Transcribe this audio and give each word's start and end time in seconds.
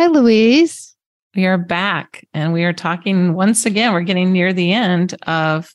Hi, 0.00 0.06
Louise. 0.06 0.96
We 1.36 1.44
are 1.44 1.58
back 1.58 2.26
and 2.32 2.54
we 2.54 2.64
are 2.64 2.72
talking 2.72 3.34
once 3.34 3.66
again. 3.66 3.92
We're 3.92 4.00
getting 4.00 4.32
near 4.32 4.50
the 4.54 4.72
end 4.72 5.14
of 5.26 5.74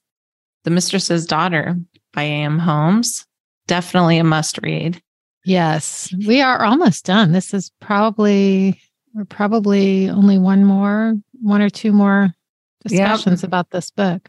The 0.64 0.72
Mistress's 0.72 1.28
Daughter 1.28 1.76
by 2.12 2.24
A.M. 2.24 2.58
Homes. 2.58 3.24
Definitely 3.68 4.18
a 4.18 4.24
must 4.24 4.58
read. 4.64 5.00
Yes, 5.44 6.12
we 6.26 6.42
are 6.42 6.66
almost 6.66 7.06
done. 7.06 7.34
This 7.34 7.54
is 7.54 7.72
probably, 7.82 8.82
we're 9.14 9.26
probably 9.26 10.10
only 10.10 10.40
one 10.40 10.66
more, 10.66 11.14
one 11.44 11.62
or 11.62 11.70
two 11.70 11.92
more 11.92 12.34
discussions 12.82 13.44
yep. 13.44 13.48
about 13.48 13.70
this 13.70 13.92
book. 13.92 14.28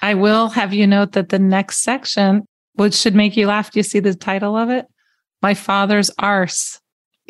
I 0.00 0.14
will 0.14 0.48
have 0.48 0.72
you 0.72 0.86
note 0.86 1.12
that 1.12 1.28
the 1.28 1.38
next 1.38 1.82
section, 1.82 2.46
which 2.76 2.94
should 2.94 3.14
make 3.14 3.36
you 3.36 3.48
laugh, 3.48 3.72
do 3.72 3.78
you 3.78 3.82
see 3.82 4.00
the 4.00 4.14
title 4.14 4.56
of 4.56 4.70
it? 4.70 4.86
My 5.42 5.52
father's 5.52 6.10
arse. 6.18 6.80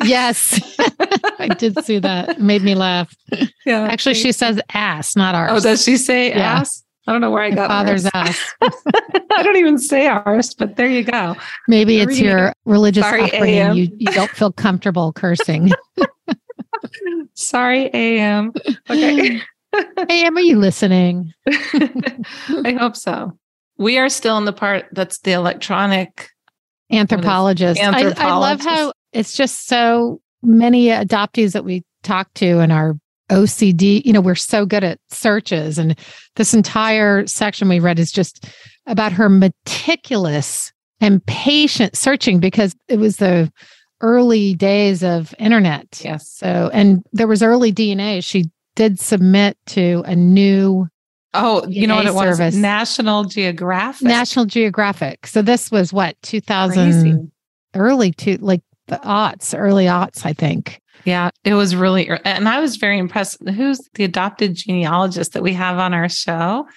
Yes, 0.03 0.59
I 1.39 1.55
did 1.57 1.83
see 1.85 1.99
that. 1.99 2.29
It 2.29 2.41
made 2.41 2.61
me 2.61 2.75
laugh. 2.75 3.15
Yeah. 3.65 3.83
Actually, 3.83 4.15
she 4.15 4.31
says 4.31 4.59
ass, 4.73 5.15
not 5.15 5.35
arse. 5.35 5.51
Oh, 5.53 5.59
does 5.59 5.83
she 5.83 5.97
say 5.97 6.29
yeah. 6.29 6.59
ass? 6.59 6.83
I 7.07 7.11
don't 7.11 7.21
know 7.21 7.29
where 7.31 7.43
I 7.43 7.51
got 7.51 7.67
father's 7.67 8.05
ass. 8.13 8.53
I 8.61 9.43
don't 9.43 9.57
even 9.57 9.77
say 9.77 10.07
arse, 10.07 10.53
but 10.55 10.75
there 10.75 10.87
you 10.87 11.03
go. 11.03 11.35
Maybe 11.67 11.99
it's 11.99 12.19
your 12.19 12.53
religious 12.65 13.03
Sorry, 13.03 13.23
upbringing. 13.23 13.75
You, 13.75 13.95
you 13.97 14.11
don't 14.11 14.31
feel 14.31 14.51
comfortable 14.51 15.13
cursing. 15.13 15.71
Sorry, 17.35 17.93
AM. 17.93 18.53
Okay. 18.89 19.41
AM, 20.09 20.37
are 20.37 20.41
you 20.41 20.57
listening? 20.57 21.31
I 21.47 22.75
hope 22.79 22.95
so. 22.95 23.37
We 23.77 23.97
are 23.99 24.09
still 24.09 24.37
in 24.37 24.45
the 24.45 24.53
part 24.53 24.87
that's 24.91 25.19
the 25.19 25.33
electronic 25.33 26.31
anthropologist. 26.91 27.79
anthropologist. 27.79 28.21
I, 28.21 28.29
I 28.29 28.37
love 28.37 28.61
how 28.61 28.93
it's 29.15 29.35
just 29.35 29.67
so 29.67 30.19
many 30.43 30.87
adoptees 30.87 31.53
that 31.53 31.65
we 31.65 31.83
talk 32.03 32.33
to 32.35 32.59
in 32.59 32.71
our 32.71 32.95
OCD, 33.31 34.03
you 34.05 34.13
know, 34.13 34.21
we're 34.21 34.35
so 34.35 34.65
good 34.65 34.83
at 34.83 34.99
searches. 35.09 35.77
And 35.77 35.97
this 36.35 36.53
entire 36.53 37.25
section 37.25 37.67
we 37.67 37.79
read 37.79 37.97
is 37.97 38.11
just 38.11 38.45
about 38.85 39.11
her 39.13 39.29
meticulous 39.29 40.71
and 41.01 41.25
patient 41.25 41.95
searching 41.95 42.39
because 42.39 42.75
it 42.87 42.99
was 42.99 43.17
the 43.17 43.51
early 44.01 44.53
days 44.53 45.03
of 45.03 45.33
internet. 45.39 46.01
Yes. 46.03 46.29
So, 46.29 46.69
and 46.73 47.03
there 47.13 47.27
was 47.27 47.41
early 47.41 47.73
DNA. 47.73 48.23
She 48.23 48.45
did 48.75 48.99
submit 48.99 49.57
to 49.67 50.03
a 50.05 50.15
new 50.15 50.87
Oh, 51.37 51.63
DNA 51.65 51.73
you 51.73 51.87
know 51.87 51.95
what 51.95 52.05
it 52.05 52.13
was? 52.13 52.55
National 52.55 53.25
Geographic. 53.25 54.07
National 54.07 54.45
Geographic. 54.45 55.27
So 55.27 55.41
this 55.41 55.69
was 55.69 55.91
what 55.91 56.15
2000 56.21 56.91
Crazy. 56.91 57.19
early 57.73 58.11
to 58.13 58.37
like 58.37 58.61
the 58.87 58.97
aughts, 58.97 59.57
early 59.57 59.85
aughts, 59.85 60.25
I 60.25 60.33
think. 60.33 60.81
Yeah, 61.05 61.29
it 61.43 61.53
was 61.53 61.75
really, 61.75 62.09
and 62.25 62.49
I 62.49 62.59
was 62.59 62.77
very 62.77 62.97
impressed. 62.97 63.37
Who's 63.47 63.79
the 63.93 64.03
adopted 64.03 64.55
genealogist 64.55 65.33
that 65.33 65.43
we 65.43 65.53
have 65.53 65.77
on 65.77 65.93
our 65.93 66.09
show? 66.09 66.67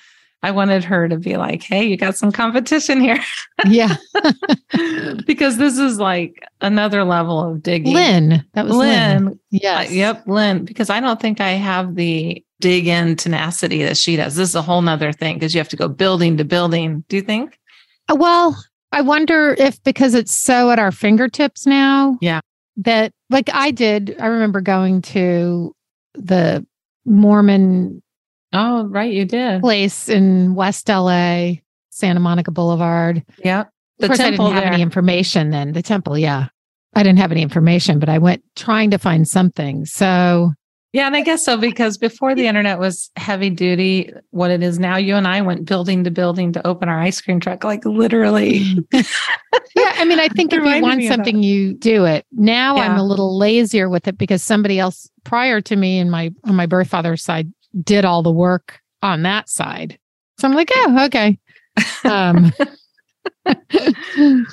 I 0.43 0.53
wanted 0.53 0.85
her 0.85 1.09
to 1.09 1.19
be 1.19 1.37
like, 1.37 1.63
hey, 1.63 1.85
you 1.85 1.97
got 1.97 2.17
some 2.17 2.31
competition 2.31 3.01
here. 3.01 3.19
yeah. 3.67 3.97
because 5.27 5.57
this 5.57 5.79
is 5.79 5.99
like 5.99 6.45
another 6.61 7.03
level 7.05 7.43
of 7.43 7.63
digging. 7.63 7.95
Lynn. 7.95 8.45
That 8.55 8.67
was 8.67 8.77
Lynn. 8.77 9.25
Lynn. 9.25 9.41
Yes. 9.51 9.91
Uh, 9.91 9.93
yep. 9.93 10.23
Lynn. 10.27 10.65
Because 10.65 10.91
I 10.91 11.01
don't 11.01 11.21
think 11.21 11.41
I 11.41 11.51
have 11.51 11.97
the 11.97 12.45
dig 12.61 12.87
in 12.87 13.17
tenacity 13.17 13.83
that 13.83 13.97
she 13.97 14.15
does. 14.15 14.37
This 14.37 14.51
is 14.51 14.55
a 14.55 14.63
whole 14.63 14.83
nother 14.83 15.13
thing 15.13 15.37
because 15.37 15.55
you 15.55 15.59
have 15.59 15.69
to 15.71 15.77
go 15.77 15.89
building 15.89 16.37
to 16.37 16.45
building. 16.45 17.05
Do 17.09 17.17
you 17.17 17.23
think? 17.23 17.59
Uh, 18.09 18.17
well, 18.17 18.57
I 18.93 19.03
wonder 19.03 19.55
if 19.59 19.83
because 19.83 20.15
it's 20.15 20.33
so 20.33 20.71
at 20.71 20.79
our 20.79 20.93
fingertips 20.93 21.67
now. 21.67 22.17
Yeah. 22.21 22.41
That 22.77 23.13
like 23.31 23.51
I 23.53 23.71
did, 23.71 24.17
I 24.21 24.27
remember 24.27 24.61
going 24.61 25.03
to 25.03 25.75
the 26.15 26.67
Mormon 27.05 28.03
Oh, 28.53 28.87
right, 28.87 29.13
you 29.13 29.25
did. 29.25 29.61
Place 29.61 30.09
in 30.09 30.55
West 30.55 30.89
LA, 30.89 31.53
Santa 31.91 32.21
Monica 32.21 32.51
Boulevard. 32.51 33.23
Yeah. 33.45 33.65
The 33.99 34.07
of 34.07 34.11
course, 34.11 34.21
I 34.21 34.31
didn't 34.31 34.53
have 34.53 34.63
there. 34.63 34.73
any 34.73 34.83
information 34.83 35.51
then. 35.51 35.73
The 35.73 35.83
temple, 35.83 36.17
yeah. 36.17 36.49
I 36.95 37.03
didn't 37.03 37.19
have 37.19 37.33
any 37.33 37.43
information, 37.43 37.99
but 37.99 38.09
I 38.09 38.19
went 38.19 38.43
trying 38.57 38.91
to 38.93 38.99
find 38.99 39.29
something. 39.29 39.85
So 39.85 40.53
yeah, 40.93 41.07
and 41.07 41.15
I 41.15 41.21
guess 41.21 41.45
so 41.45 41.59
because 41.59 41.99
before 41.99 42.35
the 42.35 42.47
internet 42.47 42.79
was 42.79 43.11
heavy 43.17 43.51
duty, 43.51 44.11
what 44.31 44.51
it 44.51 44.63
is 44.63 44.79
now, 44.79 44.97
you 44.97 45.17
and 45.17 45.29
I 45.29 45.43
went 45.43 45.67
building 45.67 46.03
to 46.05 46.11
building 46.11 46.53
to 46.55 46.67
open 46.67 46.89
our 46.89 46.99
ice 46.99 47.21
cream 47.21 47.41
truck, 47.41 47.63
like 47.63 47.85
literally. 47.85 48.59
yeah, 48.93 49.03
I 49.77 50.07
mean, 50.07 50.19
I 50.19 50.29
think 50.37 50.53
if 50.53 50.65
you 50.65 50.83
want 50.83 51.03
something, 51.05 51.43
you 51.43 51.75
do 51.75 52.07
it. 52.07 52.25
Now 52.33 52.77
yeah. 52.77 52.83
I'm 52.83 52.99
a 52.99 53.05
little 53.05 53.37
lazier 53.37 53.91
with 53.91 54.09
it 54.09 54.17
because 54.17 54.43
somebody 54.43 54.79
else 54.79 55.11
prior 55.25 55.61
to 55.61 55.77
me 55.77 55.99
and 55.99 56.11
my 56.11 56.33
on 56.45 56.55
my 56.55 56.67
birth 56.67 56.89
father's 56.89 57.23
side 57.23 57.53
did 57.83 58.07
all 58.07 58.23
the 58.23 58.33
work 58.33 58.81
on 59.03 59.23
that 59.23 59.51
side. 59.51 59.99
So 60.39 60.49
I'm 60.49 60.55
like, 60.55 60.71
oh, 60.75 61.05
okay. 61.05 61.39
Um, 62.05 62.53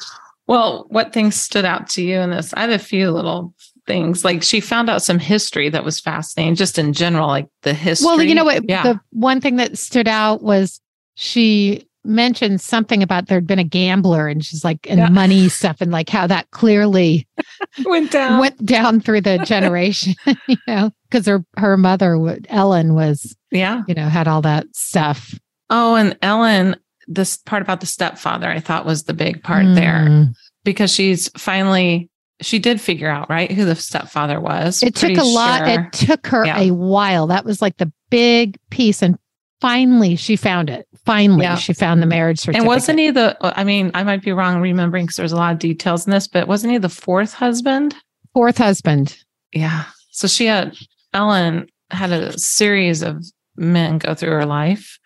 well, 0.48 0.86
what 0.90 1.14
things 1.14 1.36
stood 1.36 1.66
out 1.66 1.90
to 1.90 2.04
you 2.04 2.20
in 2.20 2.32
this? 2.32 2.54
I 2.54 2.62
have 2.62 2.72
a 2.72 2.80
few 2.80 3.12
little 3.12 3.54
things. 3.86 4.26
Like 4.26 4.44
she 4.44 4.60
found 4.60 4.90
out 4.90 5.02
some 5.02 5.20
history 5.20 5.70
that 5.70 5.84
was 5.84 6.00
fascinating, 6.00 6.56
just 6.56 6.78
in 6.78 6.94
general, 6.94 7.28
like 7.28 7.48
the 7.62 7.74
history. 7.74 8.06
Well, 8.06 8.22
you 8.22 8.36
know 8.36 8.46
what? 8.46 8.68
Yeah. 8.68 8.84
The 8.84 9.00
one 9.12 9.42
thing 9.42 9.58
that 9.58 9.78
stood 9.78 10.08
out 10.08 10.42
was 10.42 10.80
she 11.16 11.88
mentioned 12.06 12.62
something 12.62 13.02
about 13.02 13.28
there'd 13.28 13.48
been 13.48 13.60
a 13.60 13.64
gambler 13.64 14.28
and 14.28 14.46
she's 14.46 14.64
like 14.64 14.88
and 14.90 15.00
yeah. 15.00 15.10
money 15.10 15.50
stuff 15.50 15.82
and 15.82 15.92
like 15.92 16.10
how 16.10 16.28
that 16.28 16.50
clearly 16.52 17.28
went 17.86 18.12
down 18.12 18.40
went 18.40 18.64
down 18.64 19.02
through 19.02 19.22
the 19.22 19.38
generation 19.46 20.14
you 20.48 20.58
know 20.68 20.92
because 21.10 21.26
her 21.26 21.44
her 21.58 21.78
mother 21.78 22.38
ellen 22.50 22.94
was 22.94 23.36
yeah 23.52 23.82
you 23.88 23.94
know 23.96 24.08
had 24.08 24.28
all 24.28 24.42
that 24.42 24.68
stuff 24.76 25.34
oh 25.72 25.96
and 25.96 26.16
ellen 26.22 26.76
this 27.08 27.38
part 27.38 27.62
about 27.62 27.80
the 27.80 27.88
stepfather 27.88 28.50
i 28.50 28.60
thought 28.60 28.86
was 28.86 29.04
the 29.04 29.14
big 29.14 29.42
part 29.42 29.66
mm. 29.66 29.76
there 29.76 30.28
because 30.64 30.94
she's 30.94 31.28
finally 31.30 32.10
she 32.42 32.60
did 32.60 32.82
figure 32.82 33.10
out 33.10 33.30
right 33.30 33.52
who 33.52 33.66
the 33.66 33.76
stepfather 33.76 34.40
was. 34.40 34.84
It 34.84 34.96
took 34.96 35.12
a 35.12 35.16
sure. 35.16 35.26
lot. 35.26 35.68
It 35.68 35.94
took 35.94 36.28
her 36.28 36.46
yeah. 36.46 36.60
a 36.60 36.72
while. 36.72 37.28
That 37.28 37.46
was 37.46 37.62
like 37.62 37.78
the 37.78 37.92
big 38.10 38.58
piece, 38.70 39.02
and 39.02 39.18
finally 39.62 40.16
she 40.16 40.36
found 40.36 40.70
it. 40.70 40.88
Finally, 41.06 41.44
yeah. 41.44 41.56
she 41.56 41.74
found 41.74 42.02
the 42.02 42.08
marriage 42.08 42.40
certificate. 42.40 42.62
And 42.62 42.68
wasn't 42.68 43.00
he 43.00 43.12
the? 43.12 43.38
I 43.42 43.64
mean, 43.64 43.92
I 43.94 44.04
might 44.04 44.24
be 44.24 44.32
wrong 44.32 44.60
remembering 44.60 45.06
because 45.06 45.18
there's 45.18 45.32
a 45.32 45.38
lot 45.38 45.54
of 45.54 45.60
details 45.60 46.06
in 46.06 46.12
this, 46.12 46.28
but 46.28 46.48
wasn't 46.48 46.74
he 46.74 46.78
the 46.78 46.90
fourth 46.90 47.34
husband? 47.34 47.96
Fourth 48.34 48.58
husband. 48.58 49.18
Yeah. 49.54 49.86
So 50.12 50.28
she 50.28 50.46
had 50.46 50.76
Ellen 51.14 51.68
had 51.92 52.12
a 52.12 52.38
series 52.38 53.02
of 53.02 53.24
men 53.56 54.00
go 54.00 54.14
through 54.14 54.32
her 54.32 54.46
life, 54.46 55.00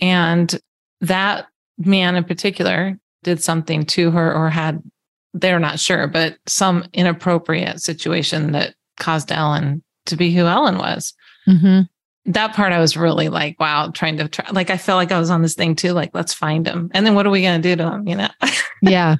and 0.00 0.58
that 1.00 1.46
man 1.76 2.16
in 2.16 2.24
particular 2.24 2.98
did 3.22 3.42
something 3.42 3.84
to 3.84 4.10
her 4.12 4.32
or 4.32 4.48
had 4.48 4.82
they're 5.34 5.58
not 5.58 5.78
sure, 5.78 6.06
but 6.06 6.36
some 6.46 6.84
inappropriate 6.92 7.80
situation 7.80 8.52
that 8.52 8.74
caused 8.98 9.30
Ellen 9.30 9.82
to 10.06 10.16
be 10.16 10.32
who 10.32 10.46
Ellen 10.46 10.78
was. 10.78 11.14
Mm-hmm. 11.46 11.82
That 12.32 12.54
part 12.54 12.72
I 12.72 12.78
was 12.78 12.96
really 12.96 13.28
like, 13.28 13.58
wow, 13.58 13.90
trying 13.94 14.18
to 14.18 14.28
try. 14.28 14.50
Like, 14.50 14.70
I 14.70 14.76
felt 14.76 14.96
like 14.96 15.12
I 15.12 15.18
was 15.18 15.30
on 15.30 15.40
this 15.40 15.54
thing 15.54 15.74
too. 15.74 15.92
Like, 15.92 16.10
let's 16.12 16.34
find 16.34 16.66
him. 16.66 16.90
And 16.92 17.06
then 17.06 17.14
what 17.14 17.26
are 17.26 17.30
we 17.30 17.40
going 17.40 17.60
to 17.62 17.68
do 17.68 17.76
to 17.76 17.90
him? 17.90 18.06
You 18.06 18.16
know? 18.16 18.28
yeah. 18.82 19.16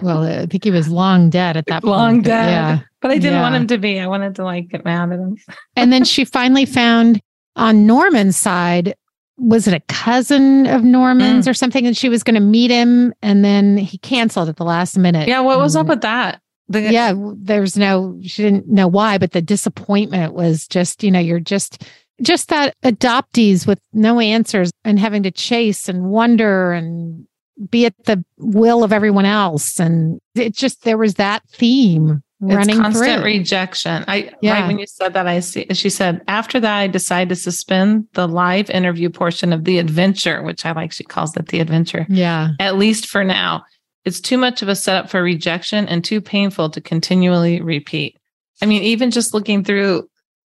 Well, 0.00 0.22
I 0.22 0.46
think 0.46 0.62
he 0.62 0.70
was 0.70 0.88
long 0.88 1.28
dead 1.28 1.56
at 1.56 1.66
that 1.66 1.82
long 1.82 2.16
point. 2.16 2.26
dead. 2.26 2.50
Yeah. 2.50 2.80
But 3.00 3.10
I 3.10 3.14
didn't 3.14 3.34
yeah. 3.34 3.42
want 3.42 3.56
him 3.56 3.66
to 3.68 3.78
be. 3.78 3.98
I 3.98 4.06
wanted 4.06 4.36
to 4.36 4.44
like 4.44 4.68
get 4.68 4.84
mad 4.84 5.10
at 5.10 5.18
him. 5.18 5.36
and 5.74 5.92
then 5.92 6.04
she 6.04 6.24
finally 6.24 6.66
found 6.66 7.20
on 7.56 7.86
Norman's 7.86 8.36
side 8.36 8.94
was 9.42 9.66
it 9.66 9.74
a 9.74 9.80
cousin 9.88 10.66
of 10.66 10.84
Norman's 10.84 11.46
mm. 11.46 11.50
or 11.50 11.54
something? 11.54 11.86
And 11.86 11.96
she 11.96 12.08
was 12.08 12.22
going 12.22 12.36
to 12.36 12.40
meet 12.40 12.70
him, 12.70 13.12
and 13.22 13.44
then 13.44 13.76
he 13.76 13.98
canceled 13.98 14.48
at 14.48 14.56
the 14.56 14.64
last 14.64 14.96
minute. 14.96 15.28
Yeah, 15.28 15.40
what 15.40 15.58
was 15.58 15.74
um, 15.74 15.80
up 15.80 15.88
with 15.88 16.00
that? 16.02 16.40
The- 16.68 16.92
yeah, 16.92 17.12
there's 17.36 17.76
no, 17.76 18.18
she 18.22 18.42
didn't 18.42 18.68
know 18.68 18.88
why, 18.88 19.18
but 19.18 19.32
the 19.32 19.42
disappointment 19.42 20.32
was 20.32 20.66
just, 20.68 21.02
you 21.02 21.10
know, 21.10 21.18
you're 21.18 21.40
just, 21.40 21.84
just 22.22 22.48
that 22.48 22.76
adoptees 22.82 23.66
with 23.66 23.80
no 23.92 24.20
answers 24.20 24.70
and 24.84 24.98
having 24.98 25.24
to 25.24 25.30
chase 25.30 25.88
and 25.88 26.04
wonder 26.04 26.72
and 26.72 27.26
be 27.68 27.84
at 27.84 27.94
the 28.04 28.24
will 28.38 28.84
of 28.84 28.92
everyone 28.92 29.26
else. 29.26 29.80
And 29.80 30.20
it 30.34 30.54
just, 30.54 30.84
there 30.84 30.96
was 30.96 31.14
that 31.14 31.42
theme 31.48 32.22
running 32.42 32.76
it's 32.76 32.82
constant 32.82 33.22
through. 33.22 33.24
rejection. 33.24 34.04
I 34.08 34.32
yeah. 34.42 34.60
right 34.60 34.66
when 34.66 34.78
you 34.78 34.86
said 34.86 35.14
that, 35.14 35.26
I 35.26 35.40
see. 35.40 35.66
She 35.72 35.88
said 35.88 36.22
after 36.26 36.58
that, 36.60 36.76
I 36.76 36.86
decided 36.88 37.28
to 37.30 37.36
suspend 37.36 38.08
the 38.14 38.26
live 38.26 38.68
interview 38.70 39.08
portion 39.10 39.52
of 39.52 39.64
the 39.64 39.78
adventure, 39.78 40.42
which 40.42 40.66
I 40.66 40.72
like. 40.72 40.92
She 40.92 41.04
calls 41.04 41.36
it 41.36 41.48
the 41.48 41.60
adventure. 41.60 42.04
Yeah, 42.08 42.50
at 42.58 42.76
least 42.76 43.06
for 43.06 43.22
now, 43.22 43.64
it's 44.04 44.20
too 44.20 44.36
much 44.36 44.60
of 44.60 44.68
a 44.68 44.74
setup 44.74 45.08
for 45.08 45.22
rejection 45.22 45.86
and 45.86 46.04
too 46.04 46.20
painful 46.20 46.70
to 46.70 46.80
continually 46.80 47.60
repeat. 47.60 48.18
I 48.60 48.66
mean, 48.66 48.82
even 48.82 49.10
just 49.10 49.34
looking 49.34 49.64
through, 49.64 50.08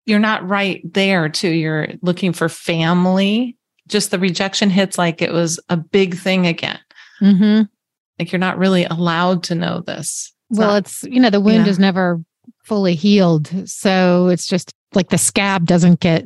you're 0.04 0.18
not 0.18 0.46
right 0.48 0.82
there 0.92 1.28
too. 1.28 1.50
You're 1.50 1.88
looking 2.02 2.32
for 2.32 2.48
family. 2.48 3.56
Just 3.86 4.10
the 4.10 4.18
rejection 4.18 4.68
hits 4.68 4.98
like 4.98 5.22
it 5.22 5.32
was 5.32 5.58
a 5.70 5.76
big 5.76 6.16
thing 6.16 6.46
again. 6.46 6.78
Mm-hmm. 7.22 7.62
Like 8.18 8.32
you're 8.32 8.38
not 8.38 8.58
really 8.58 8.84
allowed 8.84 9.44
to 9.44 9.54
know 9.54 9.80
this. 9.80 10.34
Well, 10.50 10.68
not, 10.68 10.86
it's, 10.86 11.04
you 11.04 11.20
know, 11.20 11.30
the 11.30 11.40
wound 11.40 11.66
yeah. 11.66 11.70
is 11.70 11.78
never 11.78 12.22
fully 12.64 12.94
healed. 12.94 13.50
So 13.68 14.28
it's 14.28 14.46
just 14.46 14.72
like 14.94 15.10
the 15.10 15.18
scab 15.18 15.66
doesn't 15.66 16.00
get 16.00 16.24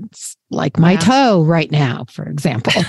like 0.50 0.78
my 0.78 0.96
toe 0.96 1.42
right 1.42 1.70
now, 1.70 2.04
for 2.10 2.24
example. 2.24 2.72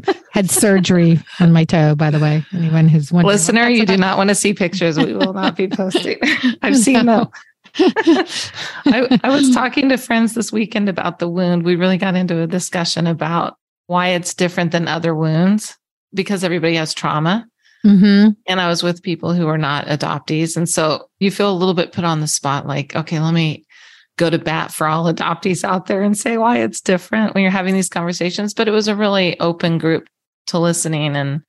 Had 0.32 0.50
surgery 0.50 1.20
on 1.40 1.52
my 1.52 1.64
toe, 1.64 1.94
by 1.94 2.10
the 2.10 2.18
way. 2.18 2.44
Anyone 2.54 2.88
who's 2.88 3.12
wondering. 3.12 3.32
Listener, 3.32 3.68
you 3.68 3.84
do 3.84 3.96
not 3.96 4.16
want 4.16 4.30
to 4.30 4.34
see 4.34 4.54
pictures. 4.54 4.96
We 4.96 5.12
will 5.12 5.34
not 5.34 5.56
be 5.56 5.68
posting. 5.68 6.18
I've 6.62 6.76
seen 6.76 7.06
no. 7.06 7.30
them. 7.76 8.24
I, 8.86 9.18
I 9.22 9.30
was 9.30 9.54
talking 9.54 9.88
to 9.88 9.96
friends 9.96 10.34
this 10.34 10.52
weekend 10.52 10.88
about 10.88 11.18
the 11.18 11.28
wound. 11.28 11.64
We 11.64 11.76
really 11.76 11.98
got 11.98 12.14
into 12.14 12.40
a 12.40 12.46
discussion 12.46 13.06
about 13.06 13.56
why 13.86 14.08
it's 14.08 14.34
different 14.34 14.72
than 14.72 14.88
other 14.88 15.14
wounds 15.14 15.76
because 16.14 16.44
everybody 16.44 16.76
has 16.76 16.94
trauma. 16.94 17.46
Mm-hmm. 17.84 18.30
And 18.46 18.60
I 18.60 18.68
was 18.68 18.82
with 18.82 19.02
people 19.02 19.34
who 19.34 19.46
were 19.46 19.58
not 19.58 19.86
adoptees. 19.86 20.56
And 20.56 20.68
so 20.68 21.08
you 21.18 21.30
feel 21.30 21.50
a 21.50 21.56
little 21.56 21.74
bit 21.74 21.92
put 21.92 22.04
on 22.04 22.20
the 22.20 22.28
spot 22.28 22.66
like, 22.66 22.94
okay, 22.94 23.18
let 23.18 23.34
me 23.34 23.64
go 24.18 24.30
to 24.30 24.38
bat 24.38 24.72
for 24.72 24.86
all 24.86 25.12
adoptees 25.12 25.64
out 25.64 25.86
there 25.86 26.02
and 26.02 26.16
say 26.16 26.36
why 26.36 26.58
it's 26.58 26.80
different 26.80 27.34
when 27.34 27.42
you're 27.42 27.50
having 27.50 27.74
these 27.74 27.88
conversations. 27.88 28.54
But 28.54 28.68
it 28.68 28.72
was 28.72 28.88
a 28.88 28.96
really 28.96 29.38
open 29.40 29.78
group 29.78 30.08
to 30.48 30.58
listening. 30.58 31.16
And 31.16 31.42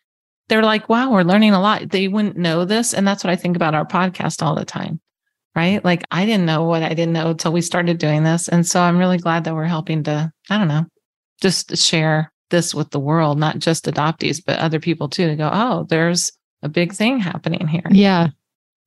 they're 0.50 0.64
like, 0.64 0.90
wow, 0.90 1.12
we're 1.12 1.24
learning 1.24 1.54
a 1.54 1.62
lot. 1.62 1.90
They 1.90 2.08
wouldn't 2.08 2.38
know 2.38 2.66
this. 2.66 2.94
And 2.94 3.08
that's 3.08 3.24
what 3.24 3.32
I 3.32 3.36
think 3.36 3.56
about 3.56 3.76
our 3.76 3.86
podcast 3.86 4.42
all 4.42 4.56
the 4.56 4.66
time. 4.66 5.00
Right. 5.56 5.86
Like 5.86 6.04
I 6.10 6.26
didn't 6.26 6.48
know 6.48 6.64
what 6.64 6.82
I 6.82 6.90
didn't 6.90 7.14
know 7.14 7.30
until 7.30 7.54
we 7.54 7.62
started 7.62 8.00
doing 8.00 8.24
this. 8.24 8.48
And 8.48 8.66
so 8.66 8.82
I'm 8.82 8.98
really 8.98 9.20
glad 9.20 9.44
that 9.44 9.54
we're 9.54 9.66
helping 9.66 10.02
to, 10.06 10.32
I 10.50 10.58
don't 10.58 10.68
know, 10.68 10.88
just 11.42 11.78
share 11.78 12.33
this 12.50 12.74
with 12.74 12.92
the 12.92 13.00
world, 13.00 13.38
not 13.40 13.60
just 13.60 13.86
adoptees, 13.86 14.42
but 14.46 14.60
other 14.60 14.80
people 14.80 15.10
too, 15.10 15.28
to 15.28 15.36
go, 15.36 15.50
oh, 15.52 15.86
there's 15.90 16.32
a 16.62 16.70
big 16.70 16.94
thing 16.94 17.20
happening 17.20 17.68
here. 17.68 17.88
Yeah. 17.90 18.30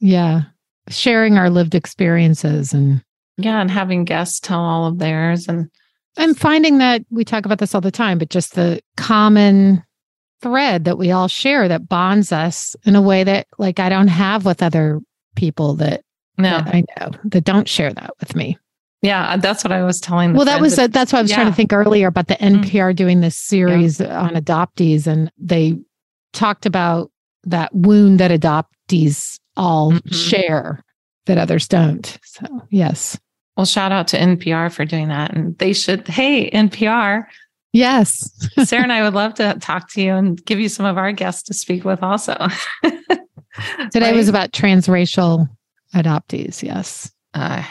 Yeah. 0.00 0.42
Sharing 0.88 1.36
our 1.36 1.50
lived 1.50 1.74
experiences 1.74 2.72
and 2.72 3.02
yeah, 3.38 3.60
and 3.60 3.70
having 3.70 4.04
guests 4.04 4.40
tell 4.40 4.60
all 4.60 4.86
of 4.86 4.98
theirs 4.98 5.46
and 5.46 5.70
I'm 6.16 6.34
finding 6.34 6.78
that 6.78 7.04
we 7.10 7.24
talk 7.24 7.44
about 7.44 7.58
this 7.58 7.74
all 7.74 7.80
the 7.80 7.90
time, 7.90 8.18
but 8.18 8.30
just 8.30 8.54
the 8.54 8.80
common 8.96 9.82
thread 10.40 10.84
that 10.84 10.98
we 10.98 11.10
all 11.10 11.28
share 11.28 11.68
that 11.68 11.88
bonds 11.88 12.32
us 12.32 12.74
in 12.84 12.96
a 12.96 13.02
way 13.02 13.24
that 13.24 13.46
like 13.58 13.78
I 13.78 13.88
don't 13.88 14.08
have 14.08 14.44
with 14.44 14.62
other 14.62 15.00
people 15.34 15.74
that, 15.74 16.02
no. 16.38 16.50
that 16.50 16.74
I 16.74 16.84
know 16.98 17.10
that 17.24 17.44
don't 17.44 17.68
share 17.68 17.92
that 17.92 18.10
with 18.20 18.34
me. 18.34 18.58
Yeah, 19.06 19.36
that's 19.36 19.62
what 19.62 19.72
I 19.72 19.84
was 19.84 20.00
telling. 20.00 20.34
well, 20.34 20.44
that 20.46 20.60
was 20.60 20.78
a, 20.78 20.88
that's 20.88 21.12
what 21.12 21.20
I 21.20 21.22
was 21.22 21.30
yeah. 21.30 21.36
trying 21.36 21.50
to 21.50 21.54
think 21.54 21.72
earlier 21.72 22.08
about 22.08 22.26
the 22.26 22.34
NPR 22.34 22.64
mm-hmm. 22.64 22.94
doing 22.96 23.20
this 23.20 23.36
series 23.36 24.00
yeah. 24.00 24.20
on 24.20 24.30
adoptees, 24.30 25.06
and 25.06 25.30
they 25.38 25.78
talked 26.32 26.66
about 26.66 27.12
that 27.44 27.72
wound 27.72 28.18
that 28.18 28.32
adoptees 28.32 29.38
all 29.56 29.92
mm-hmm. 29.92 30.14
share 30.14 30.82
that 31.26 31.38
others 31.38 31.68
don't. 31.68 32.18
So, 32.24 32.46
yes. 32.70 33.16
Well, 33.56 33.64
shout 33.64 33.92
out 33.92 34.08
to 34.08 34.18
NPR 34.18 34.72
for 34.72 34.84
doing 34.84 35.08
that, 35.08 35.32
and 35.34 35.56
they 35.58 35.72
should. 35.72 36.08
Hey, 36.08 36.50
NPR. 36.50 37.26
Yes, 37.72 38.48
Sarah 38.64 38.82
and 38.82 38.92
I 38.92 39.02
would 39.02 39.14
love 39.14 39.34
to 39.34 39.54
talk 39.60 39.92
to 39.92 40.02
you 40.02 40.14
and 40.14 40.44
give 40.44 40.58
you 40.58 40.68
some 40.68 40.84
of 40.84 40.98
our 40.98 41.12
guests 41.12 41.44
to 41.44 41.54
speak 41.54 41.84
with 41.84 42.02
also. 42.02 42.34
Today 42.82 44.10
right? 44.10 44.14
was 44.14 44.28
about 44.28 44.52
transracial 44.52 45.48
adoptees. 45.94 46.62
Yes. 46.62 47.12
Uh, 47.34 47.62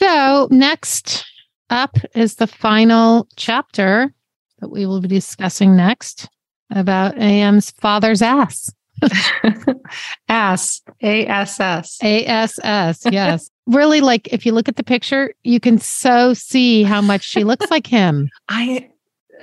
so, 0.00 0.48
next 0.50 1.24
up 1.70 1.96
is 2.14 2.36
the 2.36 2.46
final 2.46 3.28
chapter 3.36 4.12
that 4.60 4.68
we 4.68 4.86
will 4.86 5.00
be 5.00 5.08
discussing 5.08 5.76
next 5.76 6.28
about 6.70 7.16
AM's 7.18 7.70
father's 7.70 8.22
ass. 8.22 8.72
ass, 10.28 10.82
A 11.02 11.26
S 11.26 11.60
S. 11.60 11.98
A 12.02 12.26
S 12.26 12.58
S, 12.62 13.02
yes. 13.10 13.50
really, 13.66 14.00
like 14.00 14.32
if 14.32 14.44
you 14.44 14.52
look 14.52 14.68
at 14.68 14.76
the 14.76 14.82
picture, 14.82 15.32
you 15.44 15.60
can 15.60 15.78
so 15.78 16.34
see 16.34 16.82
how 16.82 17.00
much 17.00 17.22
she 17.22 17.44
looks 17.44 17.70
like 17.70 17.86
him. 17.86 18.28
I 18.48 18.90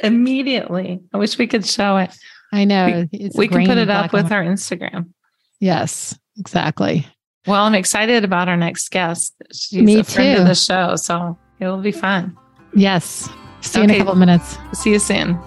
immediately, 0.04 1.00
I 1.14 1.18
wish 1.18 1.38
we 1.38 1.48
could 1.48 1.66
show 1.66 1.98
it. 1.98 2.12
I 2.52 2.66
know. 2.66 3.08
We, 3.12 3.32
we 3.36 3.48
can 3.48 3.66
put 3.66 3.78
it 3.78 3.90
up 3.90 4.14
with 4.14 4.32
our 4.32 4.44
Instagram. 4.44 5.12
Yes, 5.60 6.18
exactly. 6.38 7.08
Well, 7.48 7.64
I'm 7.64 7.76
excited 7.76 8.24
about 8.24 8.50
our 8.50 8.58
next 8.58 8.90
guest. 8.90 9.34
She's 9.54 9.84
Me 9.84 10.00
a 10.00 10.04
friend 10.04 10.38
too. 10.38 10.42
of 10.42 10.48
the 10.48 10.56
show, 10.56 10.96
so 10.96 11.38
it 11.60 11.66
will 11.66 11.82
be 11.82 11.92
fun. 11.92 12.36
Yes. 12.74 13.30
See 13.62 13.80
okay. 13.80 13.80
you 13.80 13.84
in 13.84 13.90
a 13.92 13.98
couple 14.00 14.16
minutes. 14.16 14.58
See 14.74 14.92
you 14.92 15.00
soon. 15.00 15.40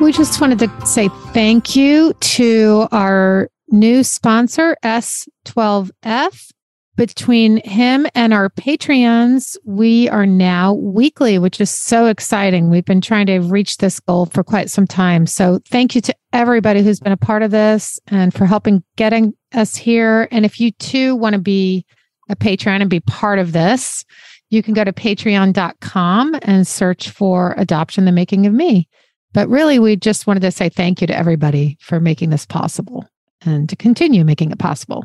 We 0.00 0.12
just 0.12 0.40
wanted 0.40 0.60
to 0.60 0.86
say 0.86 1.08
thank 1.32 1.74
you 1.74 2.12
to 2.12 2.86
our 2.92 3.50
new 3.70 4.04
sponsor, 4.04 4.76
S12F 4.84 6.52
between 6.96 7.58
him 7.58 8.06
and 8.14 8.32
our 8.32 8.48
Patreons, 8.48 9.56
we 9.64 10.08
are 10.08 10.26
now 10.26 10.72
weekly, 10.72 11.38
which 11.38 11.60
is 11.60 11.70
so 11.70 12.06
exciting. 12.06 12.70
We've 12.70 12.84
been 12.84 13.02
trying 13.02 13.26
to 13.26 13.38
reach 13.40 13.76
this 13.76 14.00
goal 14.00 14.26
for 14.26 14.42
quite 14.42 14.70
some 14.70 14.86
time. 14.86 15.26
So 15.26 15.60
thank 15.68 15.94
you 15.94 16.00
to 16.00 16.14
everybody 16.32 16.82
who's 16.82 17.00
been 17.00 17.12
a 17.12 17.18
part 17.18 17.42
of 17.42 17.50
this 17.50 18.00
and 18.06 18.32
for 18.32 18.46
helping 18.46 18.82
getting 18.96 19.34
us 19.54 19.76
here. 19.76 20.26
And 20.30 20.44
if 20.44 20.58
you 20.58 20.72
too 20.72 21.14
want 21.16 21.34
to 21.34 21.38
be 21.38 21.84
a 22.30 22.36
Patreon 22.36 22.80
and 22.80 22.90
be 22.90 23.00
part 23.00 23.38
of 23.38 23.52
this, 23.52 24.04
you 24.48 24.62
can 24.62 24.74
go 24.74 24.84
to 24.84 24.92
patreon.com 24.92 26.38
and 26.42 26.66
search 26.66 27.10
for 27.10 27.54
Adoption 27.58 28.04
the 28.04 28.12
Making 28.12 28.46
of 28.46 28.54
Me. 28.54 28.88
But 29.32 29.48
really, 29.48 29.78
we 29.78 29.96
just 29.96 30.26
wanted 30.26 30.40
to 30.40 30.50
say 30.50 30.70
thank 30.70 31.00
you 31.00 31.06
to 31.08 31.16
everybody 31.16 31.76
for 31.80 32.00
making 32.00 32.30
this 32.30 32.46
possible 32.46 33.06
and 33.44 33.68
to 33.68 33.76
continue 33.76 34.24
making 34.24 34.50
it 34.50 34.58
possible. 34.58 35.04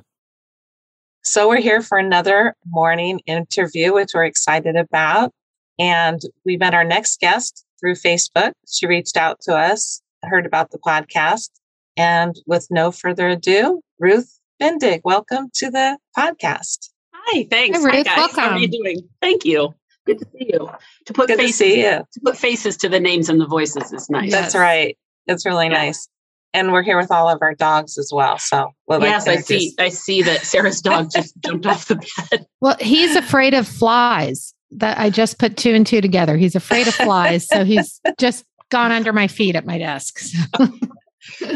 So 1.23 1.47
we're 1.47 1.61
here 1.61 1.83
for 1.83 1.99
another 1.99 2.55
morning 2.65 3.19
interview, 3.27 3.93
which 3.93 4.09
we're 4.15 4.25
excited 4.25 4.75
about. 4.75 5.31
And 5.77 6.19
we 6.45 6.57
met 6.57 6.73
our 6.73 6.83
next 6.83 7.19
guest 7.19 7.63
through 7.79 7.93
Facebook. 7.93 8.53
She 8.67 8.87
reached 8.87 9.17
out 9.17 9.39
to 9.41 9.55
us, 9.55 10.01
heard 10.23 10.47
about 10.47 10.71
the 10.71 10.79
podcast. 10.79 11.51
And 11.95 12.35
with 12.47 12.67
no 12.71 12.91
further 12.91 13.29
ado, 13.29 13.81
Ruth 13.99 14.39
Bendig, 14.59 15.01
welcome 15.03 15.51
to 15.55 15.69
the 15.69 15.99
podcast. 16.17 16.89
Hi, 17.13 17.45
thanks. 17.51 17.77
Hi, 17.77 17.85
Ruth, 17.85 17.93
Hi 17.93 18.03
guys. 18.03 18.17
Welcome. 18.17 18.43
How 18.43 18.49
are 18.51 18.57
you 18.57 18.67
doing? 18.67 19.07
Thank 19.21 19.45
you. 19.45 19.75
Good 20.07 20.17
to 20.19 20.25
see 20.25 20.49
you. 20.51 20.71
To 21.05 21.13
put 21.13 21.27
Good 21.27 21.37
faces 21.37 21.57
to, 21.59 21.63
see 21.63 21.81
you. 21.83 22.03
to 22.13 22.19
put 22.25 22.35
faces 22.35 22.77
to 22.77 22.89
the 22.89 22.99
names 22.99 23.29
and 23.29 23.39
the 23.39 23.45
voices 23.45 23.93
is 23.93 24.09
nice. 24.09 24.31
That's 24.31 24.55
right. 24.55 24.97
It's 25.27 25.45
really 25.45 25.67
yeah. 25.67 25.73
nice 25.73 26.07
and 26.53 26.71
we're 26.71 26.83
here 26.83 26.97
with 26.97 27.11
all 27.11 27.29
of 27.29 27.39
our 27.41 27.53
dogs 27.53 27.97
as 27.97 28.11
well. 28.13 28.37
So 28.37 28.73
we'll 28.87 29.01
yes, 29.01 29.27
like 29.27 29.39
I 29.39 29.41
see. 29.41 29.65
Just... 29.67 29.81
I 29.81 29.89
see 29.89 30.21
that 30.23 30.41
Sarah's 30.41 30.81
dog 30.81 31.09
just 31.11 31.33
jumped 31.45 31.65
off 31.65 31.87
the 31.87 31.95
bed. 31.95 32.45
Well, 32.59 32.77
he's 32.79 33.15
afraid 33.15 33.53
of 33.53 33.67
flies. 33.67 34.53
That 34.75 34.97
I 34.97 35.09
just 35.09 35.37
put 35.37 35.57
two 35.57 35.73
and 35.73 35.85
two 35.85 35.99
together. 35.99 36.37
He's 36.37 36.55
afraid 36.55 36.87
of 36.87 36.95
flies, 36.95 37.45
so 37.45 37.65
he's 37.65 37.99
just 38.17 38.45
gone 38.69 38.93
under 38.93 39.11
my 39.11 39.27
feet 39.27 39.57
at 39.57 39.65
my 39.65 39.77
desk. 39.77 40.19
So. 40.19 40.69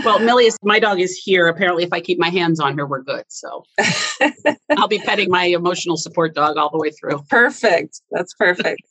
well, 0.03 0.19
Millie 0.19 0.45
is 0.45 0.57
my 0.63 0.79
dog 0.79 0.99
is 0.99 1.17
here. 1.17 1.47
Apparently, 1.47 1.83
if 1.83 1.93
I 1.93 2.01
keep 2.01 2.19
my 2.19 2.29
hands 2.29 2.59
on 2.59 2.77
her, 2.77 2.85
we're 2.85 3.01
good. 3.01 3.23
So 3.29 3.63
I'll 4.77 4.89
be 4.89 4.99
petting 4.99 5.29
my 5.29 5.45
emotional 5.45 5.97
support 5.97 6.35
dog 6.35 6.57
all 6.57 6.69
the 6.69 6.77
way 6.77 6.91
through. 6.91 7.23
Perfect. 7.29 8.01
That's 8.11 8.33
perfect. 8.33 8.81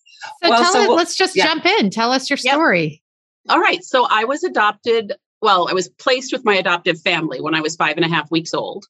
So 0.42 0.50
well, 0.50 0.62
tell 0.62 0.72
so 0.72 0.80
us, 0.80 0.88
we'll, 0.88 0.96
let's 0.96 1.16
just 1.16 1.36
yeah. 1.36 1.44
jump 1.44 1.66
in. 1.66 1.90
Tell 1.90 2.10
us 2.10 2.30
your 2.30 2.38
story. 2.38 3.02
Yep. 3.46 3.54
All 3.54 3.60
right. 3.60 3.84
So 3.84 4.06
I 4.10 4.24
was 4.24 4.42
adopted 4.42 5.12
well, 5.44 5.68
I 5.68 5.74
was 5.74 5.90
placed 5.90 6.32
with 6.32 6.42
my 6.42 6.54
adoptive 6.54 7.02
family 7.02 7.38
when 7.38 7.54
I 7.54 7.60
was 7.60 7.76
five 7.76 7.96
and 7.96 8.04
a 8.04 8.08
half 8.08 8.30
weeks 8.30 8.54
old, 8.54 8.86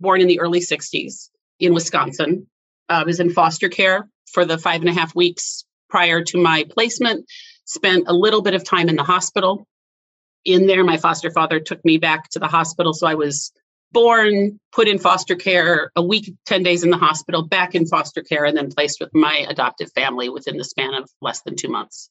born 0.00 0.22
in 0.22 0.26
the 0.26 0.40
early 0.40 0.60
60s 0.60 1.28
in 1.60 1.74
Wisconsin. 1.74 2.46
Uh, 2.88 3.00
I 3.00 3.04
was 3.04 3.20
in 3.20 3.30
foster 3.30 3.68
care 3.68 4.08
for 4.32 4.46
the 4.46 4.56
five 4.56 4.80
and 4.80 4.88
a 4.88 4.94
half 4.94 5.14
weeks 5.14 5.66
prior 5.90 6.24
to 6.24 6.42
my 6.42 6.64
placement, 6.70 7.26
spent 7.66 8.04
a 8.08 8.14
little 8.14 8.40
bit 8.40 8.54
of 8.54 8.64
time 8.64 8.88
in 8.88 8.96
the 8.96 9.02
hospital. 9.02 9.66
In 10.46 10.66
there, 10.66 10.82
my 10.82 10.96
foster 10.96 11.30
father 11.30 11.60
took 11.60 11.84
me 11.84 11.98
back 11.98 12.30
to 12.30 12.38
the 12.38 12.48
hospital. 12.48 12.94
So 12.94 13.06
I 13.06 13.14
was 13.14 13.52
born, 13.92 14.58
put 14.72 14.88
in 14.88 14.98
foster 14.98 15.36
care, 15.36 15.92
a 15.94 16.02
week, 16.02 16.32
10 16.46 16.62
days 16.62 16.84
in 16.84 16.90
the 16.90 16.96
hospital, 16.96 17.46
back 17.46 17.74
in 17.74 17.86
foster 17.86 18.22
care, 18.22 18.46
and 18.46 18.56
then 18.56 18.70
placed 18.70 18.98
with 18.98 19.10
my 19.12 19.44
adoptive 19.46 19.92
family 19.92 20.30
within 20.30 20.56
the 20.56 20.64
span 20.64 20.94
of 20.94 21.10
less 21.20 21.42
than 21.42 21.54
two 21.54 21.68
months 21.68 22.08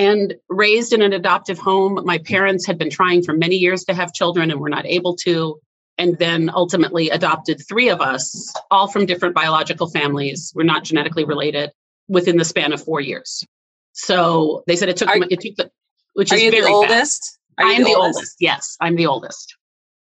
and 0.00 0.34
raised 0.48 0.94
in 0.94 1.02
an 1.02 1.12
adoptive 1.12 1.58
home. 1.58 2.00
My 2.06 2.18
parents 2.18 2.66
had 2.66 2.78
been 2.78 2.88
trying 2.88 3.22
for 3.22 3.34
many 3.34 3.56
years 3.56 3.84
to 3.84 3.92
have 3.94 4.14
children 4.14 4.50
and 4.50 4.58
were 4.58 4.70
not 4.70 4.86
able 4.86 5.14
to. 5.26 5.60
and 6.00 6.16
then 6.18 6.50
ultimately 6.54 7.10
adopted 7.10 7.60
three 7.68 7.90
of 7.90 8.00
us, 8.00 8.54
all 8.70 8.88
from 8.88 9.04
different 9.04 9.34
biological 9.34 9.86
families. 9.90 10.50
We're 10.54 10.62
not 10.62 10.82
genetically 10.82 11.24
related 11.24 11.72
within 12.08 12.38
the 12.38 12.44
span 12.44 12.72
of 12.72 12.82
four 12.82 13.02
years. 13.02 13.44
So 13.92 14.64
they 14.66 14.76
said 14.76 14.88
it 14.88 14.96
took 14.96 15.10
are, 15.10 15.18
it 15.18 15.40
took 15.40 15.56
the, 15.56 15.70
which 16.14 16.32
are 16.32 16.36
is 16.36 16.42
you 16.42 16.50
very 16.50 16.64
the 16.64 16.70
oldest? 16.70 17.38
I 17.58 17.72
am 17.72 17.84
the, 17.84 17.90
the 17.90 17.96
oldest? 17.96 18.16
oldest. 18.16 18.36
Yes, 18.40 18.76
I'm 18.80 18.96
the 18.96 19.06
oldest. 19.06 19.56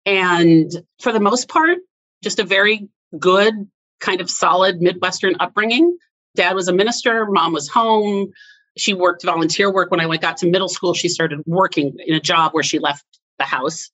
And 0.06 0.72
for 1.02 1.12
the 1.12 1.20
most 1.20 1.50
part, 1.50 1.80
just 2.24 2.38
a 2.38 2.44
very 2.44 2.90
good, 3.18 3.54
kind 4.00 4.22
of 4.22 4.30
solid 4.30 4.80
Midwestern 4.80 5.36
upbringing. 5.40 5.98
Dad 6.36 6.54
was 6.54 6.68
a 6.68 6.74
minister, 6.74 7.26
mom 7.26 7.54
was 7.54 7.68
home. 7.68 8.32
She 8.78 8.94
worked 8.94 9.24
volunteer 9.24 9.72
work. 9.72 9.92
When 9.92 10.00
I 10.00 10.06
went, 10.06 10.22
got 10.22 10.38
to 10.38 10.50
middle 10.50 10.70
school, 10.70 10.94
she 10.94 11.10
started 11.10 11.42
working 11.46 11.96
in 12.06 12.16
a 12.16 12.20
job 12.20 12.54
where 12.54 12.64
she 12.64 12.80
left 12.80 13.06
the 13.40 13.46
house. 13.46 13.90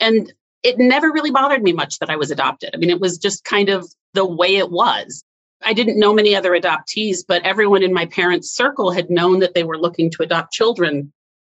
And 0.00 0.32
it 0.62 0.78
never 0.78 1.10
really 1.10 1.30
bothered 1.30 1.62
me 1.62 1.72
much 1.72 1.98
that 1.98 2.10
I 2.10 2.16
was 2.16 2.30
adopted. 2.30 2.70
I 2.74 2.78
mean, 2.78 2.90
it 2.90 3.00
was 3.00 3.18
just 3.18 3.44
kind 3.44 3.68
of 3.68 3.88
the 4.14 4.24
way 4.24 4.56
it 4.56 4.70
was. 4.70 5.24
I 5.62 5.72
didn't 5.72 5.98
know 5.98 6.12
many 6.12 6.36
other 6.36 6.52
adoptees, 6.52 7.18
but 7.26 7.42
everyone 7.42 7.82
in 7.82 7.92
my 7.92 8.06
parents' 8.06 8.50
circle 8.50 8.90
had 8.90 9.10
known 9.10 9.40
that 9.40 9.54
they 9.54 9.64
were 9.64 9.78
looking 9.78 10.10
to 10.12 10.22
adopt 10.22 10.52
children. 10.52 11.12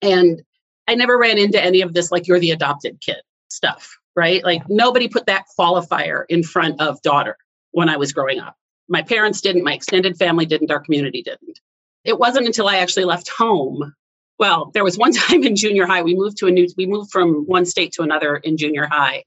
And 0.02 0.42
I 0.87 0.94
never 0.94 1.18
ran 1.18 1.38
into 1.38 1.62
any 1.62 1.80
of 1.80 1.94
this, 1.94 2.12
like, 2.12 2.26
you're 2.26 2.38
the 2.38 2.52
adopted 2.52 3.00
kid 3.00 3.22
stuff, 3.48 3.98
right? 4.14 4.42
Like, 4.44 4.62
nobody 4.68 5.08
put 5.08 5.26
that 5.26 5.44
qualifier 5.58 6.25
in 6.28 6.42
front 6.42 6.80
of 6.80 7.02
daughter 7.02 7.37
when 7.72 7.88
I 7.88 7.96
was 7.96 8.12
growing 8.12 8.38
up. 8.38 8.56
My 8.88 9.02
parents 9.02 9.40
didn't, 9.40 9.64
my 9.64 9.75
extended 9.75 10.16
family 10.16 10.46
didn't, 10.46 10.70
our 10.70 10.80
community 10.80 11.22
didn't. 11.22 11.60
It 12.08 12.18
wasn't 12.18 12.46
until 12.46 12.68
I 12.68 12.78
actually 12.78 13.04
left 13.04 13.28
home 13.28 13.94
well, 14.38 14.70
there 14.72 14.84
was 14.84 14.96
one 14.96 15.12
time 15.26 15.42
in 15.42 15.56
junior 15.56 15.86
high, 15.86 16.02
we 16.02 16.14
moved 16.14 16.38
to 16.38 16.46
a 16.46 16.50
new, 16.50 16.68
we 16.76 16.86
moved 16.86 17.10
from 17.10 17.44
one 17.46 17.66
state 17.66 17.92
to 17.92 18.02
another 18.02 18.36
in 18.36 18.56
junior 18.56 18.86
high. 18.86 19.24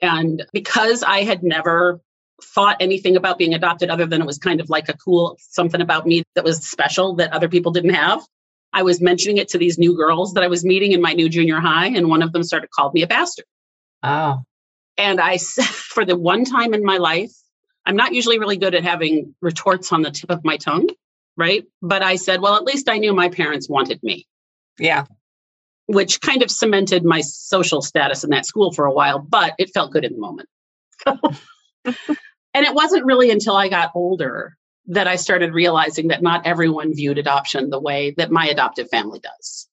And 0.00 0.44
because 0.52 1.02
I 1.02 1.22
had 1.22 1.42
never 1.42 2.00
thought 2.42 2.76
anything 2.78 3.16
about 3.16 3.38
being 3.38 3.54
adopted 3.54 3.90
other 3.90 4.06
than 4.06 4.20
it 4.20 4.26
was 4.26 4.38
kind 4.38 4.60
of 4.60 4.70
like 4.70 4.88
a 4.88 4.96
cool 4.96 5.36
something 5.40 5.80
about 5.80 6.06
me 6.06 6.22
that 6.36 6.44
was 6.44 6.64
special 6.64 7.16
that 7.16 7.32
other 7.32 7.48
people 7.48 7.72
didn't 7.72 7.94
have, 7.94 8.20
I 8.72 8.82
was 8.82 9.00
mentioning 9.00 9.38
it 9.38 9.48
to 9.48 9.58
these 9.58 9.78
new 9.78 9.96
girls 9.96 10.34
that 10.34 10.44
I 10.44 10.48
was 10.48 10.64
meeting 10.64 10.92
in 10.92 11.00
my 11.00 11.14
new 11.14 11.28
junior 11.28 11.58
high. 11.58 11.86
And 11.86 12.08
one 12.08 12.22
of 12.22 12.32
them 12.32 12.44
started 12.44 12.70
called 12.70 12.94
me 12.94 13.02
a 13.02 13.06
bastard. 13.06 13.46
Oh. 14.02 14.42
And 14.96 15.20
I, 15.20 15.36
said 15.36 15.64
for 15.64 16.04
the 16.04 16.16
one 16.16 16.44
time 16.44 16.74
in 16.74 16.84
my 16.84 16.98
life, 16.98 17.32
I'm 17.86 17.96
not 17.96 18.12
usually 18.12 18.38
really 18.38 18.58
good 18.58 18.74
at 18.74 18.84
having 18.84 19.34
retorts 19.40 19.92
on 19.92 20.02
the 20.02 20.10
tip 20.10 20.30
of 20.30 20.44
my 20.44 20.58
tongue, 20.58 20.88
right? 21.38 21.64
But 21.80 22.02
I 22.02 22.16
said, 22.16 22.42
well, 22.42 22.56
at 22.56 22.64
least 22.64 22.90
I 22.90 22.98
knew 22.98 23.14
my 23.14 23.30
parents 23.30 23.68
wanted 23.68 24.02
me. 24.02 24.26
Yeah. 24.78 25.06
Which 25.86 26.20
kind 26.20 26.42
of 26.42 26.50
cemented 26.50 27.04
my 27.04 27.22
social 27.22 27.80
status 27.80 28.24
in 28.24 28.30
that 28.30 28.44
school 28.44 28.72
for 28.72 28.84
a 28.84 28.92
while, 28.92 29.20
but 29.20 29.54
it 29.58 29.70
felt 29.72 29.92
good 29.92 30.04
in 30.04 30.12
the 30.12 30.18
moment. 30.18 30.48
and 31.06 32.66
it 32.66 32.74
wasn't 32.74 33.06
really 33.06 33.30
until 33.30 33.56
I 33.56 33.68
got 33.68 33.92
older 33.94 34.56
that 34.88 35.06
I 35.06 35.16
started 35.16 35.54
realizing 35.54 36.08
that 36.08 36.22
not 36.22 36.44
everyone 36.46 36.94
viewed 36.94 37.18
adoption 37.18 37.70
the 37.70 37.80
way 37.80 38.14
that 38.18 38.30
my 38.30 38.46
adoptive 38.46 38.90
family 38.90 39.20
does. 39.20 39.68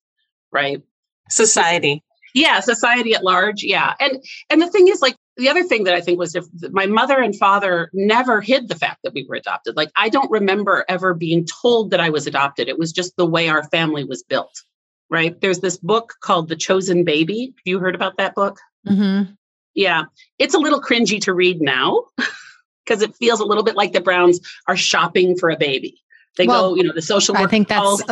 Right? 0.51 0.81
Society. 1.29 2.03
Yeah, 2.36 2.60
society 2.60 3.13
at 3.13 3.24
large. 3.24 3.63
Yeah. 3.63 3.93
And 4.00 4.24
and 4.50 4.62
the 4.62 4.69
thing 4.69 4.88
is 4.88 5.01
like 5.01 5.15
the 5.38 5.50
other 5.50 5.63
thing 5.63 5.84
that 5.84 5.94
I 5.94 6.01
think 6.01 6.18
was 6.18 6.36
if 6.36 6.46
my 6.72 6.86
mother 6.86 7.20
and 7.20 7.36
father 7.36 7.89
never 7.94 8.42
hid 8.42 8.68
the 8.68 8.75
fact 8.75 9.00
that 9.04 9.13
we 9.13 9.25
were 9.27 9.36
adopted. 9.36 9.75
Like 9.75 9.92
I 9.96 10.10
don't 10.10 10.32
remember 10.32 10.86
ever 10.88 11.13
being 11.13 11.46
told 11.46 11.92
that 11.92 12.00
I 12.00 12.10
was 12.10 12.27
adopted. 12.27 12.70
It 12.70 12.80
was 12.80 12.92
just 12.92 13.18
the 13.18 13.25
way 13.25 13.50
our 13.50 13.63
family 13.70 14.04
was 14.04 14.24
built 14.24 14.63
right? 15.10 15.39
There's 15.42 15.60
this 15.60 15.77
book 15.77 16.15
called 16.22 16.50
The 16.50 16.56
Chosen 16.56 17.04
Baby. 17.04 17.54
Have 17.56 17.62
you 17.65 17.80
heard 17.80 17.96
about 17.96 18.18
that 18.18 18.36
book? 18.36 18.60
Mm-hmm. 18.88 19.34
Yeah. 19.74 20.04
It's 20.39 20.54
a 20.54 20.60
little 20.60 20.82
cringy 20.82 21.22
to 21.22 21.34
read 21.34 21.62
now 21.62 22.06
because 22.86 23.01
it 23.01 23.15
feels 23.15 23.39
a 23.39 23.46
little 23.46 23.63
bit 23.63 23.75
like 23.75 23.94
the 23.94 24.01
Browns 24.01 24.39
are 24.68 24.77
shopping 24.77 25.38
for 25.38 25.50
a 25.50 25.58
baby. 25.58 26.01
They 26.38 26.48
well, 26.48 26.72
go, 26.72 26.75
you 26.75 26.84
know, 26.84 26.94
the 26.94 27.01
social. 27.01 27.38
I 27.38 27.48
think 27.48 27.70
that's 27.70 28.04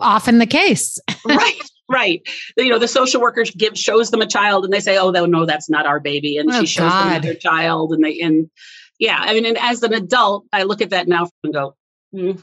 often 0.00 0.38
the 0.38 0.46
case. 0.46 1.00
right. 1.26 1.60
Right. 1.88 2.22
You 2.56 2.70
know, 2.70 2.78
the 2.78 2.88
social 2.88 3.20
worker 3.20 3.44
gives 3.44 3.80
shows 3.80 4.10
them 4.10 4.22
a 4.22 4.26
child 4.26 4.64
and 4.64 4.72
they 4.72 4.80
say, 4.80 4.96
Oh, 4.96 5.10
no, 5.10 5.44
that's 5.44 5.68
not 5.68 5.84
our 5.84 6.00
baby. 6.00 6.38
And 6.38 6.50
oh, 6.50 6.60
she 6.60 6.66
shows 6.66 6.90
God. 6.90 7.00
them 7.00 7.12
another 7.12 7.34
child. 7.34 7.92
And 7.92 8.04
they 8.04 8.20
and 8.20 8.50
yeah, 8.98 9.18
I 9.18 9.34
mean, 9.34 9.46
and 9.46 9.58
as 9.58 9.82
an 9.82 9.92
adult, 9.92 10.46
I 10.52 10.62
look 10.62 10.80
at 10.80 10.90
that 10.90 11.08
now 11.08 11.28
and 11.42 11.52
go, 11.52 11.74
mm, 12.14 12.42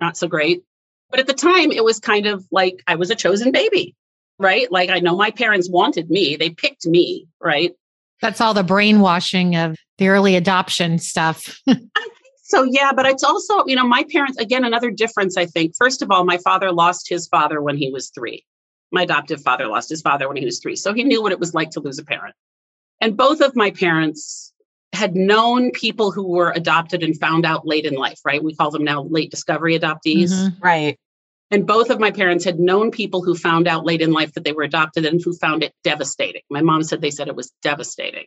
not 0.00 0.16
so 0.16 0.28
great. 0.28 0.62
But 1.10 1.18
at 1.18 1.26
the 1.26 1.34
time, 1.34 1.72
it 1.72 1.82
was 1.82 1.98
kind 1.98 2.26
of 2.26 2.46
like 2.52 2.82
I 2.86 2.94
was 2.94 3.10
a 3.10 3.16
chosen 3.16 3.50
baby, 3.50 3.96
right? 4.38 4.70
Like 4.70 4.90
I 4.90 5.00
know 5.00 5.16
my 5.16 5.32
parents 5.32 5.68
wanted 5.68 6.08
me, 6.08 6.36
they 6.36 6.50
picked 6.50 6.86
me, 6.86 7.26
right? 7.40 7.72
That's 8.20 8.40
all 8.40 8.54
the 8.54 8.62
brainwashing 8.62 9.56
of 9.56 9.76
the 9.98 10.08
early 10.08 10.36
adoption 10.36 10.98
stuff. 10.98 11.60
so, 12.44 12.62
yeah, 12.62 12.92
but 12.92 13.06
it's 13.06 13.24
also, 13.24 13.64
you 13.66 13.74
know, 13.74 13.86
my 13.86 14.04
parents, 14.10 14.38
again, 14.38 14.64
another 14.64 14.90
difference, 14.90 15.36
I 15.36 15.46
think. 15.46 15.74
First 15.76 16.00
of 16.02 16.12
all, 16.12 16.24
my 16.24 16.38
father 16.38 16.70
lost 16.70 17.08
his 17.08 17.26
father 17.26 17.60
when 17.60 17.76
he 17.76 17.90
was 17.90 18.10
three. 18.10 18.44
My 18.90 19.02
adoptive 19.02 19.42
father 19.42 19.66
lost 19.66 19.90
his 19.90 20.02
father 20.02 20.28
when 20.28 20.36
he 20.36 20.44
was 20.44 20.60
three. 20.60 20.76
So 20.76 20.94
he 20.94 21.04
knew 21.04 21.22
what 21.22 21.32
it 21.32 21.40
was 21.40 21.54
like 21.54 21.70
to 21.70 21.80
lose 21.80 21.98
a 21.98 22.04
parent. 22.04 22.34
And 23.00 23.16
both 23.16 23.40
of 23.40 23.54
my 23.54 23.70
parents 23.70 24.52
had 24.92 25.14
known 25.14 25.70
people 25.70 26.10
who 26.10 26.26
were 26.26 26.50
adopted 26.50 27.02
and 27.02 27.18
found 27.18 27.44
out 27.44 27.66
late 27.66 27.84
in 27.84 27.94
life, 27.94 28.20
right? 28.24 28.42
We 28.42 28.54
call 28.54 28.70
them 28.70 28.84
now 28.84 29.02
late 29.02 29.30
discovery 29.30 29.78
adoptees. 29.78 30.30
Mm-hmm. 30.30 30.64
Right. 30.64 30.98
And 31.50 31.66
both 31.66 31.90
of 31.90 32.00
my 32.00 32.10
parents 32.10 32.44
had 32.44 32.58
known 32.58 32.90
people 32.90 33.22
who 33.22 33.34
found 33.34 33.68
out 33.68 33.86
late 33.86 34.02
in 34.02 34.12
life 34.12 34.34
that 34.34 34.44
they 34.44 34.52
were 34.52 34.64
adopted 34.64 35.06
and 35.06 35.20
who 35.22 35.34
found 35.34 35.62
it 35.62 35.72
devastating. 35.82 36.42
My 36.50 36.60
mom 36.60 36.82
said 36.82 37.00
they 37.00 37.10
said 37.10 37.28
it 37.28 37.36
was 37.36 37.52
devastating. 37.62 38.26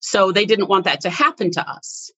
So 0.00 0.32
they 0.32 0.46
didn't 0.46 0.68
want 0.68 0.84
that 0.86 1.02
to 1.02 1.10
happen 1.10 1.50
to 1.52 1.68
us. 1.68 2.10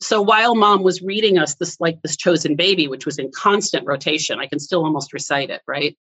So 0.00 0.22
while 0.22 0.54
mom 0.54 0.82
was 0.82 1.02
reading 1.02 1.38
us 1.38 1.56
this 1.56 1.80
like 1.80 2.00
this 2.02 2.16
chosen 2.16 2.54
baby, 2.54 2.86
which 2.86 3.04
was 3.04 3.18
in 3.18 3.32
constant 3.32 3.86
rotation, 3.86 4.38
I 4.38 4.46
can 4.46 4.60
still 4.60 4.84
almost 4.84 5.12
recite 5.12 5.50
it, 5.50 5.60
right? 5.66 5.96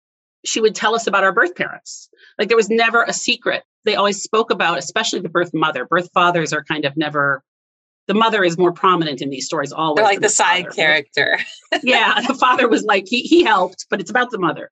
She 0.48 0.62
would 0.62 0.76
tell 0.76 0.96
us 0.96 1.08
about 1.08 1.24
our 1.24 1.32
birth 1.32 1.56
parents. 1.56 2.10
Like 2.40 2.48
there 2.48 2.58
was 2.58 2.70
never 2.70 3.04
a 3.04 3.14
secret. 3.14 3.64
They 3.84 3.96
always 3.96 4.22
spoke 4.22 4.52
about, 4.52 4.78
especially 4.78 5.20
the 5.20 5.30
birth 5.30 5.54
mother. 5.54 5.86
Birth 5.86 6.10
fathers 6.14 6.54
are 6.54 6.64
kind 6.64 6.86
of 6.86 6.96
never 6.98 7.44
the 8.08 8.14
mother 8.14 8.44
is 8.44 8.58
more 8.58 8.72
prominent 8.72 9.22
in 9.22 9.30
these 9.30 9.46
stories 9.46 9.74
always. 9.74 9.98
They're 9.98 10.06
like 10.06 10.20
the, 10.20 10.28
the 10.28 10.30
side 10.30 10.64
father. 10.64 10.76
character. 10.76 11.40
yeah, 11.84 12.22
the 12.26 12.34
father 12.34 12.68
was 12.68 12.84
like 12.84 13.06
he 13.08 13.22
he 13.22 13.44
helped, 13.44 13.86
but 13.90 14.00
it's 14.00 14.10
about 14.10 14.32
the 14.32 14.40
mother. 14.40 14.72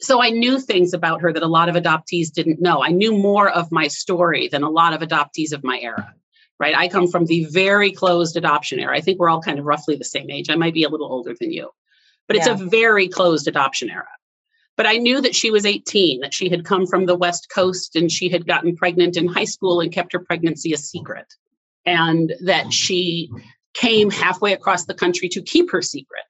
So 0.00 0.20
I 0.20 0.30
knew 0.30 0.58
things 0.58 0.94
about 0.94 1.20
her 1.20 1.32
that 1.32 1.42
a 1.42 1.48
lot 1.48 1.68
of 1.68 1.76
adoptees 1.76 2.32
didn't 2.32 2.60
know. 2.60 2.82
I 2.82 2.88
knew 2.88 3.16
more 3.16 3.48
of 3.48 3.70
my 3.70 3.86
story 3.88 4.48
than 4.48 4.64
a 4.64 4.70
lot 4.70 4.94
of 4.94 5.06
adoptees 5.06 5.52
of 5.52 5.62
my 5.62 5.78
era. 5.78 6.14
Right? 6.58 6.74
I 6.76 6.88
come 6.88 7.08
from 7.08 7.26
the 7.26 7.44
very 7.46 7.92
closed 7.92 8.36
adoption 8.36 8.78
era. 8.78 8.96
I 8.96 9.00
think 9.00 9.18
we're 9.18 9.28
all 9.28 9.42
kind 9.42 9.58
of 9.58 9.64
roughly 9.64 9.96
the 9.96 10.04
same 10.04 10.30
age. 10.30 10.48
I 10.48 10.56
might 10.56 10.74
be 10.74 10.84
a 10.84 10.88
little 10.88 11.12
older 11.12 11.34
than 11.38 11.52
you. 11.52 11.70
But 12.28 12.36
it's 12.36 12.46
yeah. 12.46 12.54
a 12.54 12.56
very 12.56 13.08
closed 13.08 13.48
adoption 13.48 13.90
era. 13.90 14.06
But 14.82 14.90
I 14.90 14.96
knew 14.96 15.20
that 15.20 15.36
she 15.36 15.52
was 15.52 15.64
18, 15.64 16.22
that 16.22 16.34
she 16.34 16.48
had 16.48 16.64
come 16.64 16.88
from 16.88 17.06
the 17.06 17.14
West 17.14 17.48
Coast 17.54 17.94
and 17.94 18.10
she 18.10 18.28
had 18.28 18.48
gotten 18.48 18.74
pregnant 18.74 19.16
in 19.16 19.28
high 19.28 19.44
school 19.44 19.80
and 19.80 19.92
kept 19.92 20.12
her 20.12 20.18
pregnancy 20.18 20.72
a 20.72 20.76
secret. 20.76 21.32
And 21.86 22.34
that 22.44 22.72
she 22.72 23.30
came 23.74 24.10
halfway 24.10 24.52
across 24.52 24.86
the 24.86 24.94
country 24.94 25.28
to 25.28 25.40
keep 25.40 25.70
her 25.70 25.82
secret. 25.82 26.24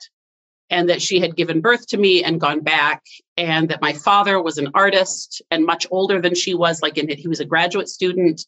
And 0.68 0.90
that 0.90 1.00
she 1.00 1.18
had 1.18 1.34
given 1.34 1.62
birth 1.62 1.86
to 1.86 1.96
me 1.96 2.22
and 2.22 2.38
gone 2.38 2.60
back. 2.60 3.02
And 3.38 3.70
that 3.70 3.80
my 3.80 3.94
father 3.94 4.42
was 4.42 4.58
an 4.58 4.68
artist 4.74 5.40
and 5.50 5.64
much 5.64 5.86
older 5.90 6.20
than 6.20 6.34
she 6.34 6.52
was 6.52 6.82
like 6.82 6.98
in 6.98 7.06
that 7.06 7.18
he 7.18 7.28
was 7.28 7.40
a 7.40 7.46
graduate 7.46 7.88
student. 7.88 8.46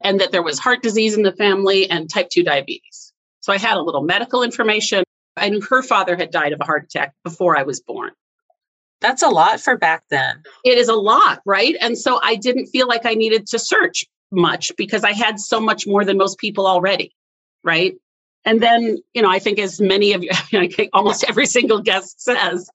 And 0.00 0.20
that 0.20 0.32
there 0.32 0.42
was 0.42 0.58
heart 0.58 0.82
disease 0.82 1.16
in 1.16 1.22
the 1.22 1.30
family 1.30 1.88
and 1.88 2.10
type 2.10 2.28
2 2.30 2.42
diabetes. 2.42 3.12
So 3.42 3.52
i 3.52 3.58
had 3.58 3.76
a 3.76 3.82
little 3.82 4.02
medical 4.02 4.42
information. 4.42 5.04
I 5.36 5.48
knew 5.48 5.60
her 5.60 5.84
father 5.84 6.16
had 6.16 6.32
died 6.32 6.52
of 6.52 6.60
a 6.60 6.64
heart 6.64 6.86
attack 6.86 7.14
before 7.22 7.56
i 7.56 7.62
was 7.62 7.80
born 7.80 8.10
that's 9.04 9.22
a 9.22 9.28
lot 9.28 9.60
for 9.60 9.76
back 9.76 10.02
then 10.10 10.42
it 10.64 10.78
is 10.78 10.88
a 10.88 10.94
lot 10.94 11.40
right 11.44 11.76
and 11.80 11.96
so 11.96 12.18
i 12.22 12.34
didn't 12.34 12.66
feel 12.66 12.88
like 12.88 13.04
i 13.06 13.14
needed 13.14 13.46
to 13.46 13.58
search 13.58 14.06
much 14.34 14.72
because 14.76 15.04
I 15.04 15.12
had 15.12 15.40
so 15.40 15.60
much 15.60 15.86
more 15.86 16.04
than 16.04 16.18
most 16.18 16.38
people 16.38 16.66
already. 16.66 17.14
Right. 17.62 17.94
And 18.44 18.60
then, 18.60 18.98
you 19.14 19.22
know, 19.22 19.30
I 19.30 19.38
think 19.38 19.58
as 19.58 19.80
many 19.80 20.12
of 20.12 20.22
you, 20.22 20.30
almost 20.92 21.24
every 21.24 21.46
single 21.46 21.80
guest 21.80 22.20
says, 22.20 22.68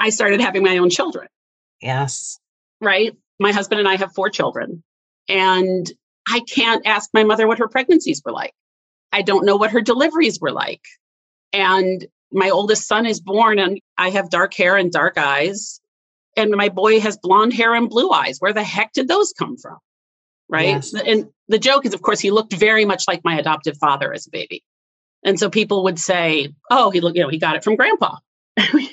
I 0.00 0.10
started 0.10 0.40
having 0.40 0.62
my 0.62 0.78
own 0.78 0.90
children. 0.90 1.28
Yes. 1.82 2.38
Right. 2.80 3.16
My 3.38 3.52
husband 3.52 3.80
and 3.80 3.88
I 3.88 3.96
have 3.96 4.14
four 4.14 4.30
children. 4.30 4.82
And 5.28 5.90
I 6.26 6.40
can't 6.40 6.86
ask 6.86 7.10
my 7.12 7.24
mother 7.24 7.46
what 7.46 7.58
her 7.58 7.68
pregnancies 7.68 8.22
were 8.24 8.32
like. 8.32 8.54
I 9.12 9.22
don't 9.22 9.44
know 9.44 9.56
what 9.56 9.72
her 9.72 9.80
deliveries 9.80 10.40
were 10.40 10.52
like. 10.52 10.82
And 11.52 12.06
my 12.32 12.50
oldest 12.50 12.86
son 12.86 13.06
is 13.06 13.20
born 13.20 13.58
and 13.58 13.80
I 13.96 14.10
have 14.10 14.30
dark 14.30 14.54
hair 14.54 14.76
and 14.76 14.92
dark 14.92 15.18
eyes. 15.18 15.80
And 16.36 16.50
my 16.52 16.68
boy 16.68 17.00
has 17.00 17.18
blonde 17.18 17.52
hair 17.52 17.74
and 17.74 17.88
blue 17.88 18.10
eyes. 18.10 18.36
Where 18.38 18.52
the 18.52 18.62
heck 18.62 18.92
did 18.92 19.08
those 19.08 19.32
come 19.32 19.56
from? 19.56 19.78
right? 20.48 20.68
Yes. 20.68 20.94
And 20.94 21.28
the 21.48 21.58
joke 21.58 21.86
is, 21.86 21.94
of 21.94 22.02
course, 22.02 22.20
he 22.20 22.30
looked 22.30 22.52
very 22.52 22.84
much 22.84 23.04
like 23.06 23.22
my 23.24 23.38
adoptive 23.38 23.76
father 23.76 24.12
as 24.12 24.26
a 24.26 24.30
baby. 24.30 24.62
And 25.24 25.38
so 25.38 25.50
people 25.50 25.84
would 25.84 25.98
say, 25.98 26.54
oh, 26.70 26.90
he 26.90 27.00
looked, 27.00 27.16
you 27.16 27.22
know, 27.22 27.28
he 27.28 27.38
got 27.38 27.56
it 27.56 27.64
from 27.64 27.76
grandpa. 27.76 28.16
yeah, 28.56 28.88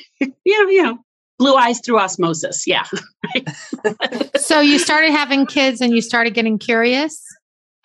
you 0.45 0.83
know, 0.83 0.97
blue 1.37 1.55
eyes 1.55 1.79
through 1.79 1.99
osmosis. 1.99 2.65
Yeah. 2.67 2.85
so 4.37 4.59
you 4.59 4.79
started 4.79 5.11
having 5.11 5.45
kids 5.45 5.81
and 5.81 5.93
you 5.93 6.01
started 6.01 6.33
getting 6.33 6.57
curious? 6.57 7.23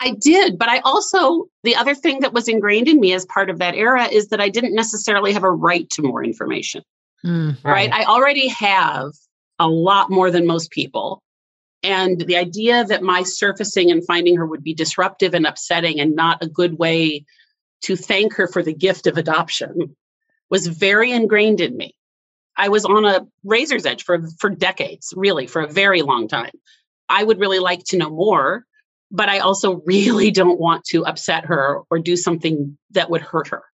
I 0.00 0.12
did, 0.18 0.58
but 0.58 0.68
I 0.68 0.78
also, 0.78 1.46
the 1.62 1.76
other 1.76 1.94
thing 1.94 2.20
that 2.20 2.32
was 2.32 2.48
ingrained 2.48 2.88
in 2.88 3.00
me 3.00 3.12
as 3.12 3.26
part 3.26 3.50
of 3.50 3.58
that 3.58 3.74
era 3.74 4.06
is 4.06 4.28
that 4.28 4.40
I 4.40 4.48
didn't 4.48 4.74
necessarily 4.74 5.32
have 5.32 5.44
a 5.44 5.50
right 5.50 5.88
to 5.90 6.02
more 6.02 6.24
information. 6.24 6.82
Mm, 7.24 7.62
right. 7.62 7.90
right. 7.90 7.92
I 7.92 8.04
already 8.04 8.48
have 8.48 9.12
a 9.58 9.68
lot 9.68 10.10
more 10.10 10.30
than 10.30 10.46
most 10.46 10.70
people. 10.70 11.22
And 11.82 12.20
the 12.20 12.36
idea 12.36 12.84
that 12.84 13.02
my 13.02 13.22
surfacing 13.22 13.90
and 13.90 14.04
finding 14.06 14.36
her 14.36 14.46
would 14.46 14.64
be 14.64 14.74
disruptive 14.74 15.34
and 15.34 15.46
upsetting 15.46 16.00
and 16.00 16.16
not 16.16 16.42
a 16.42 16.48
good 16.48 16.78
way 16.78 17.24
to 17.82 17.96
thank 17.96 18.34
her 18.34 18.46
for 18.46 18.62
the 18.62 18.74
gift 18.74 19.06
of 19.06 19.18
adoption 19.18 19.96
was 20.50 20.66
very 20.66 21.12
ingrained 21.12 21.60
in 21.60 21.76
me. 21.76 21.94
I 22.56 22.68
was 22.68 22.84
on 22.84 23.04
a 23.04 23.26
razor's 23.44 23.86
edge 23.86 24.04
for, 24.04 24.22
for 24.38 24.50
decades, 24.50 25.14
really, 25.16 25.46
for 25.46 25.62
a 25.62 25.68
very 25.68 26.02
long 26.02 26.28
time. 26.28 26.50
I 27.08 27.24
would 27.24 27.38
really 27.38 27.58
like 27.58 27.84
to 27.84 27.96
know 27.96 28.10
more, 28.10 28.64
but 29.10 29.28
I 29.28 29.38
also 29.38 29.82
really 29.86 30.30
don't 30.30 30.60
want 30.60 30.84
to 30.86 31.04
upset 31.04 31.44
her 31.46 31.80
or 31.90 31.98
do 31.98 32.16
something 32.16 32.76
that 32.90 33.10
would 33.10 33.22
hurt 33.22 33.48
her. 33.48 33.64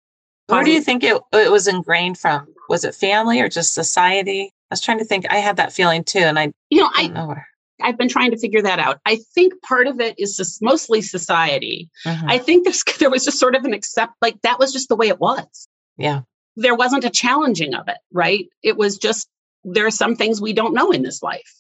Where 0.48 0.62
do 0.62 0.70
you 0.70 0.80
think 0.80 1.02
it, 1.02 1.20
it 1.32 1.50
was 1.50 1.66
ingrained 1.66 2.18
from? 2.18 2.46
Was 2.68 2.84
it 2.84 2.94
family 2.94 3.40
or 3.40 3.48
just 3.48 3.74
society? 3.74 4.52
I 4.70 4.74
was 4.74 4.80
trying 4.80 4.98
to 4.98 5.04
think. 5.04 5.26
I 5.30 5.38
had 5.38 5.56
that 5.56 5.72
feeling 5.72 6.04
too, 6.04 6.20
and 6.20 6.38
I 6.38 6.52
you 6.70 6.80
know 6.80 6.90
I 6.94 7.08
know 7.08 7.26
where. 7.26 7.48
I've 7.82 7.98
been 7.98 8.08
trying 8.08 8.30
to 8.30 8.38
figure 8.38 8.62
that 8.62 8.78
out. 8.78 9.00
I 9.04 9.16
think 9.34 9.60
part 9.62 9.86
of 9.86 10.00
it 10.00 10.18
is 10.18 10.36
just 10.36 10.62
mostly 10.62 11.02
society. 11.02 11.90
Mm-hmm. 12.06 12.28
I 12.28 12.38
think 12.38 12.64
there's 12.64 12.82
there 12.98 13.10
was 13.10 13.24
just 13.24 13.38
sort 13.38 13.54
of 13.54 13.64
an 13.64 13.74
accept 13.74 14.14
like 14.22 14.40
that 14.42 14.58
was 14.58 14.72
just 14.72 14.88
the 14.88 14.96
way 14.96 15.08
it 15.08 15.20
was. 15.20 15.68
Yeah. 15.96 16.22
There 16.56 16.74
wasn't 16.74 17.04
a 17.04 17.10
challenging 17.10 17.74
of 17.74 17.88
it, 17.88 17.98
right? 18.12 18.46
It 18.62 18.76
was 18.76 18.98
just 18.98 19.28
there 19.64 19.86
are 19.86 19.90
some 19.90 20.16
things 20.16 20.40
we 20.40 20.52
don't 20.52 20.74
know 20.74 20.90
in 20.90 21.02
this 21.02 21.22
life. 21.22 21.52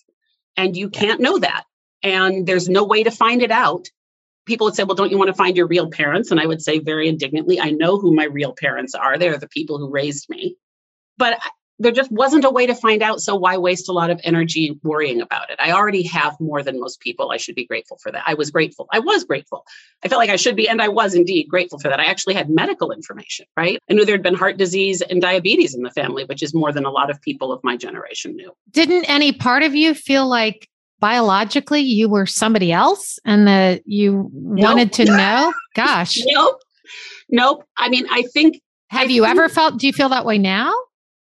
And 0.56 0.76
you 0.76 0.88
can't 0.88 1.20
know 1.20 1.38
that. 1.38 1.64
And 2.06 2.46
there's 2.46 2.68
no 2.68 2.84
way 2.84 3.02
to 3.02 3.10
find 3.10 3.42
it 3.42 3.50
out. 3.50 3.88
People 4.46 4.66
would 4.66 4.76
say, 4.76 4.84
Well, 4.84 4.94
don't 4.94 5.10
you 5.10 5.18
want 5.18 5.26
to 5.26 5.34
find 5.34 5.56
your 5.56 5.66
real 5.66 5.90
parents? 5.90 6.30
And 6.30 6.38
I 6.38 6.46
would 6.46 6.62
say 6.62 6.78
very 6.78 7.08
indignantly, 7.08 7.60
I 7.60 7.70
know 7.70 7.98
who 7.98 8.14
my 8.14 8.24
real 8.24 8.54
parents 8.54 8.94
are. 8.94 9.18
They're 9.18 9.36
the 9.38 9.48
people 9.48 9.78
who 9.78 9.90
raised 9.90 10.30
me. 10.30 10.56
But 11.18 11.40
there 11.80 11.90
just 11.90 12.12
wasn't 12.12 12.44
a 12.44 12.50
way 12.50 12.64
to 12.66 12.76
find 12.76 13.02
out. 13.02 13.20
So 13.20 13.34
why 13.34 13.58
waste 13.58 13.88
a 13.88 13.92
lot 13.92 14.10
of 14.10 14.20
energy 14.22 14.78
worrying 14.84 15.20
about 15.20 15.50
it? 15.50 15.56
I 15.58 15.72
already 15.72 16.04
have 16.04 16.38
more 16.38 16.62
than 16.62 16.80
most 16.80 17.00
people. 17.00 17.32
I 17.32 17.38
should 17.38 17.56
be 17.56 17.66
grateful 17.66 17.98
for 18.00 18.12
that. 18.12 18.22
I 18.24 18.34
was 18.34 18.52
grateful. 18.52 18.86
I 18.92 19.00
was 19.00 19.24
grateful. 19.24 19.66
I 20.04 20.08
felt 20.08 20.20
like 20.20 20.30
I 20.30 20.36
should 20.36 20.56
be, 20.56 20.68
and 20.68 20.80
I 20.80 20.88
was 20.88 21.12
indeed 21.12 21.48
grateful 21.48 21.80
for 21.80 21.88
that. 21.88 21.98
I 21.98 22.04
actually 22.04 22.34
had 22.34 22.48
medical 22.48 22.92
information, 22.92 23.46
right? 23.56 23.78
I 23.90 23.94
knew 23.94 24.04
there 24.04 24.14
had 24.14 24.22
been 24.22 24.36
heart 24.36 24.58
disease 24.58 25.02
and 25.02 25.20
diabetes 25.20 25.74
in 25.74 25.82
the 25.82 25.90
family, 25.90 26.24
which 26.24 26.42
is 26.42 26.54
more 26.54 26.72
than 26.72 26.84
a 26.84 26.90
lot 26.90 27.10
of 27.10 27.20
people 27.20 27.52
of 27.52 27.60
my 27.64 27.76
generation 27.76 28.36
knew. 28.36 28.52
Didn't 28.70 29.04
any 29.06 29.32
part 29.32 29.64
of 29.64 29.74
you 29.74 29.92
feel 29.92 30.26
like 30.26 30.68
biologically 31.00 31.80
you 31.80 32.08
were 32.08 32.26
somebody 32.26 32.72
else 32.72 33.18
and 33.24 33.46
that 33.46 33.82
you 33.86 34.30
nope. 34.32 34.64
wanted 34.64 34.92
to 34.94 35.04
know? 35.06 35.52
Gosh. 35.74 36.18
nope. 36.26 36.60
Nope. 37.28 37.64
I 37.76 37.88
mean, 37.88 38.06
I 38.10 38.22
think. 38.22 38.60
Have 38.88 39.08
I 39.08 39.12
you 39.12 39.24
think, 39.24 39.36
ever 39.36 39.48
felt, 39.48 39.78
do 39.78 39.86
you 39.86 39.92
feel 39.92 40.08
that 40.10 40.24
way 40.24 40.38
now? 40.38 40.72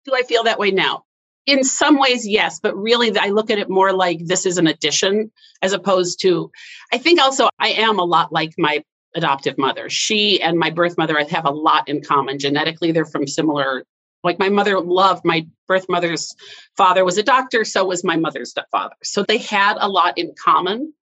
do 0.06 0.14
I 0.16 0.24
feel 0.24 0.44
that 0.44 0.60
way 0.60 0.72
now? 0.72 1.04
In 1.46 1.64
some 1.64 1.98
ways, 2.00 2.28
yes, 2.28 2.60
but 2.62 2.76
really, 2.78 3.18
I 3.18 3.28
look 3.30 3.50
at 3.50 3.58
it 3.58 3.70
more 3.70 3.94
like 3.94 4.20
this 4.26 4.46
is 4.46 4.58
an 4.58 4.68
addition 4.68 5.32
as 5.62 5.74
opposed 5.74 6.22
to. 6.22 6.52
I 6.94 6.98
think 6.98 7.20
also 7.20 7.50
I 7.60 7.70
am 7.70 7.98
a 7.98 8.04
lot 8.04 8.32
like 8.32 8.54
my 8.58 8.84
adoptive 9.16 9.58
mother. 9.58 9.90
She 9.90 10.42
and 10.42 10.58
my 10.58 10.70
birth 10.70 10.98
mother 10.98 11.18
have 11.30 11.46
a 11.46 11.52
lot 11.52 11.90
in 11.90 12.02
common. 12.02 12.38
Genetically, 12.38 12.92
they're 12.92 13.06
from 13.06 13.28
similar. 13.28 13.84
Like 14.24 14.40
my 14.40 14.50
mother 14.50 14.80
loved 14.80 15.26
my 15.26 15.48
birth 15.68 15.88
mother's 15.90 16.36
father 16.78 17.04
was 17.04 17.18
a 17.18 17.24
doctor, 17.24 17.66
so 17.66 17.86
was 17.86 18.04
my 18.04 18.18
mother's 18.18 18.54
father. 18.72 18.96
So 19.04 19.24
they 19.24 19.40
had 19.40 19.78
a 19.80 19.90
lot 19.90 20.18
in 20.18 20.34
common. 20.38 20.94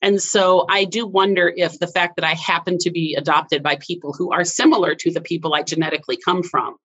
And 0.00 0.20
so 0.20 0.66
I 0.68 0.84
do 0.84 1.06
wonder 1.06 1.52
if 1.54 1.78
the 1.78 1.86
fact 1.86 2.16
that 2.16 2.24
I 2.24 2.34
happen 2.34 2.78
to 2.78 2.90
be 2.90 3.14
adopted 3.14 3.62
by 3.62 3.76
people 3.76 4.12
who 4.12 4.32
are 4.32 4.44
similar 4.44 4.94
to 4.96 5.10
the 5.10 5.20
people 5.20 5.54
I 5.54 5.62
genetically 5.62 6.18
come 6.22 6.42
from 6.42 6.76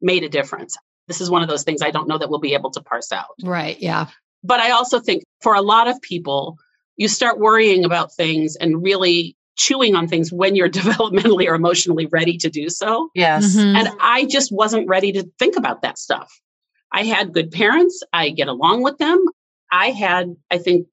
made 0.00 0.22
a 0.22 0.28
difference 0.28 0.76
this 1.08 1.20
is 1.20 1.30
one 1.30 1.42
of 1.42 1.48
those 1.48 1.64
things 1.64 1.82
I 1.82 1.90
don't 1.90 2.06
know 2.06 2.18
that 2.18 2.30
we'll 2.30 2.38
be 2.38 2.54
able 2.54 2.70
to 2.72 2.82
parse 2.82 3.10
out. 3.10 3.34
Right. 3.42 3.80
Yeah. 3.80 4.06
But 4.44 4.60
I 4.60 4.70
also 4.70 5.00
think 5.00 5.24
for 5.40 5.54
a 5.54 5.62
lot 5.62 5.88
of 5.88 6.00
people, 6.00 6.58
you 6.96 7.08
start 7.08 7.40
worrying 7.40 7.84
about 7.84 8.12
things 8.12 8.54
and 8.54 8.82
really 8.82 9.36
chewing 9.58 9.94
on 9.94 10.08
things 10.08 10.32
when 10.32 10.56
you're 10.56 10.70
developmentally 10.80 11.46
or 11.46 11.54
emotionally 11.54 12.06
ready 12.06 12.38
to 12.38 12.48
do 12.48 12.70
so. 12.70 13.10
Yes. 13.14 13.54
Mm-hmm. 13.54 13.76
And 13.76 13.88
I 14.00 14.24
just 14.24 14.50
wasn't 14.50 14.88
ready 14.88 15.12
to 15.12 15.28
think 15.38 15.56
about 15.56 15.82
that 15.82 15.98
stuff. 15.98 16.32
I 16.90 17.04
had 17.04 17.34
good 17.34 17.50
parents, 17.52 18.02
I 18.14 18.30
get 18.30 18.48
along 18.48 18.82
with 18.82 18.96
them. 18.96 19.22
I 19.70 19.90
had, 19.90 20.34
I 20.50 20.56
think, 20.56 20.86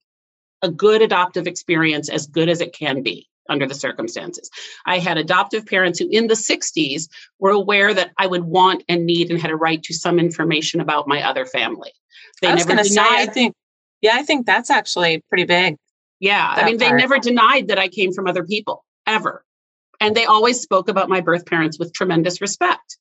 a 0.61 0.69
good 0.69 1.01
adoptive 1.01 1.47
experience 1.47 2.09
as 2.09 2.27
good 2.27 2.49
as 2.49 2.59
it 2.59 2.73
can 2.73 3.01
be 3.01 3.29
under 3.47 3.65
the 3.65 3.75
circumstances. 3.75 4.49
I 4.85 4.99
had 4.99 5.17
adoptive 5.17 5.65
parents 5.65 5.99
who, 5.99 6.09
in 6.09 6.27
the 6.27 6.33
60s, 6.33 7.07
were 7.39 7.51
aware 7.51 7.93
that 7.93 8.11
I 8.17 8.27
would 8.27 8.43
want 8.43 8.83
and 8.89 9.05
need 9.05 9.29
and 9.29 9.39
had 9.39 9.51
a 9.51 9.55
right 9.55 9.81
to 9.83 9.93
some 9.93 10.19
information 10.19 10.81
about 10.81 11.07
my 11.07 11.21
other 11.21 11.45
family. 11.45 11.91
They 12.41 12.49
I 12.49 12.55
was 12.55 12.65
going 12.65 12.79
to 12.79 12.85
say, 12.85 13.01
I 13.01 13.27
think, 13.27 13.53
yeah, 14.01 14.15
I 14.15 14.23
think 14.23 14.45
that's 14.45 14.69
actually 14.69 15.21
pretty 15.29 15.45
big. 15.45 15.77
Yeah. 16.19 16.53
I 16.55 16.65
mean, 16.65 16.79
part. 16.79 16.91
they 16.91 16.97
never 16.97 17.19
denied 17.19 17.67
that 17.67 17.79
I 17.79 17.87
came 17.87 18.11
from 18.11 18.27
other 18.27 18.43
people 18.43 18.83
ever. 19.05 19.43
And 19.99 20.15
they 20.15 20.25
always 20.25 20.59
spoke 20.61 20.89
about 20.89 21.09
my 21.09 21.21
birth 21.21 21.45
parents 21.45 21.79
with 21.79 21.93
tremendous 21.93 22.41
respect. 22.41 22.97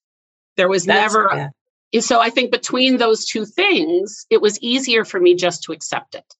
There 0.57 0.69
was 0.69 0.85
that's, 0.85 1.15
never. 1.15 1.51
Yeah. 1.93 2.01
So 2.01 2.21
I 2.21 2.31
think 2.31 2.51
between 2.51 2.99
those 2.99 3.25
two 3.25 3.45
things, 3.45 4.27
it 4.31 4.41
was 4.41 4.59
easier 4.61 5.05
for 5.05 5.21
me 5.21 5.35
just 5.35 5.63
to 5.65 5.73
accept 5.73 6.15
it. 6.15 6.35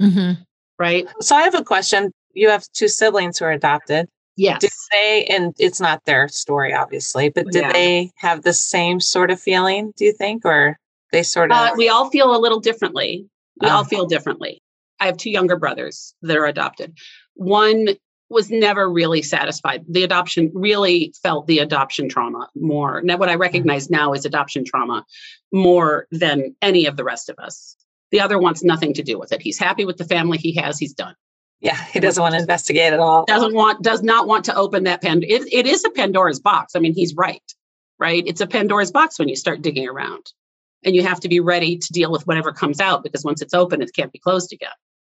Mm-hmm. 0.00 0.42
Right. 0.78 1.08
So 1.20 1.36
I 1.36 1.42
have 1.42 1.54
a 1.54 1.64
question 1.64 2.12
you 2.32 2.48
have 2.48 2.64
two 2.72 2.88
siblings 2.88 3.38
who 3.38 3.44
are 3.44 3.52
adopted. 3.52 4.08
Yes. 4.36 4.60
Did 4.60 4.70
they, 4.92 5.26
and 5.26 5.54
it's 5.58 5.80
not 5.80 6.04
their 6.06 6.28
story, 6.28 6.72
obviously, 6.72 7.28
but 7.28 7.46
did 7.48 7.62
yeah. 7.62 7.72
they 7.72 8.10
have 8.16 8.42
the 8.42 8.52
same 8.52 9.00
sort 9.00 9.30
of 9.30 9.40
feeling, 9.40 9.92
do 9.96 10.04
you 10.04 10.12
think? 10.12 10.44
Or 10.44 10.78
they 11.12 11.22
sort 11.22 11.50
of. 11.50 11.58
Uh, 11.58 11.70
we 11.76 11.88
all 11.88 12.08
feel 12.10 12.34
a 12.34 12.38
little 12.38 12.60
differently. 12.60 13.26
We 13.60 13.68
all 13.68 13.82
oh. 13.82 13.84
feel 13.84 14.06
differently. 14.06 14.59
I 15.00 15.06
have 15.06 15.16
two 15.16 15.30
younger 15.30 15.56
brothers 15.56 16.14
that 16.22 16.36
are 16.36 16.46
adopted. 16.46 16.96
One 17.34 17.88
was 18.30 18.50
never 18.50 18.88
really 18.88 19.22
satisfied. 19.22 19.84
The 19.88 20.04
adoption 20.04 20.52
really 20.54 21.12
felt 21.22 21.48
the 21.48 21.58
adoption 21.58 22.08
trauma 22.08 22.48
more. 22.54 23.02
Now, 23.02 23.16
what 23.16 23.28
I 23.28 23.32
mm-hmm. 23.32 23.40
recognize 23.40 23.90
now 23.90 24.12
is 24.12 24.24
adoption 24.24 24.64
trauma 24.64 25.04
more 25.52 26.06
than 26.12 26.54
any 26.62 26.86
of 26.86 26.96
the 26.96 27.04
rest 27.04 27.28
of 27.28 27.38
us. 27.38 27.76
The 28.12 28.20
other 28.20 28.38
wants 28.38 28.62
nothing 28.62 28.94
to 28.94 29.02
do 29.02 29.18
with 29.18 29.32
it. 29.32 29.42
He's 29.42 29.58
happy 29.58 29.84
with 29.84 29.96
the 29.96 30.04
family 30.04 30.38
he 30.38 30.52
has. 30.54 30.78
He's 30.78 30.94
done. 30.94 31.14
Yeah, 31.60 31.76
he 31.92 32.00
doesn't 32.00 32.22
want 32.22 32.34
to 32.34 32.40
investigate 32.40 32.92
at 32.92 33.00
all. 33.00 33.24
Doesn't 33.26 33.54
want, 33.54 33.82
does 33.82 34.02
not 34.02 34.26
want 34.26 34.46
to 34.46 34.54
open 34.56 34.84
that 34.84 35.02
Pandora. 35.02 35.30
It, 35.30 35.52
it 35.52 35.66
is 35.66 35.84
a 35.84 35.90
Pandora's 35.90 36.40
box. 36.40 36.74
I 36.74 36.78
mean, 36.78 36.94
he's 36.94 37.14
right, 37.14 37.42
right? 37.98 38.24
It's 38.26 38.40
a 38.40 38.46
Pandora's 38.46 38.90
box 38.90 39.18
when 39.18 39.28
you 39.28 39.36
start 39.36 39.60
digging 39.60 39.86
around, 39.86 40.32
and 40.84 40.94
you 40.96 41.02
have 41.02 41.20
to 41.20 41.28
be 41.28 41.40
ready 41.40 41.76
to 41.76 41.92
deal 41.92 42.10
with 42.10 42.26
whatever 42.26 42.52
comes 42.52 42.80
out 42.80 43.02
because 43.02 43.24
once 43.24 43.42
it's 43.42 43.52
open, 43.52 43.82
it 43.82 43.92
can't 43.94 44.12
be 44.12 44.18
closed 44.18 44.52
again. 44.52 44.70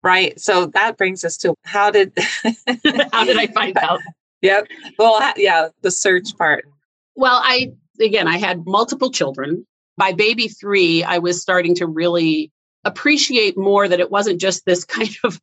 Right. 0.04 0.40
So 0.40 0.66
that 0.68 0.98
brings 0.98 1.24
us 1.24 1.38
to 1.38 1.56
how 1.64 1.90
did 1.90 2.12
how 3.12 3.24
did 3.24 3.38
I 3.38 3.48
find 3.48 3.78
out? 3.78 4.00
Yep. 4.42 4.68
Well, 5.00 5.32
yeah, 5.38 5.70
the 5.84 5.90
search 5.90 6.38
part. 6.38 6.66
Well, 7.16 7.40
I 7.42 7.72
again, 8.02 8.28
I 8.28 8.38
had 8.38 8.66
multiple 8.66 9.10
children. 9.10 9.66
By 9.96 10.12
baby 10.12 10.50
three, 10.50 11.02
I 11.02 11.20
was 11.20 11.42
starting 11.42 11.74
to 11.76 11.88
really 11.88 12.52
appreciate 12.84 13.58
more 13.58 13.88
that 13.88 14.02
it 14.02 14.12
wasn't 14.12 14.42
just 14.42 14.66
this 14.66 14.84
kind 14.98 15.16
of 15.24 15.40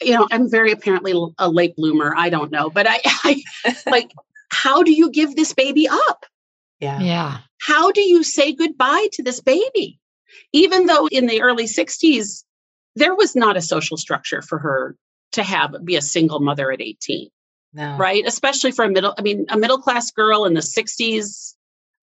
you 0.00 0.14
know, 0.14 0.28
I'm 0.30 0.48
very 0.48 0.70
apparently 0.70 1.14
a 1.38 1.48
late 1.48 1.74
bloomer. 1.74 2.14
I 2.16 2.30
don't 2.30 2.52
know, 2.52 2.70
but 2.70 2.86
I, 2.88 3.00
I 3.04 3.42
like, 3.86 4.12
how 4.50 4.82
do 4.84 4.92
you 4.92 5.10
give 5.10 5.34
this 5.34 5.52
baby 5.52 5.88
up? 5.88 6.26
Yeah. 6.80 7.00
Yeah. 7.00 7.38
How 7.60 7.90
do 7.90 8.00
you 8.00 8.22
say 8.22 8.52
goodbye 8.52 9.08
to 9.12 9.22
this 9.22 9.40
baby? 9.40 9.98
Even 10.52 10.86
though 10.86 11.06
in 11.06 11.26
the 11.26 11.42
early 11.42 11.64
60s, 11.64 12.44
there 12.96 13.14
was 13.14 13.34
not 13.34 13.56
a 13.56 13.62
social 13.62 13.96
structure 13.96 14.42
for 14.42 14.58
her 14.58 14.96
to 15.32 15.42
have 15.42 15.74
be 15.84 15.96
a 15.96 16.02
single 16.02 16.40
mother 16.40 16.70
at 16.72 16.80
18. 16.80 17.28
No. 17.74 17.96
Right. 17.96 18.24
Especially 18.24 18.70
for 18.70 18.84
a 18.84 18.88
middle, 18.88 19.14
I 19.18 19.22
mean, 19.22 19.46
a 19.48 19.58
middle 19.58 19.78
class 19.78 20.12
girl 20.12 20.44
in 20.44 20.54
the 20.54 20.60
60s, 20.60 21.54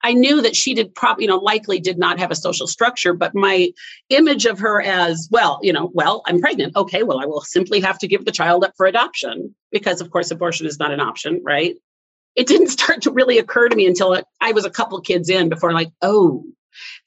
I 0.04 0.14
knew 0.14 0.42
that 0.42 0.56
she 0.56 0.74
did 0.74 0.94
probably, 0.94 1.24
you 1.24 1.30
know, 1.30 1.38
likely 1.38 1.80
did 1.80 1.98
not 1.98 2.20
have 2.20 2.32
a 2.32 2.36
social 2.36 2.68
structure, 2.68 3.14
but 3.14 3.36
my 3.36 3.72
image 4.10 4.46
of 4.46 4.60
her 4.60 4.82
as, 4.82 5.30
well, 5.32 5.60
you 5.62 5.72
know, 5.72 5.90
well, 5.94 6.24
I'm 6.26 6.42
pregnant. 6.42 6.76
Okay, 6.76 7.04
well, 7.04 7.20
I 7.20 7.26
will 7.26 7.42
simply 7.42 7.80
have 7.82 8.00
to 8.00 8.08
give 8.08 8.26
the 8.26 8.32
child 8.32 8.66
up 8.66 8.74
for 8.76 8.86
adoption 8.86 9.56
because, 9.72 10.02
of 10.02 10.12
course, 10.12 10.32
abortion 10.32 10.66
is 10.66 10.80
not 10.80 10.92
an 10.92 11.00
option, 11.00 11.42
right? 11.44 11.76
It 12.36 12.48
didn't 12.48 12.68
start 12.80 13.04
to 13.04 13.12
really 13.12 13.38
occur 13.38 13.70
to 13.70 13.76
me 13.76 13.86
until 13.86 14.22
I 14.42 14.52
was 14.52 14.66
a 14.66 14.72
couple 14.72 15.00
kids 15.02 15.30
in 15.30 15.48
before, 15.48 15.72
like, 15.72 15.92
oh, 16.02 16.44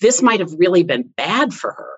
this 0.00 0.22
might 0.22 0.40
have 0.40 0.52
really 0.54 0.84
been 0.84 1.10
bad 1.16 1.52
for 1.52 1.72
her. 1.72 1.96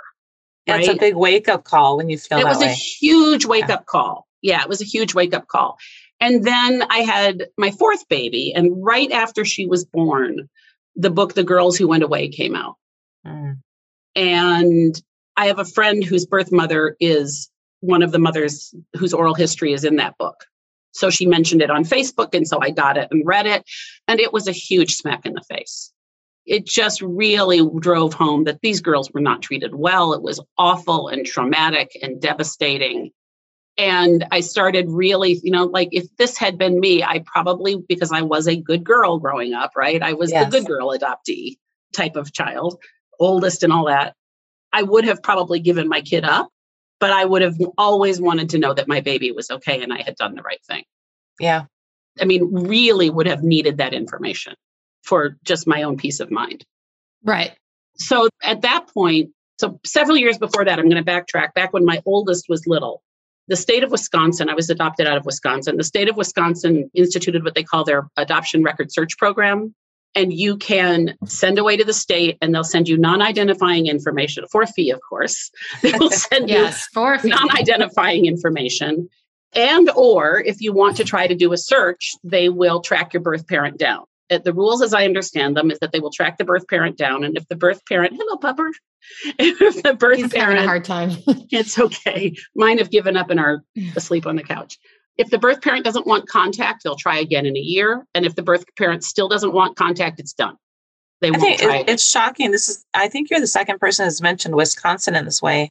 Right? 0.69 0.81
It's 0.81 0.89
a 0.89 0.97
big 0.97 1.15
wake 1.15 1.49
up 1.49 1.65
call 1.65 1.97
when 1.97 2.09
you 2.09 2.19
feel 2.19 2.39
it 2.39 2.45
was 2.45 2.59
way. 2.59 2.67
a 2.67 2.73
huge 2.73 3.47
wake 3.47 3.69
yeah. 3.69 3.75
up 3.75 3.87
call. 3.87 4.27
Yeah, 4.43 4.63
it 4.63 4.69
was 4.69 4.81
a 4.81 4.85
huge 4.85 5.15
wake 5.15 5.35
up 5.35 5.47
call. 5.49 5.79
And 6.21 6.45
then 6.45 6.83
I 6.91 6.99
had 6.99 7.49
my 7.57 7.71
fourth 7.71 8.09
baby, 8.09 8.53
and 8.55 8.85
right 8.85 9.13
after 9.13 9.45
she 9.45 9.67
was 9.67 9.85
born, 9.85 10.49
the 10.97 11.11
book 11.11 11.35
The 11.35 11.45
Girls 11.45 11.77
Who 11.77 11.89
Went 11.89 12.03
Away 12.03 12.29
came 12.29 12.57
out. 12.57 12.77
Mm. 13.27 13.59
And 14.15 15.03
I 15.37 15.47
have 15.47 15.59
a 15.59 15.65
friend 15.65 16.03
whose 16.03 16.27
birth 16.27 16.51
mother 16.51 16.97
is 17.01 17.51
one 17.81 18.03
of 18.03 18.13
the 18.13 18.19
mothers 18.19 18.75
whose 18.95 19.13
oral 19.13 19.35
history 19.35 19.73
is 19.73 19.85
in 19.85 19.97
that 19.97 20.17
book. 20.19 20.47
So 20.93 21.11
she 21.11 21.27
mentioned 21.27 21.61
it 21.61 21.71
on 21.71 21.85
Facebook. 21.85 22.35
And 22.35 22.49
so 22.49 22.59
I 22.61 22.71
got 22.71 22.97
it 22.97 23.09
and 23.11 23.27
read 23.27 23.47
it. 23.47 23.63
And 24.09 24.19
it 24.19 24.33
was 24.33 24.49
a 24.49 24.53
huge 24.53 24.95
smack 24.95 25.27
in 25.27 25.35
the 25.35 25.43
face. 25.43 25.93
It 26.47 26.67
just 26.67 27.03
really 27.03 27.69
drove 27.81 28.15
home 28.15 28.45
that 28.45 28.61
these 28.61 28.81
girls 28.81 29.11
were 29.13 29.21
not 29.21 29.43
treated 29.43 29.75
well. 29.75 30.13
It 30.13 30.23
was 30.23 30.41
awful 30.57 31.09
and 31.09 31.27
traumatic 31.27 31.97
and 32.01 32.21
devastating. 32.21 33.11
And 33.79 34.25
I 34.31 34.41
started 34.41 34.87
really, 34.89 35.41
you 35.43 35.51
know, 35.51 35.65
like 35.65 35.89
if 35.93 36.07
this 36.17 36.39
had 36.39 36.57
been 36.57 36.81
me, 36.81 37.03
I 37.03 37.23
probably, 37.27 37.77
because 37.89 38.13
I 38.13 38.23
was 38.23 38.47
a 38.47 38.57
good 38.57 38.85
girl 38.85 39.19
growing 39.19 39.53
up, 39.53 39.73
right? 39.77 40.03
I 40.03 40.15
was 40.15 40.31
yes. 40.31 40.45
the 40.45 40.51
good 40.59 40.67
girl 40.67 40.97
adoptee 40.97 41.57
type 41.93 42.17
of 42.17 42.33
child, 42.33 42.79
oldest 43.19 43.63
and 43.63 43.73
all 43.73 43.87
that. 43.87 44.15
I 44.73 44.83
would 44.83 45.05
have 45.05 45.23
probably 45.23 45.61
given 45.61 45.89
my 45.89 46.01
kid 46.01 46.25
up 46.25 46.51
but 46.99 47.11
I 47.11 47.25
would 47.25 47.43
have 47.43 47.57
always 47.77 48.21
wanted 48.21 48.51
to 48.51 48.59
know 48.59 48.75
that 48.75 48.89
my 48.89 49.01
baby 49.01 49.33
was 49.33 49.51
okay 49.51 49.83
and 49.83 49.93
I 49.93 50.03
had 50.03 50.17
done 50.17 50.35
the 50.35 50.43
right 50.43 50.63
thing. 50.67 50.85
Yeah. 51.39 51.65
I 52.21 52.25
mean, 52.25 52.53
really 52.53 53.11
would 53.11 53.27
have 53.27 53.43
needed 53.43 53.79
that 53.79 53.93
information 53.93 54.55
for 55.07 55.37
just 55.45 55.67
my 55.67 55.83
own 55.83 55.97
peace 55.97 56.21
of 56.21 56.31
mind. 56.31 56.65
Right. 57.25 57.53
So 57.97 58.29
at 58.43 58.63
that 58.63 58.89
point, 58.93 59.31
so 59.59 59.81
several 59.85 60.17
years 60.17 60.39
before 60.39 60.65
that, 60.65 60.79
I'm 60.79 60.89
going 60.89 61.03
to 61.03 61.11
backtrack 61.11 61.55
back 61.55 61.73
when 61.73 61.85
my 61.85 62.03
oldest 62.05 62.47
was 62.49 62.67
little. 62.67 63.03
The 63.49 63.57
state 63.57 63.85
of 63.85 63.91
Wisconsin, 63.91 64.49
I 64.49 64.55
was 64.55 64.69
adopted 64.71 65.07
out 65.07 65.17
of 65.17 65.25
Wisconsin. 65.25 65.77
The 65.77 65.85
state 65.85 66.09
of 66.09 66.17
Wisconsin 66.17 66.91
instituted 66.95 67.45
what 67.45 67.55
they 67.55 67.63
call 67.63 67.85
their 67.85 68.09
adoption 68.17 68.63
record 68.63 68.93
search 68.93 69.17
program 69.17 69.75
and 70.17 70.33
you 70.33 70.57
can 70.57 71.15
send 71.27 71.59
away 71.59 71.77
to 71.77 71.85
the 71.85 71.93
state 71.93 72.39
and 72.41 72.53
they'll 72.53 72.65
send 72.65 72.89
you 72.89 72.97
non-identifying 72.97 73.87
information 73.87 74.45
for 74.51 74.63
a 74.63 74.67
fee 74.67 74.91
of 74.91 75.01
course 75.07 75.51
they 75.83 75.93
will 75.93 76.11
send 76.11 76.49
yes, 76.49 76.89
you 76.95 76.95
for 76.95 77.19
non-identifying 77.23 78.27
information 78.27 79.09
and 79.55 79.91
or 79.91 80.41
if 80.41 80.61
you 80.61 80.73
want 80.73 80.97
to 80.97 81.05
try 81.05 81.27
to 81.27 81.35
do 81.37 81.53
a 81.53 81.59
search 81.59 82.15
they 82.25 82.49
will 82.49 82.81
track 82.81 83.13
your 83.13 83.23
birth 83.23 83.47
parent 83.47 83.79
down 83.79 84.05
the 84.29 84.53
rules 84.53 84.83
as 84.83 84.95
i 84.95 85.05
understand 85.05 85.57
them 85.57 85.71
is 85.71 85.79
that 85.81 85.93
they 85.93 86.01
will 86.01 86.11
track 86.11 86.39
the 86.39 86.45
birth 86.45 86.67
parent 86.69 86.97
down 86.97 87.25
and 87.25 87.37
if 87.37 87.47
the 87.49 87.57
birth 87.57 87.81
parent 87.87 88.15
hello 88.17 88.37
pupper 88.37 88.71
if 89.39 89.83
the 89.83 89.95
birth 89.95 90.19
He's 90.19 90.33
parent 90.33 90.59
having 90.59 90.65
a 90.65 90.67
hard 90.67 90.85
time 90.85 91.11
it's 91.51 91.79
okay 91.79 92.35
mine 92.55 92.79
have 92.79 92.91
given 92.91 93.17
up 93.17 93.31
and 93.31 93.39
are 93.39 93.63
asleep 93.97 94.27
on 94.27 94.37
the 94.37 94.43
couch 94.43 94.79
if 95.19 95.31
the 95.31 95.39
birth 95.39 95.63
parent 95.63 95.85
doesn't 95.85 96.07
want 96.07 96.29
contact, 96.29 96.83
they'll 96.85 96.97
try 96.97 97.19
again 97.19 97.47
in 97.47 97.57
a 97.57 97.61
year. 97.61 98.07
And 98.15 98.27
if 98.27 98.35
the 98.35 98.43
birth 98.43 98.65
parent 98.77 99.03
still 99.03 99.29
doesn't 99.29 99.53
want 99.53 99.77
contact, 99.77 100.21
it's 100.21 100.33
done. 100.33 100.57
They 101.21 101.31
won't 101.31 101.43
I 101.43 101.47
think 101.47 101.61
try 101.61 101.77
it, 101.79 101.89
it's 101.89 102.09
shocking. 102.09 102.51
This 102.51 102.69
is 102.69 102.85
I 102.93 103.09
think 103.09 103.31
you're 103.31 103.41
the 103.41 103.47
second 103.47 103.79
person 103.79 104.05
who's 104.05 104.21
mentioned 104.21 104.55
Wisconsin 104.55 105.15
in 105.15 105.25
this 105.25 105.41
way. 105.41 105.71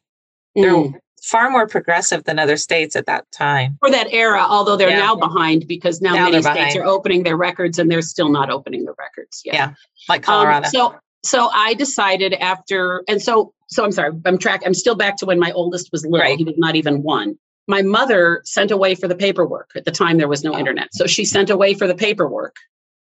They're 0.56 0.72
mm. 0.72 0.94
Far 1.26 1.50
more 1.50 1.66
progressive 1.66 2.24
than 2.24 2.38
other 2.38 2.56
states 2.56 2.96
at 2.96 3.06
that 3.06 3.30
time. 3.32 3.76
For 3.80 3.90
that 3.90 4.12
era, 4.12 4.44
although 4.48 4.76
they're 4.76 4.90
yeah. 4.90 4.98
now 4.98 5.14
behind 5.16 5.66
because 5.66 6.00
now, 6.00 6.14
now 6.14 6.24
many 6.30 6.42
states 6.42 6.56
behind. 6.56 6.76
are 6.78 6.84
opening 6.84 7.22
their 7.22 7.36
records 7.36 7.78
and 7.78 7.90
they're 7.90 8.02
still 8.02 8.28
not 8.28 8.50
opening 8.50 8.84
the 8.84 8.94
records. 8.98 9.42
Yet. 9.44 9.54
Yeah. 9.54 9.74
Like 10.08 10.22
Colorado. 10.22 10.66
Um, 10.66 10.72
so 10.72 10.94
so 11.24 11.50
I 11.52 11.74
decided 11.74 12.34
after 12.34 13.02
and 13.08 13.20
so 13.20 13.52
so 13.68 13.84
I'm 13.84 13.92
sorry, 13.92 14.12
I'm 14.24 14.38
track 14.38 14.62
I'm 14.64 14.74
still 14.74 14.94
back 14.94 15.16
to 15.18 15.26
when 15.26 15.38
my 15.38 15.52
oldest 15.52 15.90
was 15.92 16.04
little. 16.04 16.20
Right. 16.20 16.38
He 16.38 16.44
was 16.44 16.54
not 16.56 16.76
even 16.76 17.02
one 17.02 17.36
my 17.66 17.82
mother 17.82 18.42
sent 18.44 18.70
away 18.70 18.94
for 18.94 19.08
the 19.08 19.16
paperwork. 19.16 19.70
At 19.74 19.84
the 19.84 19.90
time, 19.90 20.18
there 20.18 20.28
was 20.28 20.44
no 20.44 20.56
internet. 20.56 20.88
So 20.92 21.06
she 21.06 21.24
sent 21.24 21.50
away 21.50 21.74
for 21.74 21.86
the 21.86 21.94
paperwork. 21.94 22.56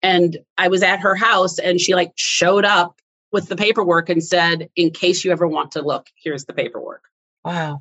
And 0.02 0.38
I 0.58 0.68
was 0.68 0.82
at 0.82 1.00
her 1.00 1.14
house 1.14 1.58
and 1.58 1.80
she 1.80 1.94
like 1.94 2.12
showed 2.16 2.64
up 2.64 3.00
with 3.32 3.48
the 3.48 3.56
paperwork 3.56 4.08
and 4.08 4.22
said, 4.22 4.68
in 4.76 4.90
case 4.90 5.24
you 5.24 5.32
ever 5.32 5.46
want 5.46 5.72
to 5.72 5.82
look, 5.82 6.06
here's 6.22 6.44
the 6.44 6.52
paperwork. 6.52 7.02
Wow. 7.44 7.80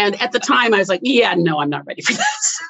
And 0.00 0.20
at 0.22 0.32
the 0.32 0.38
time, 0.38 0.72
I 0.72 0.78
was 0.78 0.88
like, 0.88 1.00
yeah, 1.02 1.34
no, 1.36 1.60
I'm 1.60 1.68
not 1.68 1.84
ready 1.86 2.00
for 2.00 2.14
this. 2.14 2.60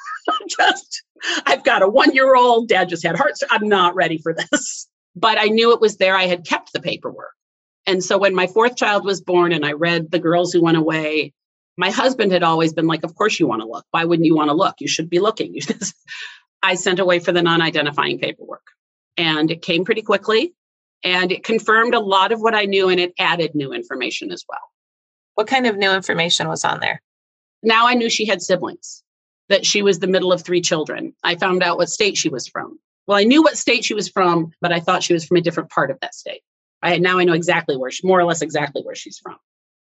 just, 0.59 1.03
I've 1.45 1.63
got 1.63 1.81
a 1.81 1.87
one 1.87 2.13
year 2.13 2.35
old. 2.35 2.67
Dad 2.67 2.89
just 2.89 3.05
had 3.05 3.15
heart. 3.15 3.35
I'm 3.49 3.69
not 3.69 3.95
ready 3.95 4.17
for 4.17 4.33
this. 4.33 4.87
But 5.15 5.37
I 5.39 5.45
knew 5.45 5.73
it 5.73 5.79
was 5.79 5.95
there. 5.95 6.13
I 6.15 6.25
had 6.25 6.45
kept 6.45 6.73
the 6.73 6.81
paperwork. 6.81 7.31
And 7.87 8.03
so 8.03 8.17
when 8.17 8.35
my 8.35 8.47
fourth 8.47 8.75
child 8.75 9.05
was 9.05 9.21
born 9.21 9.53
and 9.53 9.65
I 9.65 9.71
read 9.71 10.11
The 10.11 10.19
Girls 10.19 10.51
Who 10.51 10.61
Went 10.61 10.75
Away, 10.75 11.31
my 11.77 11.89
husband 11.89 12.33
had 12.33 12.43
always 12.43 12.73
been 12.73 12.87
like, 12.87 13.05
Of 13.05 13.15
course 13.15 13.39
you 13.39 13.47
want 13.47 13.61
to 13.61 13.67
look. 13.67 13.85
Why 13.91 14.03
wouldn't 14.03 14.25
you 14.25 14.35
want 14.35 14.49
to 14.49 14.53
look? 14.53 14.75
You 14.79 14.89
should 14.89 15.09
be 15.09 15.19
looking. 15.19 15.55
I 16.63 16.75
sent 16.75 16.99
away 16.99 17.19
for 17.19 17.31
the 17.31 17.41
non 17.41 17.61
identifying 17.61 18.19
paperwork 18.19 18.65
and 19.15 19.49
it 19.49 19.61
came 19.61 19.85
pretty 19.85 20.01
quickly 20.01 20.53
and 21.01 21.31
it 21.31 21.45
confirmed 21.45 21.93
a 21.93 21.99
lot 21.99 22.33
of 22.33 22.41
what 22.41 22.55
I 22.55 22.65
knew 22.65 22.89
and 22.89 22.99
it 22.99 23.13
added 23.17 23.55
new 23.55 23.71
information 23.71 24.31
as 24.31 24.43
well. 24.49 24.59
What 25.35 25.47
kind 25.47 25.65
of 25.65 25.77
new 25.77 25.91
information 25.91 26.49
was 26.49 26.65
on 26.65 26.81
there? 26.81 27.01
Now 27.63 27.87
I 27.87 27.93
knew 27.93 28.09
she 28.09 28.25
had 28.25 28.41
siblings, 28.41 29.03
that 29.49 29.65
she 29.65 29.81
was 29.81 29.99
the 29.99 30.07
middle 30.07 30.31
of 30.31 30.41
three 30.41 30.61
children. 30.61 31.13
I 31.23 31.35
found 31.35 31.61
out 31.61 31.77
what 31.77 31.89
state 31.89 32.17
she 32.17 32.29
was 32.29 32.47
from. 32.47 32.79
Well, 33.07 33.17
I 33.17 33.23
knew 33.23 33.41
what 33.41 33.57
state 33.57 33.83
she 33.83 33.93
was 33.93 34.07
from, 34.07 34.51
but 34.61 34.71
I 34.71 34.79
thought 34.79 35.03
she 35.03 35.13
was 35.13 35.25
from 35.25 35.37
a 35.37 35.41
different 35.41 35.69
part 35.69 35.91
of 35.91 35.99
that 35.99 36.15
state. 36.15 36.41
I 36.81 36.97
now 36.97 37.19
I 37.19 37.23
know 37.23 37.33
exactly 37.33 37.77
where 37.77 37.91
she, 37.91 38.07
more 38.07 38.19
or 38.19 38.23
less 38.23 38.41
exactly 38.41 38.81
where 38.81 38.95
she's 38.95 39.19
from. 39.19 39.37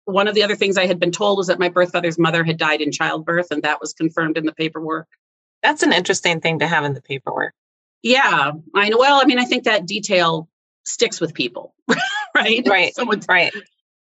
One 0.06 0.26
of 0.26 0.34
the 0.34 0.42
other 0.42 0.56
things 0.56 0.76
I 0.76 0.86
had 0.86 0.98
been 0.98 1.12
told 1.12 1.38
was 1.38 1.46
that 1.48 1.58
my 1.58 1.68
birth 1.68 1.92
mother's 1.92 2.18
mother 2.18 2.42
had 2.42 2.56
died 2.56 2.80
in 2.80 2.90
childbirth, 2.90 3.48
and 3.50 3.62
that 3.62 3.80
was 3.80 3.92
confirmed 3.92 4.38
in 4.38 4.46
the 4.46 4.54
paperwork. 4.54 5.06
That's 5.62 5.82
an 5.82 5.92
interesting 5.92 6.40
thing 6.40 6.58
to 6.60 6.66
have 6.66 6.84
in 6.84 6.94
the 6.94 7.02
paperwork. 7.02 7.54
Yeah, 8.02 8.52
I 8.74 8.88
know. 8.88 8.98
Well, 8.98 9.20
I 9.20 9.26
mean, 9.26 9.38
I 9.38 9.44
think 9.44 9.64
that 9.64 9.86
detail 9.86 10.48
sticks 10.84 11.20
with 11.20 11.34
people, 11.34 11.74
right? 12.34 12.66
Right. 12.66 12.94
Someone's, 12.94 13.26
right. 13.28 13.52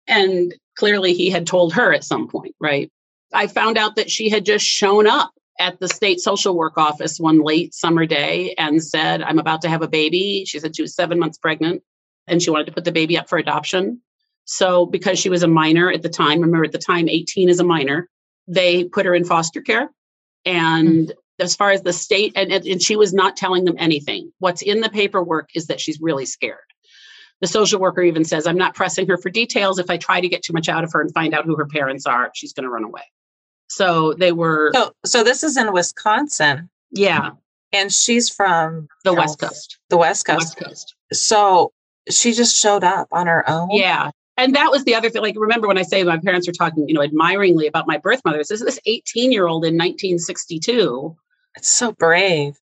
And 0.06 0.54
clearly, 0.76 1.14
he 1.14 1.30
had 1.30 1.46
told 1.46 1.72
her 1.72 1.92
at 1.92 2.04
some 2.04 2.28
point, 2.28 2.54
right? 2.60 2.92
I 3.36 3.46
found 3.46 3.76
out 3.76 3.96
that 3.96 4.10
she 4.10 4.30
had 4.30 4.44
just 4.44 4.64
shown 4.64 5.06
up 5.06 5.32
at 5.58 5.78
the 5.78 5.88
state 5.88 6.20
social 6.20 6.56
work 6.56 6.76
office 6.76 7.18
one 7.18 7.42
late 7.42 7.74
summer 7.74 8.06
day 8.06 8.54
and 8.58 8.82
said, 8.82 9.22
I'm 9.22 9.38
about 9.38 9.62
to 9.62 9.68
have 9.68 9.82
a 9.82 9.88
baby. 9.88 10.44
She 10.46 10.58
said 10.58 10.74
she 10.74 10.82
was 10.82 10.94
seven 10.94 11.18
months 11.18 11.38
pregnant 11.38 11.82
and 12.26 12.42
she 12.42 12.50
wanted 12.50 12.66
to 12.66 12.72
put 12.72 12.84
the 12.84 12.92
baby 12.92 13.16
up 13.16 13.28
for 13.28 13.38
adoption. 13.38 14.00
So, 14.44 14.86
because 14.86 15.18
she 15.18 15.28
was 15.28 15.42
a 15.42 15.48
minor 15.48 15.90
at 15.90 16.02
the 16.02 16.08
time, 16.08 16.40
remember 16.40 16.64
at 16.64 16.72
the 16.72 16.78
time, 16.78 17.08
18 17.08 17.48
is 17.48 17.58
a 17.58 17.64
minor, 17.64 18.08
they 18.46 18.84
put 18.84 19.06
her 19.06 19.14
in 19.14 19.24
foster 19.24 19.60
care. 19.60 19.90
And 20.44 21.08
mm-hmm. 21.08 21.44
as 21.44 21.56
far 21.56 21.72
as 21.72 21.82
the 21.82 21.92
state, 21.92 22.32
and, 22.36 22.52
and 22.52 22.80
she 22.80 22.96
was 22.96 23.12
not 23.12 23.36
telling 23.36 23.64
them 23.64 23.74
anything. 23.78 24.32
What's 24.38 24.62
in 24.62 24.80
the 24.80 24.88
paperwork 24.88 25.50
is 25.54 25.66
that 25.66 25.80
she's 25.80 26.00
really 26.00 26.26
scared. 26.26 26.58
The 27.40 27.48
social 27.48 27.80
worker 27.80 28.02
even 28.02 28.24
says, 28.24 28.46
I'm 28.46 28.56
not 28.56 28.74
pressing 28.74 29.08
her 29.08 29.18
for 29.18 29.30
details. 29.30 29.78
If 29.78 29.90
I 29.90 29.96
try 29.96 30.20
to 30.20 30.28
get 30.28 30.42
too 30.42 30.52
much 30.52 30.68
out 30.68 30.84
of 30.84 30.92
her 30.92 31.00
and 31.00 31.12
find 31.12 31.34
out 31.34 31.44
who 31.44 31.56
her 31.56 31.66
parents 31.66 32.06
are, 32.06 32.30
she's 32.34 32.52
going 32.52 32.64
to 32.64 32.70
run 32.70 32.84
away. 32.84 33.02
So 33.68 34.14
they 34.14 34.32
were. 34.32 34.70
So, 34.74 34.92
so 35.04 35.24
this 35.24 35.42
is 35.42 35.56
in 35.56 35.72
Wisconsin. 35.72 36.70
Yeah. 36.90 37.30
And 37.72 37.92
she's 37.92 38.30
from 38.30 38.88
the 39.04 39.12
West 39.12 39.38
Coast. 39.38 39.78
The 39.90 39.96
West 39.96 40.24
Coast. 40.24 40.38
West 40.38 40.58
Coast. 40.58 40.94
So 41.12 41.72
she 42.08 42.32
just 42.32 42.56
showed 42.56 42.84
up 42.84 43.08
on 43.12 43.26
her 43.26 43.48
own. 43.48 43.70
Yeah 43.72 44.10
and 44.36 44.54
that 44.54 44.70
was 44.70 44.84
the 44.84 44.94
other 44.94 45.08
thing. 45.08 45.22
Like, 45.22 45.34
remember 45.38 45.66
when 45.66 45.78
I 45.78 45.82
say 45.82 46.04
my 46.04 46.18
parents 46.18 46.46
were 46.46 46.52
talking, 46.52 46.88
you 46.88 46.94
know, 46.94 47.02
admiringly 47.02 47.66
about 47.66 47.86
my 47.86 47.98
birth 47.98 48.20
mother. 48.24 48.38
This 48.38 48.50
is 48.50 48.60
this 48.60 48.78
18 48.86 49.32
year 49.32 49.46
old 49.46 49.64
in 49.64 49.74
1962. 49.74 51.16
It's 51.56 51.68
so 51.68 51.92
brave. 51.92 52.54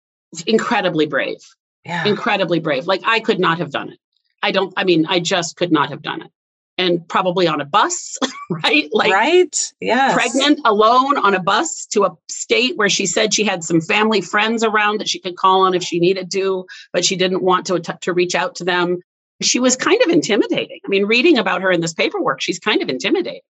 Incredibly 0.45 1.07
brave. 1.07 1.39
Yeah. 1.83 2.05
Incredibly 2.05 2.59
brave. 2.59 2.85
Like, 2.85 3.01
I 3.05 3.19
could 3.19 3.39
not 3.39 3.57
have 3.57 3.71
done 3.71 3.89
it. 3.89 3.99
I 4.43 4.51
don't, 4.51 4.73
I 4.77 4.83
mean, 4.83 5.05
I 5.07 5.19
just 5.19 5.55
could 5.55 5.71
not 5.71 5.89
have 5.89 6.01
done 6.01 6.21
it. 6.21 6.31
And 6.77 7.07
probably 7.07 7.47
on 7.47 7.61
a 7.61 7.65
bus, 7.65 8.17
right? 8.49 8.89
Like, 8.91 9.13
right. 9.13 9.73
Yeah. 9.79 10.13
Pregnant 10.13 10.59
alone 10.65 11.17
on 11.17 11.35
a 11.35 11.39
bus 11.39 11.85
to 11.91 12.05
a 12.05 12.09
state 12.29 12.77
where 12.77 12.89
she 12.89 13.05
said 13.05 13.31
she 13.31 13.43
had 13.43 13.63
some 13.63 13.79
family 13.79 14.21
friends 14.21 14.63
around 14.63 14.99
that 14.99 15.07
she 15.07 15.19
could 15.19 15.35
call 15.35 15.61
on 15.61 15.75
if 15.75 15.83
she 15.83 15.99
needed 15.99 16.31
to, 16.31 16.65
but 16.91 17.05
she 17.05 17.15
didn't 17.15 17.43
want 17.43 17.67
to, 17.67 17.79
to 17.79 18.13
reach 18.13 18.33
out 18.33 18.55
to 18.55 18.63
them 18.63 18.99
she 19.43 19.59
was 19.59 19.75
kind 19.75 20.01
of 20.01 20.09
intimidating. 20.09 20.79
I 20.85 20.87
mean, 20.87 21.05
reading 21.05 21.37
about 21.37 21.61
her 21.61 21.71
in 21.71 21.81
this 21.81 21.93
paperwork, 21.93 22.41
she's 22.41 22.59
kind 22.59 22.81
of 22.81 22.89
intimidating. 22.89 23.41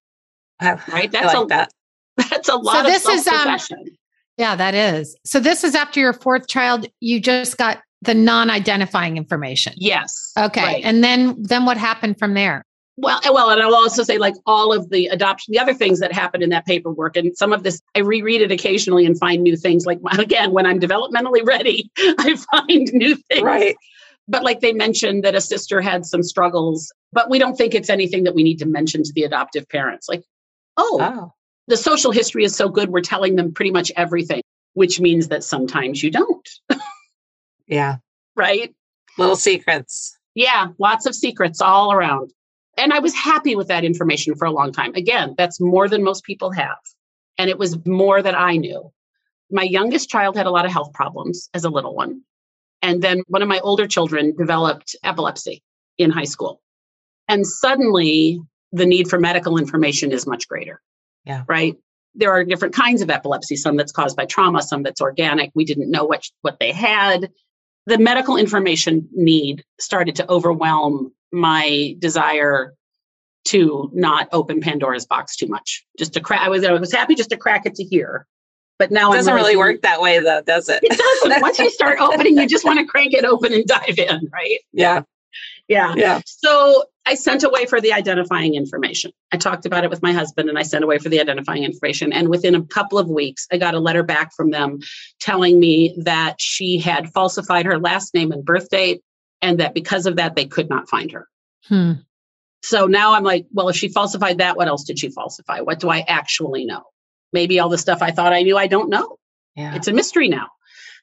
right? 0.61 1.11
That's 1.11 1.33
like 1.33 1.43
a 1.43 1.47
that. 1.47 1.71
that's 2.29 2.49
a 2.49 2.55
lot 2.55 2.77
so 2.77 2.83
this 2.83 3.07
is 3.07 3.27
um, 3.27 3.57
yeah, 4.37 4.55
that 4.55 4.73
is. 4.73 5.15
So 5.25 5.39
this 5.39 5.63
is 5.63 5.75
after 5.75 5.99
your 5.99 6.13
fourth 6.13 6.47
child, 6.47 6.87
you 6.99 7.19
just 7.19 7.57
got 7.57 7.81
the 8.01 8.13
non-identifying 8.13 9.17
information. 9.17 9.73
Yes. 9.77 10.31
Okay. 10.37 10.63
Right. 10.63 10.83
And 10.83 11.03
then 11.03 11.35
then 11.41 11.65
what 11.65 11.77
happened 11.77 12.17
from 12.17 12.33
there? 12.33 12.65
Well, 12.95 13.19
well, 13.31 13.49
and 13.49 13.61
I'll 13.61 13.75
also 13.75 14.03
say 14.03 14.19
like 14.19 14.35
all 14.45 14.71
of 14.71 14.89
the 14.91 15.07
adoption, 15.07 15.51
the 15.51 15.59
other 15.59 15.73
things 15.73 15.99
that 15.99 16.13
happened 16.13 16.43
in 16.43 16.51
that 16.51 16.65
paperwork, 16.65 17.17
and 17.17 17.35
some 17.35 17.51
of 17.51 17.63
this 17.63 17.81
I 17.95 17.99
reread 17.99 18.41
it 18.41 18.51
occasionally 18.51 19.05
and 19.05 19.17
find 19.17 19.41
new 19.41 19.57
things. 19.57 19.85
Like 19.85 19.99
again, 20.17 20.51
when 20.51 20.65
I'm 20.65 20.79
developmentally 20.79 21.45
ready, 21.45 21.89
I 21.97 22.35
find 22.51 22.93
new 22.93 23.15
things. 23.15 23.41
Right. 23.41 23.75
But 24.27 24.43
like 24.43 24.61
they 24.61 24.73
mentioned 24.73 25.23
that 25.23 25.35
a 25.35 25.41
sister 25.41 25.81
had 25.81 26.05
some 26.05 26.23
struggles, 26.23 26.93
but 27.11 27.29
we 27.29 27.39
don't 27.39 27.57
think 27.57 27.73
it's 27.73 27.89
anything 27.89 28.23
that 28.23 28.35
we 28.35 28.43
need 28.43 28.59
to 28.59 28.65
mention 28.65 29.03
to 29.03 29.11
the 29.13 29.23
adoptive 29.23 29.67
parents. 29.67 30.07
Like, 30.07 30.23
oh, 30.77 30.99
oh. 31.01 31.33
the 31.67 31.75
social 31.75 32.11
history 32.11 32.45
is 32.45 32.55
so 32.55 32.69
good, 32.69 32.89
we're 32.89 33.01
telling 33.01 33.35
them 33.35 33.53
pretty 33.53 33.71
much 33.71 33.91
everything, 33.97 34.41
which 34.75 34.99
means 35.01 35.27
that 35.27 35.43
sometimes 35.43 36.01
you 36.03 36.11
don't. 36.11 36.49
yeah. 37.67 37.97
Right? 38.35 38.73
Little 39.19 39.35
secrets. 39.35 40.17
Yeah, 40.33 40.69
lots 40.79 41.05
of 41.05 41.13
secrets 41.13 41.61
all 41.61 41.93
around. 41.93 42.31
And 42.77 42.91
I 42.91 42.99
was 42.99 43.13
happy 43.13 43.55
with 43.55 43.67
that 43.67 43.83
information 43.83 44.35
for 44.35 44.45
a 44.45 44.51
long 44.51 44.71
time. 44.71 44.95
Again, 44.95 45.35
that's 45.37 45.61
more 45.61 45.87
than 45.87 46.03
most 46.03 46.23
people 46.23 46.51
have. 46.51 46.77
And 47.37 47.49
it 47.49 47.57
was 47.57 47.85
more 47.85 48.21
that 48.21 48.35
I 48.35 48.57
knew 48.57 48.91
my 49.51 49.63
youngest 49.63 50.09
child 50.09 50.35
had 50.35 50.47
a 50.47 50.51
lot 50.51 50.65
of 50.65 50.71
health 50.71 50.93
problems 50.93 51.49
as 51.53 51.63
a 51.63 51.69
little 51.69 51.95
one. 51.95 52.21
And 52.81 53.01
then 53.01 53.21
one 53.27 53.41
of 53.41 53.47
my 53.47 53.59
older 53.59 53.87
children 53.87 54.35
developed 54.35 54.95
epilepsy 55.03 55.61
in 55.97 56.09
high 56.09 56.23
school. 56.25 56.59
And 57.27 57.45
suddenly 57.45 58.41
the 58.71 58.85
need 58.85 59.07
for 59.07 59.19
medical 59.19 59.57
information 59.57 60.11
is 60.11 60.25
much 60.25 60.47
greater. 60.47 60.81
Yeah. 61.23 61.43
Right. 61.47 61.75
There 62.15 62.31
are 62.31 62.43
different 62.43 62.73
kinds 62.73 63.01
of 63.01 63.09
epilepsy, 63.09 63.55
some 63.55 63.77
that's 63.77 63.91
caused 63.91 64.17
by 64.17 64.25
trauma, 64.25 64.61
some 64.61 64.83
that's 64.83 65.01
organic. 65.01 65.51
We 65.53 65.65
didn't 65.65 65.89
know 65.89 66.03
what, 66.03 66.27
what 66.41 66.59
they 66.59 66.71
had. 66.71 67.29
The 67.85 67.97
medical 67.97 68.37
information 68.37 69.07
need 69.13 69.63
started 69.79 70.15
to 70.15 70.29
overwhelm 70.29 71.13
my 71.33 71.95
desire 71.99 72.73
to 73.45 73.89
not 73.93 74.29
open 74.31 74.61
Pandora's 74.61 75.05
box 75.05 75.35
too 75.35 75.47
much. 75.47 75.85
Just 75.97 76.13
to 76.13 76.21
crack, 76.21 76.41
I 76.41 76.49
was 76.49 76.63
I 76.63 76.71
was 76.73 76.93
happy 76.93 77.15
just 77.15 77.31
to 77.31 77.37
crack 77.37 77.65
it 77.65 77.75
to 77.75 77.83
here, 77.83 78.25
but 78.79 78.91
now 78.91 79.11
it 79.11 79.17
doesn't 79.17 79.33
really 79.33 79.57
work 79.57 79.81
that 79.81 80.01
way, 80.01 80.19
though, 80.19 80.41
does 80.41 80.69
it? 80.69 80.79
It 80.83 80.97
doesn't. 80.97 81.41
Once 81.41 81.59
you 81.59 81.69
start 81.69 81.99
opening, 81.99 82.37
you 82.37 82.47
just 82.47 82.65
want 82.65 82.79
to 82.79 82.85
crank 82.85 83.13
it 83.13 83.25
open 83.25 83.53
and 83.53 83.65
dive 83.65 83.97
in, 83.97 84.29
right? 84.31 84.59
Yeah, 84.71 85.03
yeah, 85.67 85.93
yeah. 85.95 86.21
So 86.25 86.85
I 87.05 87.15
sent 87.15 87.43
away 87.43 87.65
for 87.65 87.81
the 87.81 87.93
identifying 87.93 88.55
information. 88.55 89.11
I 89.31 89.37
talked 89.37 89.65
about 89.65 89.83
it 89.83 89.89
with 89.89 90.01
my 90.01 90.13
husband, 90.13 90.49
and 90.49 90.57
I 90.57 90.63
sent 90.63 90.83
away 90.83 90.99
for 90.99 91.09
the 91.09 91.19
identifying 91.19 91.63
information. 91.63 92.13
And 92.13 92.29
within 92.29 92.55
a 92.55 92.63
couple 92.63 92.97
of 92.97 93.09
weeks, 93.09 93.47
I 93.51 93.57
got 93.57 93.73
a 93.73 93.79
letter 93.79 94.03
back 94.03 94.33
from 94.33 94.51
them 94.51 94.79
telling 95.19 95.59
me 95.59 95.95
that 96.03 96.39
she 96.39 96.79
had 96.79 97.11
falsified 97.11 97.65
her 97.65 97.79
last 97.79 98.13
name 98.13 98.31
and 98.31 98.45
birth 98.45 98.69
date, 98.69 99.01
and 99.43 99.59
that 99.59 99.75
because 99.75 100.07
of 100.07 100.15
that, 100.15 100.35
they 100.35 100.45
could 100.45 100.69
not 100.69 100.89
find 100.89 101.11
her. 101.11 101.27
Hmm. 101.67 101.91
So 102.63 102.87
now 102.87 103.13
I'm 103.13 103.23
like, 103.23 103.45
well, 103.51 103.67
if 103.69 103.75
she 103.75 103.89
falsified 103.89 104.37
that, 104.37 104.55
what 104.55 104.69
else 104.69 104.85
did 104.85 104.97
she 104.97 105.09
falsify? 105.09 105.59
What 105.59 105.79
do 105.79 105.89
I 105.89 106.05
actually 106.07 106.65
know? 106.65 106.83
Maybe 107.33 107.59
all 107.59 107.69
the 107.69 107.77
stuff 107.77 108.01
I 108.01 108.11
thought 108.11 108.31
I 108.33 108.41
knew, 108.43 108.57
I 108.57 108.67
don't 108.67 108.89
know. 108.89 109.17
Yeah. 109.55 109.75
It's 109.75 109.89
a 109.89 109.93
mystery 109.93 110.29
now. 110.29 110.47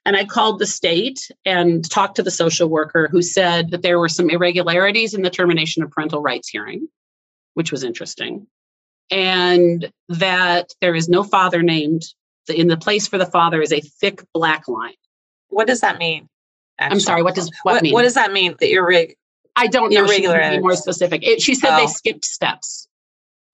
And 0.07 0.17
I 0.17 0.25
called 0.25 0.59
the 0.59 0.67
state 0.67 1.31
and 1.45 1.89
talked 1.89 2.17
to 2.17 2.23
the 2.23 2.31
social 2.31 2.69
worker 2.69 3.09
who 3.13 3.21
said 3.21 3.71
that 3.73 3.83
there 3.83 3.99
were 3.99 4.09
some 4.09 4.31
irregularities 4.31 5.13
in 5.13 5.21
the 5.21 5.29
termination 5.29 5.83
of 5.83 5.91
parental 5.91 6.23
rights 6.23 6.49
hearing, 6.49 6.89
which 7.53 7.71
was 7.71 7.85
interesting. 7.85 8.47
And 9.11 9.93
that 10.09 10.71
there 10.81 10.95
is 10.95 11.09
no 11.09 11.23
father 11.23 11.63
named. 11.63 12.05
In 12.49 12.69
the 12.69 12.79
place 12.79 13.07
for 13.07 13.19
the 13.19 13.27
father 13.27 13.61
is 13.61 13.73
a 13.73 13.81
thick 13.81 14.25
black 14.33 14.67
line. 14.67 14.95
What 15.49 15.67
does 15.67 15.83
that 15.83 15.99
mean? 15.99 16.29
Actually? 16.81 16.95
I'm 16.95 17.01
sorry. 17.01 17.23
What 17.23 17.35
does 17.35 17.51
what, 17.63 17.75
what, 17.75 17.83
mean? 17.83 17.93
What 17.93 18.03
does 18.03 18.15
that 18.15 18.33
mean? 18.33 18.57
That 18.59 18.69
you're 18.69 18.87
rig- 18.87 19.17
I 19.57 19.67
don't 19.67 19.93
know. 19.93 20.05
Irregular. 20.05 20.43
She 20.43 20.57
be 20.57 20.63
more 20.63 20.77
specific. 20.77 21.23
It, 21.23 21.43
she 21.43 21.55
said 21.55 21.75
oh. 21.75 21.81
they 21.81 21.87
skipped 21.87 22.25
steps. 22.25 22.89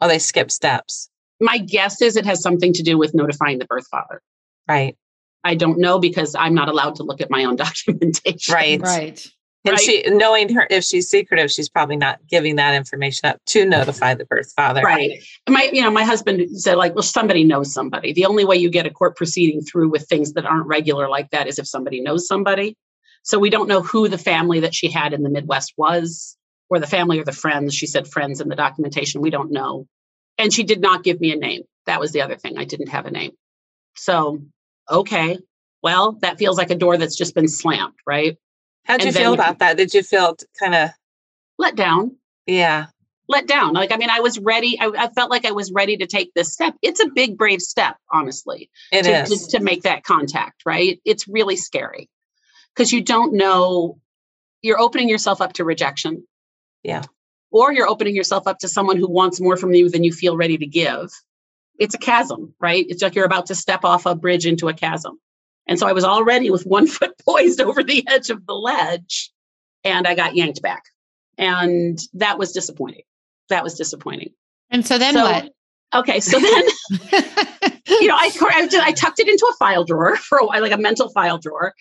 Oh, 0.01 0.09
they 0.09 0.19
skipped 0.19 0.53
steps. 0.53 1.11
My 1.41 1.59
guess 1.59 2.01
is 2.01 2.17
it 2.17 2.25
has 2.25 2.41
something 2.41 2.73
to 2.75 2.83
do 2.83 2.97
with 2.97 3.15
notifying 3.15 3.59
the 3.59 3.65
birth 3.65 3.89
father. 3.89 4.23
Right. 4.69 4.97
I 5.45 5.55
don't 5.55 5.79
know 5.79 5.99
because 5.99 6.35
I'm 6.35 6.55
not 6.55 6.69
allowed 6.69 6.97
to 6.97 7.03
look 7.03 7.21
at 7.21 7.31
my 7.31 7.45
own 7.45 7.57
documentation. 7.57 8.55
Right. 8.55 8.81
Right. 8.81 9.27
And 9.65 9.73
right. 9.73 9.81
she, 9.81 10.03
knowing 10.07 10.55
her, 10.55 10.67
if 10.71 10.85
she's 10.85 11.09
secretive, 11.09 11.51
she's 11.51 11.69
probably 11.69 11.97
not 11.97 12.21
giving 12.29 12.55
that 12.55 12.75
information 12.75 13.29
up 13.29 13.41
to 13.47 13.65
notify 13.65 14.15
the 14.15 14.25
birth 14.25 14.53
father. 14.55 14.81
Right. 14.81 15.21
My, 15.49 15.69
you 15.73 15.83
know, 15.83 15.91
my 15.91 16.05
husband 16.05 16.49
said, 16.61 16.77
like, 16.77 16.95
well, 16.95 17.03
somebody 17.03 17.43
knows 17.43 17.73
somebody. 17.73 18.13
The 18.13 18.27
only 18.27 18.45
way 18.45 18.57
you 18.57 18.71
get 18.71 18.87
a 18.87 18.91
court 18.91 19.17
proceeding 19.17 19.63
through 19.63 19.89
with 19.89 20.07
things 20.09 20.35
that 20.35 20.45
aren't 20.45 20.67
regular 20.67 21.09
like 21.09 21.31
that 21.31 21.49
is 21.49 21.59
if 21.59 21.67
somebody 21.67 22.01
knows 22.01 22.29
somebody. 22.29 22.77
So 23.27 23.41
we 23.41 23.51
don't 23.51 23.67
know 23.67 23.83
who 23.83 24.07
the 24.07 24.19
family 24.19 24.61
that 24.61 24.73
she 24.73 24.89
had 24.89 25.13
in 25.13 25.25
the 25.25 25.29
Midwest 25.29 25.75
was, 25.77 26.37
or 26.71 26.79
the 26.79 26.87
family 26.87 27.19
or 27.19 27.25
the 27.25 27.33
friends. 27.33 27.75
She 27.75 27.89
said 27.89 28.07
friends 28.07 28.41
in 28.41 28.49
the 28.49 28.55
documentation. 28.55 29.21
We 29.21 29.31
don't 29.31 29.51
know. 29.51 29.89
And 30.39 30.53
she 30.53 30.63
did 30.63 30.81
not 30.81 31.03
give 31.03 31.21
me 31.21 31.33
a 31.33 31.37
name. 31.37 31.63
That 31.87 31.99
was 31.99 32.13
the 32.13 32.23
other 32.23 32.37
thing. 32.37 32.57
I 32.57 32.65
didn't 32.65 32.91
have 32.91 33.05
a 33.05 33.11
name. 33.11 33.33
So, 33.97 34.43
okay. 34.89 35.41
Well, 35.83 36.13
that 36.23 36.39
feels 36.39 36.57
like 36.57 36.71
a 36.71 36.77
door 36.77 36.97
that's 36.97 37.17
just 37.17 37.35
been 37.35 37.49
slammed, 37.49 37.95
right? 38.07 38.37
How'd 38.85 39.03
you 39.03 39.11
feel 39.11 39.35
about 39.35 39.59
that? 39.59 39.77
Did 39.77 39.93
you 39.93 40.05
feel 40.05 40.37
kind 40.61 40.77
of 40.77 40.91
let 41.59 41.75
down? 41.75 42.17
Yeah. 42.47 42.87
Let 43.29 43.49
down. 43.49 43.75
Like, 43.75 43.91
I 43.91 43.97
mean, 43.97 44.11
I 44.11 44.21
was 44.21 44.39
ready. 44.39 44.79
I, 44.81 44.87
I, 44.97 45.09
felt 45.09 45.33
like 45.33 45.45
I 45.45 45.51
was 45.51 45.73
ready 45.73 45.97
to 45.97 46.07
take 46.07 46.33
this 46.35 46.53
step. 46.53 46.77
It's 46.81 47.01
a 47.01 47.09
big, 47.09 47.37
brave 47.37 47.61
step, 47.61 47.97
honestly. 48.09 48.71
It 48.93 49.03
to, 49.03 49.23
is 49.23 49.49
to, 49.49 49.59
to 49.59 49.65
make 49.65 49.83
that 49.83 50.05
contact, 50.05 50.63
right? 50.65 51.01
It's 51.05 51.27
really 51.27 51.57
scary 51.57 52.09
because 52.77 52.93
you 52.93 53.03
don't 53.03 53.33
know 53.33 53.99
you're 54.63 54.81
opening 54.81 55.09
yourself 55.09 55.41
up 55.41 55.55
to 55.55 55.65
rejection. 55.65 56.27
Yeah. 56.83 57.03
Or 57.51 57.73
you're 57.73 57.89
opening 57.89 58.17
yourself 58.17 58.47
up 58.47 58.59
to 58.59 58.69
someone 58.69 58.97
who 58.97 59.09
wants 59.09 59.41
more 59.41 59.57
from 59.57 59.73
you 59.73 59.89
than 59.89 60.05
you 60.05 60.13
feel 60.13 60.37
ready 60.37 60.59
to 60.59 60.67
give. 60.67 61.11
It's 61.79 61.95
a 61.95 61.99
chasm, 61.99 62.55
right? 62.61 62.85
It's 62.89 63.03
like 63.03 63.15
you're 63.15 63.25
about 63.25 63.47
to 63.47 63.55
step 63.55 63.85
off 63.85 64.07
a 64.07 64.15
bridge 64.15 64.47
into 64.47 64.69
a 64.69 64.75
chasm. 64.75 65.21
And 65.69 65.79
so 65.79 65.87
I 65.87 65.93
was 65.93 66.05
already 66.05 66.51
with 66.51 66.65
one 66.67 66.87
foot 66.87 67.13
poised 67.25 67.61
over 67.61 67.83
the 67.83 68.05
edge 68.09 68.31
of 68.31 68.45
the 68.47 68.55
ledge 68.55 69.31
and 69.85 70.07
I 70.07 70.15
got 70.15 70.35
yanked 70.35 70.63
back. 70.63 70.83
And 71.39 71.99
that 72.15 72.39
was 72.39 72.53
disappointing. 72.53 73.03
That 73.51 73.63
was 73.63 73.75
disappointing. 73.75 74.33
And 74.71 74.85
so 74.85 74.99
then 74.99 75.15
so, 75.15 75.23
what? 75.23 75.53
Okay, 75.95 76.19
so 76.19 76.41
then, 76.41 76.63
you 78.01 78.09
know, 78.09 78.17
I, 78.17 78.31
I, 78.41 78.69
I, 78.83 78.93
tucked 78.93 79.21
it 79.21 79.29
into 79.29 79.47
a 79.49 79.57
file 79.57 79.85
drawer 79.85 80.17
for 80.17 80.39
a 80.39 80.47
while, 80.47 80.61
like 80.61 80.73
a 80.73 80.79
mental 80.79 81.09
file 81.11 81.39
drawer. 81.39 81.75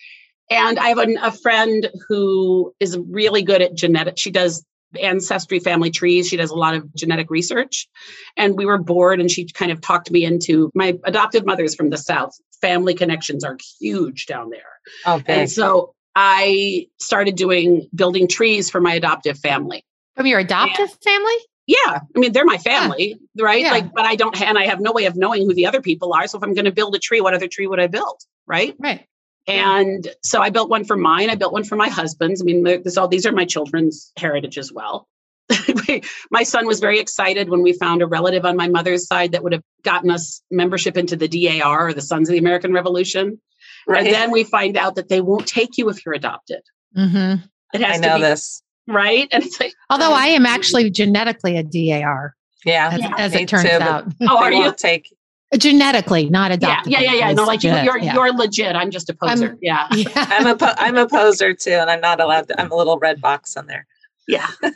And 0.50 0.78
I 0.78 0.88
have 0.88 0.98
a, 0.98 1.14
a 1.22 1.32
friend 1.32 1.90
who 2.08 2.72
is 2.78 2.96
really 2.98 3.42
good 3.42 3.62
at 3.62 3.74
genetics. 3.74 4.20
She 4.20 4.30
does 4.30 4.64
ancestry 5.00 5.58
family 5.58 5.90
trees. 5.90 6.28
She 6.28 6.36
does 6.36 6.50
a 6.50 6.54
lot 6.54 6.74
of 6.74 6.94
genetic 6.94 7.30
research. 7.30 7.88
And 8.36 8.56
we 8.56 8.64
were 8.64 8.78
bored 8.78 9.20
and 9.20 9.30
she 9.30 9.46
kind 9.46 9.72
of 9.72 9.80
talked 9.80 10.10
me 10.10 10.24
into 10.24 10.70
my 10.74 10.98
adopted 11.04 11.44
mother 11.44 11.64
is 11.64 11.74
from 11.74 11.90
the 11.90 11.98
South. 11.98 12.32
Family 12.60 12.94
connections 12.94 13.44
are 13.44 13.58
huge 13.80 14.26
down 14.26 14.50
there. 14.50 14.62
Oh, 15.04 15.16
okay. 15.16 15.40
And 15.40 15.50
so 15.50 15.94
I 16.14 16.86
started 16.98 17.36
doing 17.36 17.88
building 17.94 18.28
trees 18.28 18.70
for 18.70 18.80
my 18.80 18.94
adoptive 18.94 19.38
family. 19.38 19.84
From 20.14 20.26
your 20.26 20.38
adoptive 20.38 20.88
and, 20.88 21.02
family? 21.02 21.34
Yeah. 21.66 21.98
I 22.14 22.18
mean, 22.18 22.32
they're 22.32 22.46
my 22.46 22.58
family, 22.58 23.16
yeah. 23.34 23.44
right? 23.44 23.62
Yeah. 23.62 23.72
Like, 23.72 23.92
but 23.92 24.04
I 24.04 24.14
don't, 24.14 24.40
and 24.40 24.56
I 24.56 24.66
have 24.66 24.80
no 24.80 24.92
way 24.92 25.06
of 25.06 25.16
knowing 25.16 25.42
who 25.42 25.52
the 25.52 25.66
other 25.66 25.82
people 25.82 26.14
are. 26.14 26.26
So 26.26 26.38
if 26.38 26.44
I'm 26.44 26.54
going 26.54 26.64
to 26.64 26.72
build 26.72 26.94
a 26.94 26.98
tree, 26.98 27.20
what 27.20 27.34
other 27.34 27.48
tree 27.48 27.66
would 27.66 27.80
I 27.80 27.88
build? 27.88 28.20
Right. 28.46 28.74
Right. 28.78 29.06
And 29.46 30.08
so 30.22 30.40
I 30.40 30.50
built 30.50 30.68
one 30.68 30.84
for 30.84 30.96
mine. 30.96 31.30
I 31.30 31.36
built 31.36 31.52
one 31.52 31.64
for 31.64 31.76
my 31.76 31.88
husband's. 31.88 32.42
I 32.42 32.44
mean, 32.44 32.62
this 32.62 32.96
all 32.96 33.08
these 33.08 33.26
are 33.26 33.32
my 33.32 33.44
children's 33.44 34.12
heritage 34.16 34.58
as 34.58 34.72
well. 34.72 35.08
my 36.30 36.42
son 36.42 36.66
was 36.66 36.80
very 36.80 36.98
excited 36.98 37.48
when 37.48 37.62
we 37.62 37.72
found 37.72 38.02
a 38.02 38.06
relative 38.06 38.44
on 38.44 38.56
my 38.56 38.68
mother's 38.68 39.06
side 39.06 39.32
that 39.32 39.44
would 39.44 39.52
have 39.52 39.62
gotten 39.84 40.10
us 40.10 40.42
membership 40.50 40.96
into 40.96 41.14
the 41.16 41.28
DAR 41.28 41.88
or 41.88 41.92
the 41.92 42.02
Sons 42.02 42.28
of 42.28 42.32
the 42.32 42.38
American 42.38 42.72
Revolution. 42.72 43.40
Right. 43.86 44.04
And 44.04 44.14
then 44.14 44.32
we 44.32 44.42
find 44.42 44.76
out 44.76 44.96
that 44.96 45.08
they 45.08 45.20
won't 45.20 45.46
take 45.46 45.78
you 45.78 45.88
if 45.88 46.04
you're 46.04 46.14
adopted. 46.14 46.62
Mm-hmm. 46.96 47.44
It 47.74 47.80
has 47.80 47.98
I 47.98 48.00
know 48.00 48.16
be, 48.16 48.22
this. 48.22 48.62
Right. 48.88 49.28
And 49.30 49.44
it's 49.44 49.60
like, 49.60 49.74
although 49.90 50.12
I 50.12 50.26
am 50.26 50.46
actually 50.46 50.90
genetically 50.90 51.56
a 51.56 51.62
DAR. 51.62 52.34
Yeah. 52.64 52.90
As, 52.92 53.00
yeah. 53.00 53.14
as 53.16 53.34
it 53.34 53.48
turns 53.48 53.62
too, 53.62 53.70
out. 53.70 54.06
Oh, 54.22 54.38
are 54.42 54.52
you? 54.52 54.74
Take 54.76 55.15
genetically 55.56 56.28
not 56.28 56.50
adopted 56.50 56.92
yeah 56.92 57.00
yeah 57.00 57.12
yeah, 57.12 57.28
yeah. 57.28 57.32
no 57.32 57.44
like 57.44 57.62
legit, 57.62 57.84
you're 57.84 57.98
yeah. 57.98 58.14
you're 58.14 58.32
legit. 58.32 58.74
I'm 58.74 58.90
just 58.90 59.08
a 59.08 59.14
poser. 59.14 59.50
I'm, 59.50 59.58
yeah. 59.62 59.86
yeah. 59.92 60.08
I'm 60.14 60.46
a 60.46 60.56
po- 60.56 60.74
i'm 60.76 60.96
a 60.96 61.08
poser 61.08 61.54
too 61.54 61.70
and 61.70 61.88
i'm 61.88 62.00
not 62.00 62.20
allowed 62.20 62.48
to 62.48 62.60
i'm 62.60 62.70
a 62.72 62.74
little 62.74 62.98
red 62.98 63.20
box 63.20 63.56
on 63.56 63.66
there. 63.66 63.86
Yeah. 64.28 64.48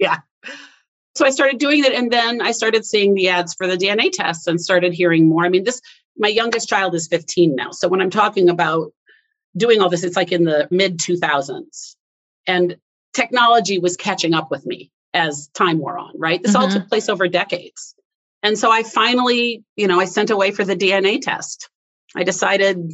Yeah. 0.00 0.16
So 1.14 1.26
i 1.26 1.30
started 1.30 1.58
doing 1.58 1.84
it 1.84 1.92
and 1.92 2.10
then 2.10 2.40
i 2.40 2.52
started 2.52 2.86
seeing 2.86 3.12
the 3.12 3.28
ads 3.28 3.52
for 3.52 3.66
the 3.66 3.76
dna 3.76 4.10
tests 4.10 4.46
and 4.46 4.58
started 4.58 4.94
hearing 4.94 5.28
more. 5.28 5.44
I 5.44 5.50
mean 5.50 5.64
this 5.64 5.82
my 6.16 6.28
youngest 6.28 6.68
child 6.68 6.94
is 6.94 7.06
15 7.06 7.54
now. 7.54 7.70
So 7.70 7.86
when 7.88 8.00
i'm 8.00 8.08
talking 8.08 8.48
about 8.48 8.92
doing 9.58 9.82
all 9.82 9.90
this 9.90 10.04
it's 10.04 10.16
like 10.16 10.32
in 10.32 10.44
the 10.44 10.66
mid 10.70 10.98
2000s 10.98 11.96
and 12.46 12.78
technology 13.12 13.78
was 13.78 13.96
catching 13.98 14.32
up 14.32 14.50
with 14.50 14.64
me 14.64 14.90
as 15.12 15.48
time 15.48 15.78
wore 15.78 15.98
on 15.98 16.12
right? 16.16 16.42
This 16.42 16.54
mm-hmm. 16.54 16.62
all 16.62 16.70
took 16.70 16.88
place 16.88 17.10
over 17.10 17.28
decades 17.28 17.94
and 18.42 18.58
so 18.58 18.70
I 18.70 18.82
finally, 18.82 19.64
you 19.76 19.86
know, 19.86 20.00
I 20.00 20.04
sent 20.04 20.30
away 20.30 20.50
for 20.50 20.64
the 20.64 20.76
DNA 20.76 21.20
test. 21.20 21.68
I 22.16 22.24
decided 22.24 22.92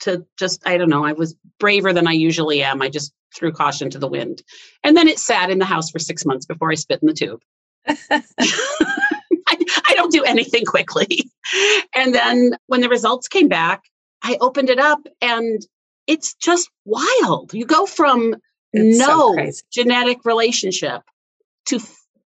to 0.00 0.26
just, 0.38 0.66
I 0.66 0.78
don't 0.78 0.88
know, 0.88 1.04
I 1.04 1.12
was 1.12 1.36
braver 1.58 1.92
than 1.92 2.06
I 2.06 2.12
usually 2.12 2.62
am. 2.62 2.80
I 2.82 2.88
just 2.88 3.12
threw 3.34 3.52
caution 3.52 3.90
to 3.90 3.98
the 3.98 4.08
wind. 4.08 4.42
And 4.82 4.96
then 4.96 5.08
it 5.08 5.18
sat 5.18 5.50
in 5.50 5.58
the 5.58 5.64
house 5.64 5.90
for 5.90 5.98
six 5.98 6.24
months 6.24 6.46
before 6.46 6.70
I 6.70 6.74
spit 6.74 7.00
in 7.02 7.08
the 7.08 7.14
tube. 7.14 7.40
I, 7.88 8.22
I 9.48 9.94
don't 9.94 10.12
do 10.12 10.24
anything 10.24 10.64
quickly. 10.64 11.30
And 11.94 12.14
then 12.14 12.58
when 12.66 12.82
the 12.82 12.90
results 12.90 13.26
came 13.26 13.48
back, 13.48 13.84
I 14.22 14.36
opened 14.38 14.68
it 14.68 14.78
up 14.78 15.00
and 15.22 15.66
it's 16.06 16.34
just 16.34 16.68
wild. 16.84 17.54
You 17.54 17.64
go 17.64 17.86
from 17.86 18.36
it's 18.74 18.98
no 18.98 19.34
so 19.34 19.50
genetic 19.72 20.26
relationship 20.26 21.00
to 21.66 21.80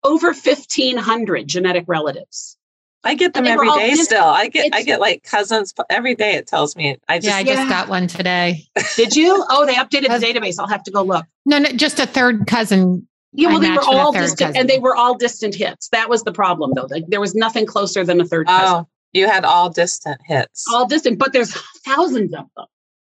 over 0.03 0.27
1500 0.27 1.47
genetic 1.47 1.85
relatives. 1.87 2.57
I 3.03 3.15
get 3.15 3.33
them 3.33 3.47
every 3.47 3.69
day 3.69 3.93
still. 3.95 4.25
I 4.25 4.49
get 4.49 4.75
I 4.75 4.83
get 4.83 4.99
like 4.99 5.23
cousins 5.23 5.73
every 5.89 6.15
day 6.15 6.33
it 6.35 6.47
tells 6.47 6.75
me. 6.75 6.97
I 7.07 7.17
just 7.19 7.27
Yeah, 7.27 7.37
I 7.37 7.43
just 7.43 7.59
yeah. 7.63 7.69
got 7.69 7.87
one 7.87 8.07
today. 8.07 8.65
Did 8.97 9.15
you? 9.15 9.45
Oh, 9.49 9.65
they 9.65 9.75
updated 9.75 10.07
the 10.19 10.25
database. 10.25 10.59
I'll 10.59 10.67
have 10.67 10.83
to 10.83 10.91
go 10.91 11.01
look. 11.03 11.25
No, 11.45 11.59
no, 11.59 11.69
just 11.71 11.99
a 11.99 12.05
third 12.05 12.45
cousin. 12.47 13.07
Yeah, 13.31 13.49
well, 13.49 13.59
they 13.59 13.69
were 13.71 13.79
all 13.85 14.11
distant, 14.11 14.39
cousin. 14.39 14.57
and 14.57 14.69
they 14.69 14.79
were 14.79 14.95
all 14.95 15.15
distant 15.15 15.55
hits. 15.55 15.87
That 15.89 16.09
was 16.09 16.23
the 16.23 16.31
problem, 16.33 16.73
though. 16.75 16.87
Like, 16.89 17.03
there 17.09 17.21
was 17.21 17.35
nothing 17.35 17.65
closer 17.67 18.03
than 18.03 18.19
a 18.19 18.25
third 18.25 18.47
cousin. 18.47 18.75
Oh, 18.85 18.87
You 19.13 19.27
had 19.27 19.45
all 19.45 19.69
distant 19.69 20.19
hits. 20.25 20.65
All 20.73 20.87
distant, 20.87 21.19
but 21.19 21.31
there's 21.31 21.53
thousands 21.85 22.33
of 22.33 22.47
them. 22.57 22.65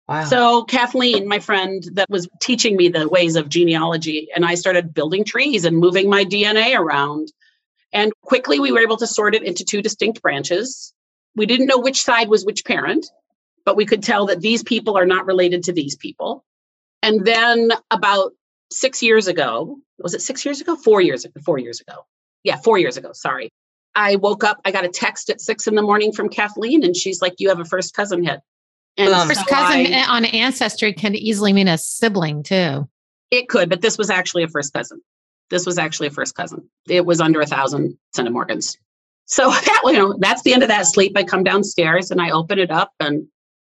Wow. 0.09 0.25
So 0.25 0.65
Kathleen, 0.65 1.27
my 1.27 1.41
friend 1.41 1.83
that 1.95 2.09
was 2.09 2.29
teaching 2.41 2.77
me 2.77 2.89
the 2.89 3.09
ways 3.09 3.35
of 3.35 3.49
genealogy, 3.49 4.29
and 4.35 4.45
I 4.45 4.55
started 4.55 4.95
building 4.95 5.25
trees 5.25 5.65
and 5.65 5.77
moving 5.77 6.09
my 6.09 6.25
DNA 6.25 6.79
around. 6.79 7.33
And 7.93 8.13
quickly 8.23 8.61
we 8.61 8.71
were 8.71 8.81
able 8.81 8.99
to 8.99 9.07
sort 9.07 9.35
it 9.35 9.43
into 9.43 9.65
two 9.65 9.83
distinct 9.83 10.23
branches. 10.23 10.93
We 11.35 11.47
didn't 11.47 11.67
know 11.67 11.79
which 11.79 12.03
side 12.03 12.29
was 12.29 12.45
which 12.45 12.65
parent, 12.65 13.07
but 13.65 13.77
we 13.77 13.85
could 13.85 14.03
tell 14.03 14.27
that 14.27 14.41
these 14.41 14.63
people 14.63 14.97
are 14.97 15.07
not 15.07 15.27
related 15.27 15.65
to 15.65 15.73
these 15.73 15.97
people. 15.97 16.45
And 17.03 17.25
then 17.25 17.73
about 17.91 18.33
six 18.71 19.03
years 19.03 19.27
ago, 19.27 19.79
was 19.99 20.15
it 20.15 20.23
six 20.23 20.45
years 20.45 20.61
ago? 20.61 20.77
Four 20.77 21.01
years 21.01 21.25
ago, 21.25 21.41
four 21.45 21.59
years 21.59 21.81
ago. 21.81 22.07
Yeah, 22.45 22.57
four 22.57 22.79
years 22.79 22.97
ago. 22.97 23.11
Sorry. 23.13 23.51
I 23.95 24.17
woke 24.17 24.45
up, 24.45 24.61
I 24.65 24.71
got 24.71 24.85
a 24.85 24.89
text 24.89 25.31
at 25.31 25.41
six 25.41 25.67
in 25.67 25.75
the 25.75 25.83
morning 25.83 26.13
from 26.13 26.29
Kathleen, 26.29 26.85
and 26.85 26.95
she's 26.95 27.21
like, 27.23 27.35
You 27.39 27.49
have 27.49 27.61
a 27.61 27.65
first 27.65 27.95
cousin 27.95 28.23
hit. 28.23 28.41
And 28.97 29.13
um, 29.13 29.29
first 29.29 29.47
cousin 29.47 29.93
I, 29.93 30.07
on 30.09 30.25
Ancestry 30.25 30.93
can 30.93 31.15
easily 31.15 31.53
mean 31.53 31.69
a 31.69 31.79
sibling 31.79 32.43
too. 32.43 32.89
It 33.31 33.49
could, 33.49 33.69
but 33.69 33.83
this 33.83 33.99
was 33.99 34.11
actually 34.11 34.43
a 34.43 34.49
first 34.49 34.73
cousin. 34.73 35.01
This 35.51 35.67
was 35.67 35.79
actually 35.79 36.09
a 36.09 36.11
first 36.11 36.35
cousin. 36.35 36.69
It 36.89 37.05
was 37.05 37.21
under 37.21 37.41
a 37.41 37.47
thousand 37.47 37.97
centimorgans. 38.17 38.77
So 39.27 39.51
that 39.51 39.83
you 39.85 39.93
know, 39.93 40.17
that's 40.19 40.43
the 40.43 40.53
end 40.53 40.63
of 40.63 40.69
that 40.69 40.87
sleep. 40.87 41.13
I 41.17 41.25
come 41.25 41.45
downstairs 41.45 42.11
and 42.11 42.21
I 42.21 42.31
open 42.31 42.59
it 42.59 42.71
up, 42.71 42.93
and 43.01 43.27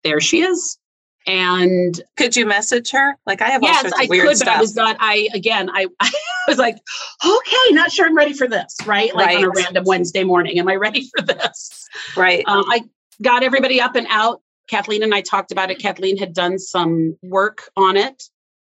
there 0.04 0.20
she 0.20 0.42
is. 0.42 0.78
And 1.26 2.00
could 2.16 2.36
you 2.36 2.46
message 2.46 2.90
her? 2.92 3.16
Like 3.26 3.42
I 3.42 3.48
have 3.48 3.62
yes, 3.62 3.84
all 3.84 3.90
sorts 3.90 4.04
of 4.04 4.08
weird 4.08 4.24
I 4.24 4.28
could, 4.28 4.36
stuff. 4.38 4.48
but 4.48 4.56
I 4.56 4.60
was 4.60 4.76
not. 4.76 4.96
I 5.00 5.28
again, 5.34 5.68
I, 5.70 5.86
I 6.00 6.10
was 6.46 6.58
like, 6.58 6.76
okay, 7.24 7.74
not 7.74 7.90
sure 7.90 8.06
I'm 8.06 8.16
ready 8.16 8.32
for 8.32 8.48
this. 8.48 8.76
Right, 8.86 9.14
like 9.14 9.26
right. 9.26 9.38
on 9.38 9.44
a 9.44 9.50
random 9.50 9.84
Wednesday 9.84 10.24
morning, 10.24 10.58
am 10.58 10.68
I 10.68 10.76
ready 10.76 11.08
for 11.16 11.24
this? 11.24 11.86
Right. 12.16 12.44
Um, 12.46 12.64
I 12.68 12.82
got 13.20 13.42
everybody 13.42 13.80
up 13.80 13.94
and 13.96 14.06
out 14.08 14.42
Kathleen 14.68 15.02
and 15.02 15.14
I 15.14 15.22
talked 15.22 15.50
about 15.50 15.70
it. 15.70 15.78
Kathleen 15.78 16.16
had 16.16 16.34
done 16.34 16.58
some 16.58 17.16
work 17.22 17.70
on 17.76 17.96
it, 17.96 18.22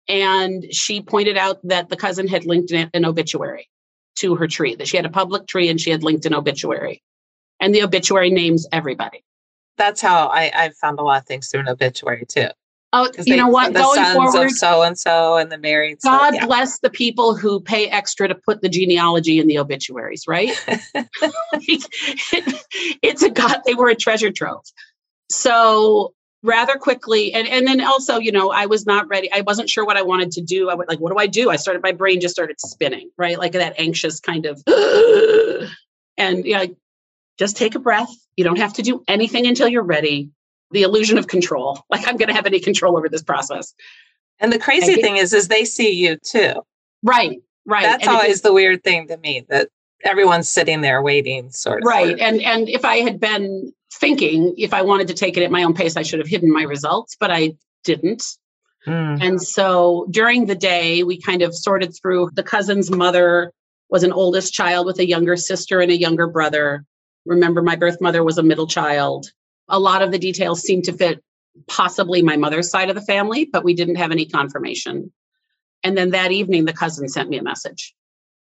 and 0.09 0.65
she 0.73 1.01
pointed 1.01 1.37
out 1.37 1.59
that 1.65 1.89
the 1.89 1.97
cousin 1.97 2.29
had 2.29 2.45
linked 2.45 2.71
an 2.71 3.05
obituary 3.05 3.69
to 4.17 4.37
her 4.37 4.47
tree, 4.47 4.75
that 4.77 4.89
she 4.89 4.97
had 4.97 5.07
a 5.07 5.11
public 5.11 5.47
tree 5.47 5.69
and 5.69 5.81
she 5.81 5.91
had 5.91 6.03
linked 6.03 6.27
an 6.27 6.35
obituary. 6.35 7.03
And 7.61 7.75
the 7.75 7.83
obituary 7.83 8.31
names 8.31 8.67
everybody. 8.73 9.25
That's 9.79 10.01
how 10.01 10.29
I, 10.29 10.51
I 10.55 10.71
found 10.81 10.99
a 10.99 11.03
lot 11.03 11.21
of 11.21 11.27
things 11.27 11.49
through 11.49 11.61
an 11.61 11.69
obituary 11.69 12.25
too. 12.27 12.49
Oh, 12.93 13.11
you 13.19 13.25
they, 13.25 13.37
know 13.37 13.49
what? 13.49 13.75
The 13.75 13.81
Going 13.81 13.97
sons 13.97 14.15
forward, 14.15 14.47
of 14.47 14.53
so 14.53 14.83
and 14.83 14.99
so 14.99 15.37
and 15.37 15.51
the 15.51 15.59
married. 15.59 15.99
God 16.03 16.31
so, 16.31 16.35
yeah. 16.37 16.47
bless 16.47 16.79
the 16.79 16.89
people 16.89 17.35
who 17.35 17.61
pay 17.61 17.89
extra 17.89 18.29
to 18.29 18.35
put 18.35 18.63
the 18.63 18.69
genealogy 18.69 19.39
in 19.39 19.49
the 19.49 19.59
obituaries, 19.59 20.25
right? 20.27 20.51
it, 20.67 21.85
it's 23.03 23.23
a 23.23 23.29
God. 23.29 23.61
They 23.67 23.75
were 23.75 23.89
a 23.89 23.97
treasure 23.97 24.31
trove 24.31 24.65
so 25.31 26.15
rather 26.43 26.77
quickly 26.77 27.33
and 27.33 27.49
and 27.49 27.67
then 27.67 27.81
also 27.81 28.19
you 28.19 28.31
know 28.31 28.51
i 28.51 28.67
was 28.67 28.87
not 28.87 29.09
ready 29.09 29.31
i 29.33 29.41
wasn't 29.41 29.69
sure 29.69 29.85
what 29.85 29.97
i 29.97 30.03
wanted 30.03 30.31
to 30.31 30.41
do 30.41 30.71
i 30.71 30.75
was 30.75 30.87
like 30.89 31.01
what 31.01 31.11
do 31.11 31.19
i 31.19 31.27
do? 31.27 31.51
I 31.51 31.57
started 31.57 31.83
my 31.83 31.93
brain 31.93 32.21
just 32.21 32.35
started 32.35 32.61
spinning 32.61 33.11
right? 33.17 33.39
Like 33.39 33.53
that 33.53 33.75
anxious 33.79 34.21
kind 34.21 34.47
of 34.47 34.63
and 36.17 36.45
yeah 36.45 36.63
you 36.63 36.69
know, 36.69 36.77
just 37.39 37.57
take 37.57 37.75
a 37.75 37.79
breath 37.79 38.13
you 38.37 38.45
don't 38.45 38.59
have 38.59 38.75
to 38.75 38.83
do 38.83 39.03
anything 39.09 39.47
until 39.47 39.69
you're 39.69 39.83
ready 39.83 40.31
the 40.71 40.83
illusion 40.83 41.19
of 41.19 41.27
control 41.27 41.85
like 41.91 42.07
i'm 42.07 42.17
going 42.17 42.29
to 42.29 42.35
have 42.35 42.47
any 42.47 42.61
control 42.61 42.97
over 42.97 43.09
this 43.09 43.23
process. 43.23 43.75
And 44.39 44.53
the 44.53 44.59
crazy 44.59 44.97
thing 44.97 45.17
is 45.17 45.33
is 45.33 45.49
they 45.49 45.65
see 45.65 45.93
you 45.93 46.19
too. 46.23 46.53
Right 47.03 47.41
right 47.65 47.83
that's 47.83 48.07
and 48.07 48.15
always 48.15 48.43
the 48.43 48.53
weird 48.53 48.85
thing 48.85 49.09
to 49.09 49.17
me 49.17 49.45
that 49.49 49.69
everyone's 50.05 50.49
sitting 50.49 50.83
there 50.83 51.03
waiting 51.03 51.51
sort 51.51 51.83
of. 51.83 51.87
Right 51.87 52.19
and 52.21 52.41
and 52.43 52.69
if 52.69 52.85
i 52.85 52.99
had 52.99 53.19
been 53.19 53.73
thinking 54.01 54.55
if 54.57 54.75
I 54.75 54.83
wanted 54.83 55.09
to 55.09 55.15
take 55.15 55.37
it 55.37 55.43
at 55.43 55.51
my 55.51 55.63
own 55.63 55.75
pace, 55.75 55.97
I 55.97 56.03
should 56.03 56.19
have 56.19 56.29
hidden 56.29 56.53
my 56.53 56.63
results, 56.63 57.17
but 57.19 57.31
I 57.31 57.57
didn't. 57.85 58.23
Mm. 58.87 59.23
And 59.23 59.43
so 59.43 60.07
during 60.11 60.47
the 60.47 60.55
day, 60.55 61.03
we 61.03 61.21
kind 61.21 61.43
of 61.43 61.55
sorted 61.55 61.95
through 61.95 62.31
the 62.35 62.43
cousin's 62.43 62.91
mother 62.91 63.53
was 63.89 64.03
an 64.03 64.13
oldest 64.13 64.53
child 64.53 64.87
with 64.87 64.99
a 64.99 65.07
younger 65.07 65.37
sister 65.37 65.81
and 65.81 65.91
a 65.91 65.97
younger 65.97 66.27
brother. 66.27 66.85
Remember, 67.25 67.63
my 67.63 67.77
birth 67.77 68.01
mother 68.01 68.23
was 68.23 68.39
a 68.39 68.43
middle 68.43 68.67
child. 68.67 69.31
A 69.69 69.79
lot 69.79 70.03
of 70.03 70.11
the 70.13 70.19
details 70.19 70.63
seemed 70.63 70.85
to 70.85 70.93
fit 70.93 71.23
possibly 71.69 72.23
my 72.23 72.37
mother's 72.37 72.71
side 72.71 72.89
of 72.89 72.95
the 72.95 73.03
family, 73.03 73.49
but 73.51 73.65
we 73.65 73.75
didn't 73.75 73.97
have 73.97 74.13
any 74.13 74.27
confirmation. 74.27 75.13
And 75.83 75.97
then 75.97 76.11
that 76.11 76.33
evening, 76.33 76.65
the 76.65 76.73
cousin 76.73 77.09
sent 77.09 77.29
me 77.29 77.39
a 77.39 77.43
message. 77.43 77.95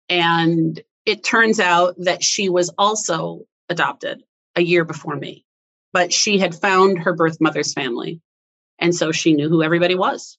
And 0.08 0.80
it 1.04 1.24
turns 1.24 1.60
out 1.60 1.94
that 1.98 2.22
she 2.22 2.48
was 2.48 2.70
also 2.78 3.42
adopted 3.68 4.22
a 4.56 4.62
year 4.62 4.84
before 4.84 5.16
me, 5.16 5.44
but 5.92 6.12
she 6.12 6.38
had 6.38 6.54
found 6.54 6.98
her 6.98 7.14
birth 7.14 7.40
mother's 7.40 7.72
family. 7.72 8.20
And 8.78 8.94
so 8.94 9.12
she 9.12 9.32
knew 9.32 9.48
who 9.48 9.62
everybody 9.62 9.94
was, 9.94 10.38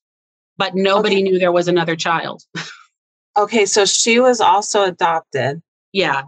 but 0.58 0.76
nobody 0.76 1.16
okay. 1.16 1.24
knew 1.24 1.40
there 1.40 1.52
was 1.52 1.68
another 1.68 1.96
child. 1.96 2.44
okay. 3.38 3.66
So 3.66 3.86
she 3.86 4.20
was 4.20 4.42
also 4.42 4.84
adopted. 4.84 5.62
Yeah. 5.92 6.24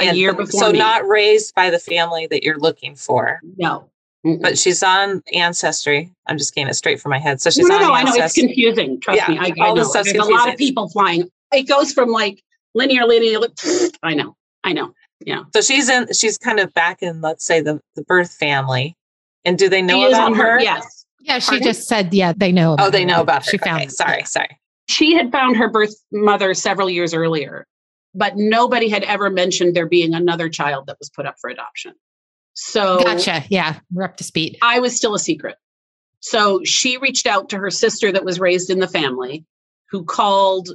A 0.00 0.04
and 0.04 0.16
year 0.16 0.32
before. 0.32 0.60
So 0.60 0.72
me. 0.72 0.78
not 0.78 1.08
raised 1.08 1.54
by 1.54 1.70
the 1.70 1.78
family 1.78 2.26
that 2.28 2.44
you're 2.44 2.58
looking 2.58 2.94
for. 2.94 3.40
No. 3.56 3.90
Mm-mm. 4.24 4.40
But 4.40 4.58
she's 4.58 4.82
on 4.82 5.22
Ancestry. 5.32 6.12
I'm 6.26 6.38
just 6.38 6.54
getting 6.54 6.68
it 6.68 6.74
straight 6.74 7.00
from 7.00 7.10
my 7.10 7.18
head. 7.18 7.40
So 7.40 7.50
she's 7.50 7.66
no, 7.66 7.76
on 7.76 7.80
no, 7.80 7.94
Ancestry. 7.94 8.12
I 8.12 8.20
know 8.20 8.24
it's 8.26 8.34
confusing. 8.34 9.00
Trust 9.00 9.20
yeah, 9.20 9.28
me. 9.28 9.38
I, 9.38 9.44
I 9.44 9.72
know. 9.72 9.74
There's 9.74 9.92
confusing. 9.92 10.20
a 10.20 10.24
lot 10.24 10.48
of 10.48 10.56
people 10.56 10.88
flying. 10.88 11.28
It 11.52 11.62
goes 11.62 11.92
from 11.92 12.10
like 12.10 12.42
linear, 12.74 13.06
linear. 13.06 13.40
I 14.02 14.14
know. 14.14 14.36
I 14.62 14.72
know 14.72 14.92
yeah 15.20 15.42
so 15.52 15.60
she's 15.60 15.88
in 15.88 16.12
she's 16.12 16.38
kind 16.38 16.60
of 16.60 16.72
back 16.74 17.02
in 17.02 17.20
let's 17.20 17.44
say 17.44 17.60
the, 17.60 17.80
the 17.96 18.02
birth 18.02 18.32
family 18.32 18.96
and 19.44 19.58
do 19.58 19.68
they 19.68 19.82
know 19.82 20.00
she 20.00 20.12
about 20.12 20.36
her? 20.36 20.52
her? 20.52 20.60
yes 20.60 21.04
yeah 21.20 21.38
she 21.38 21.50
Pardon? 21.50 21.64
just 21.64 21.88
said 21.88 22.14
yeah 22.14 22.32
they 22.36 22.52
know 22.52 22.76
oh 22.78 22.90
they 22.90 23.04
know 23.04 23.20
about 23.20 23.44
her. 23.44 23.50
she 23.50 23.58
found 23.58 23.82
okay, 23.82 23.88
sorry 23.88 24.24
sorry 24.24 24.58
she 24.88 25.14
had 25.14 25.30
found 25.32 25.56
her 25.56 25.68
birth 25.68 25.94
mother 26.12 26.54
several 26.54 26.88
years 26.88 27.14
earlier 27.14 27.66
but 28.14 28.36
nobody 28.36 28.88
had 28.88 29.02
ever 29.04 29.30
mentioned 29.30 29.74
there 29.74 29.86
being 29.86 30.14
another 30.14 30.48
child 30.48 30.86
that 30.86 30.96
was 30.98 31.10
put 31.10 31.26
up 31.26 31.36
for 31.40 31.50
adoption 31.50 31.92
so 32.54 33.02
gotcha 33.02 33.44
yeah 33.48 33.78
we're 33.92 34.04
up 34.04 34.16
to 34.16 34.24
speed 34.24 34.56
i 34.62 34.78
was 34.78 34.96
still 34.96 35.14
a 35.14 35.18
secret 35.18 35.56
so 36.20 36.62
she 36.64 36.96
reached 36.96 37.26
out 37.26 37.48
to 37.48 37.58
her 37.58 37.70
sister 37.70 38.10
that 38.10 38.24
was 38.24 38.40
raised 38.40 38.70
in 38.70 38.78
the 38.78 38.88
family 38.88 39.44
who 39.90 40.04
called 40.04 40.70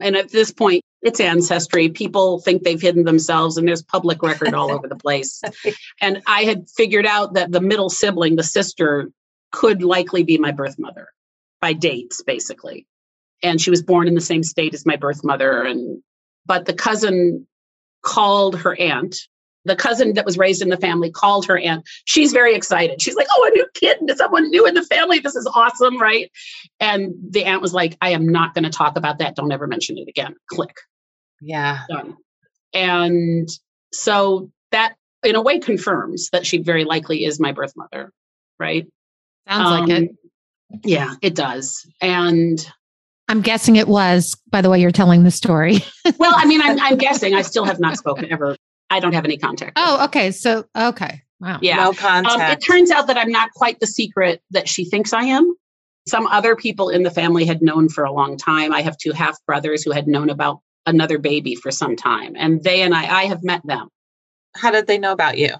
and 0.00 0.16
at 0.16 0.30
this 0.30 0.50
point 0.52 0.82
it's 1.02 1.20
ancestry. 1.20 1.88
People 1.88 2.40
think 2.40 2.62
they've 2.62 2.80
hidden 2.80 3.04
themselves, 3.04 3.56
and 3.56 3.66
there's 3.66 3.82
public 3.82 4.22
record 4.22 4.54
all 4.54 4.70
over 4.70 4.88
the 4.88 4.96
place. 4.96 5.42
And 6.02 6.22
I 6.26 6.44
had 6.44 6.68
figured 6.70 7.06
out 7.06 7.34
that 7.34 7.52
the 7.52 7.60
middle 7.60 7.90
sibling, 7.90 8.36
the 8.36 8.42
sister, 8.42 9.10
could 9.52 9.82
likely 9.82 10.22
be 10.22 10.38
my 10.38 10.50
birth 10.50 10.78
mother 10.78 11.08
by 11.60 11.72
dates, 11.72 12.22
basically. 12.22 12.86
And 13.42 13.60
she 13.60 13.70
was 13.70 13.82
born 13.82 14.08
in 14.08 14.14
the 14.14 14.20
same 14.20 14.42
state 14.42 14.74
as 14.74 14.86
my 14.86 14.96
birth 14.96 15.22
mother. 15.24 15.62
And 15.62 16.02
but 16.46 16.66
the 16.66 16.74
cousin 16.74 17.46
called 18.02 18.58
her 18.58 18.78
aunt. 18.78 19.16
The 19.66 19.76
cousin 19.76 20.14
that 20.14 20.24
was 20.24 20.38
raised 20.38 20.62
in 20.62 20.70
the 20.70 20.78
family 20.78 21.10
called 21.10 21.46
her 21.46 21.58
aunt. 21.58 21.86
She's 22.06 22.32
very 22.32 22.54
excited. 22.54 23.02
She's 23.02 23.14
like, 23.14 23.26
"Oh, 23.30 23.50
a 23.50 23.54
new 23.54 23.66
kid! 23.74 23.98
Someone 24.16 24.48
new 24.48 24.66
in 24.66 24.72
the 24.72 24.84
family. 24.84 25.18
This 25.18 25.36
is 25.36 25.46
awesome, 25.54 25.98
right?" 25.98 26.30
And 26.80 27.12
the 27.28 27.44
aunt 27.44 27.60
was 27.60 27.74
like, 27.74 27.96
"I 28.00 28.10
am 28.10 28.26
not 28.26 28.54
going 28.54 28.64
to 28.64 28.70
talk 28.70 28.96
about 28.96 29.18
that. 29.18 29.36
Don't 29.36 29.52
ever 29.52 29.66
mention 29.66 29.98
it 29.98 30.08
again." 30.08 30.34
Click. 30.46 30.74
Yeah. 31.40 31.80
Done. 31.88 32.16
And 32.72 33.48
so 33.92 34.50
that 34.70 34.94
in 35.24 35.34
a 35.34 35.42
way 35.42 35.58
confirms 35.58 36.30
that 36.30 36.46
she 36.46 36.58
very 36.58 36.84
likely 36.84 37.24
is 37.24 37.40
my 37.40 37.52
birth 37.52 37.72
mother, 37.76 38.12
right? 38.58 38.86
Sounds 39.48 39.68
um, 39.68 39.88
like 39.88 40.02
it. 40.02 40.10
Yeah, 40.84 41.14
it 41.20 41.34
does. 41.34 41.86
And 42.00 42.64
I'm 43.28 43.40
guessing 43.40 43.76
it 43.76 43.88
was 43.88 44.36
by 44.50 44.60
the 44.60 44.70
way 44.70 44.80
you're 44.80 44.90
telling 44.90 45.24
the 45.24 45.30
story. 45.30 45.78
well, 46.18 46.34
I 46.36 46.46
mean, 46.46 46.60
I'm, 46.62 46.78
I'm 46.80 46.96
guessing 46.96 47.34
I 47.34 47.42
still 47.42 47.64
have 47.64 47.80
not 47.80 47.96
spoken 47.96 48.30
ever. 48.30 48.56
I 48.90 49.00
don't 49.00 49.12
have 49.12 49.24
any 49.24 49.36
contact. 49.36 49.72
Oh, 49.76 50.04
okay. 50.06 50.30
So, 50.32 50.64
okay. 50.76 51.22
Wow. 51.40 51.58
Yeah. 51.62 51.76
No 51.76 51.92
contact. 51.92 52.40
Um, 52.40 52.50
it 52.50 52.60
turns 52.60 52.90
out 52.90 53.06
that 53.06 53.16
I'm 53.16 53.30
not 53.30 53.50
quite 53.52 53.80
the 53.80 53.86
secret 53.86 54.42
that 54.50 54.68
she 54.68 54.84
thinks 54.84 55.12
I 55.12 55.24
am. 55.24 55.54
Some 56.08 56.26
other 56.26 56.56
people 56.56 56.88
in 56.88 57.02
the 57.02 57.10
family 57.10 57.44
had 57.44 57.62
known 57.62 57.88
for 57.88 58.04
a 58.04 58.12
long 58.12 58.36
time. 58.36 58.72
I 58.72 58.82
have 58.82 58.96
two 58.96 59.12
half 59.12 59.36
brothers 59.46 59.82
who 59.82 59.92
had 59.92 60.08
known 60.08 60.28
about 60.28 60.60
another 60.86 61.18
baby 61.18 61.54
for 61.54 61.70
some 61.70 61.96
time. 61.96 62.34
And 62.36 62.62
they 62.62 62.82
and 62.82 62.94
I, 62.94 63.22
I 63.22 63.24
have 63.24 63.42
met 63.42 63.62
them. 63.64 63.88
How 64.56 64.70
did 64.70 64.86
they 64.86 64.98
know 64.98 65.12
about 65.12 65.38
you? 65.38 65.54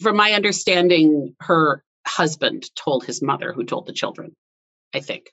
From 0.00 0.16
my 0.16 0.32
understanding, 0.32 1.34
her 1.40 1.84
husband 2.06 2.74
told 2.74 3.04
his 3.04 3.20
mother, 3.22 3.52
who 3.52 3.64
told 3.64 3.86
the 3.86 3.92
children, 3.92 4.34
I 4.94 5.00
think, 5.00 5.32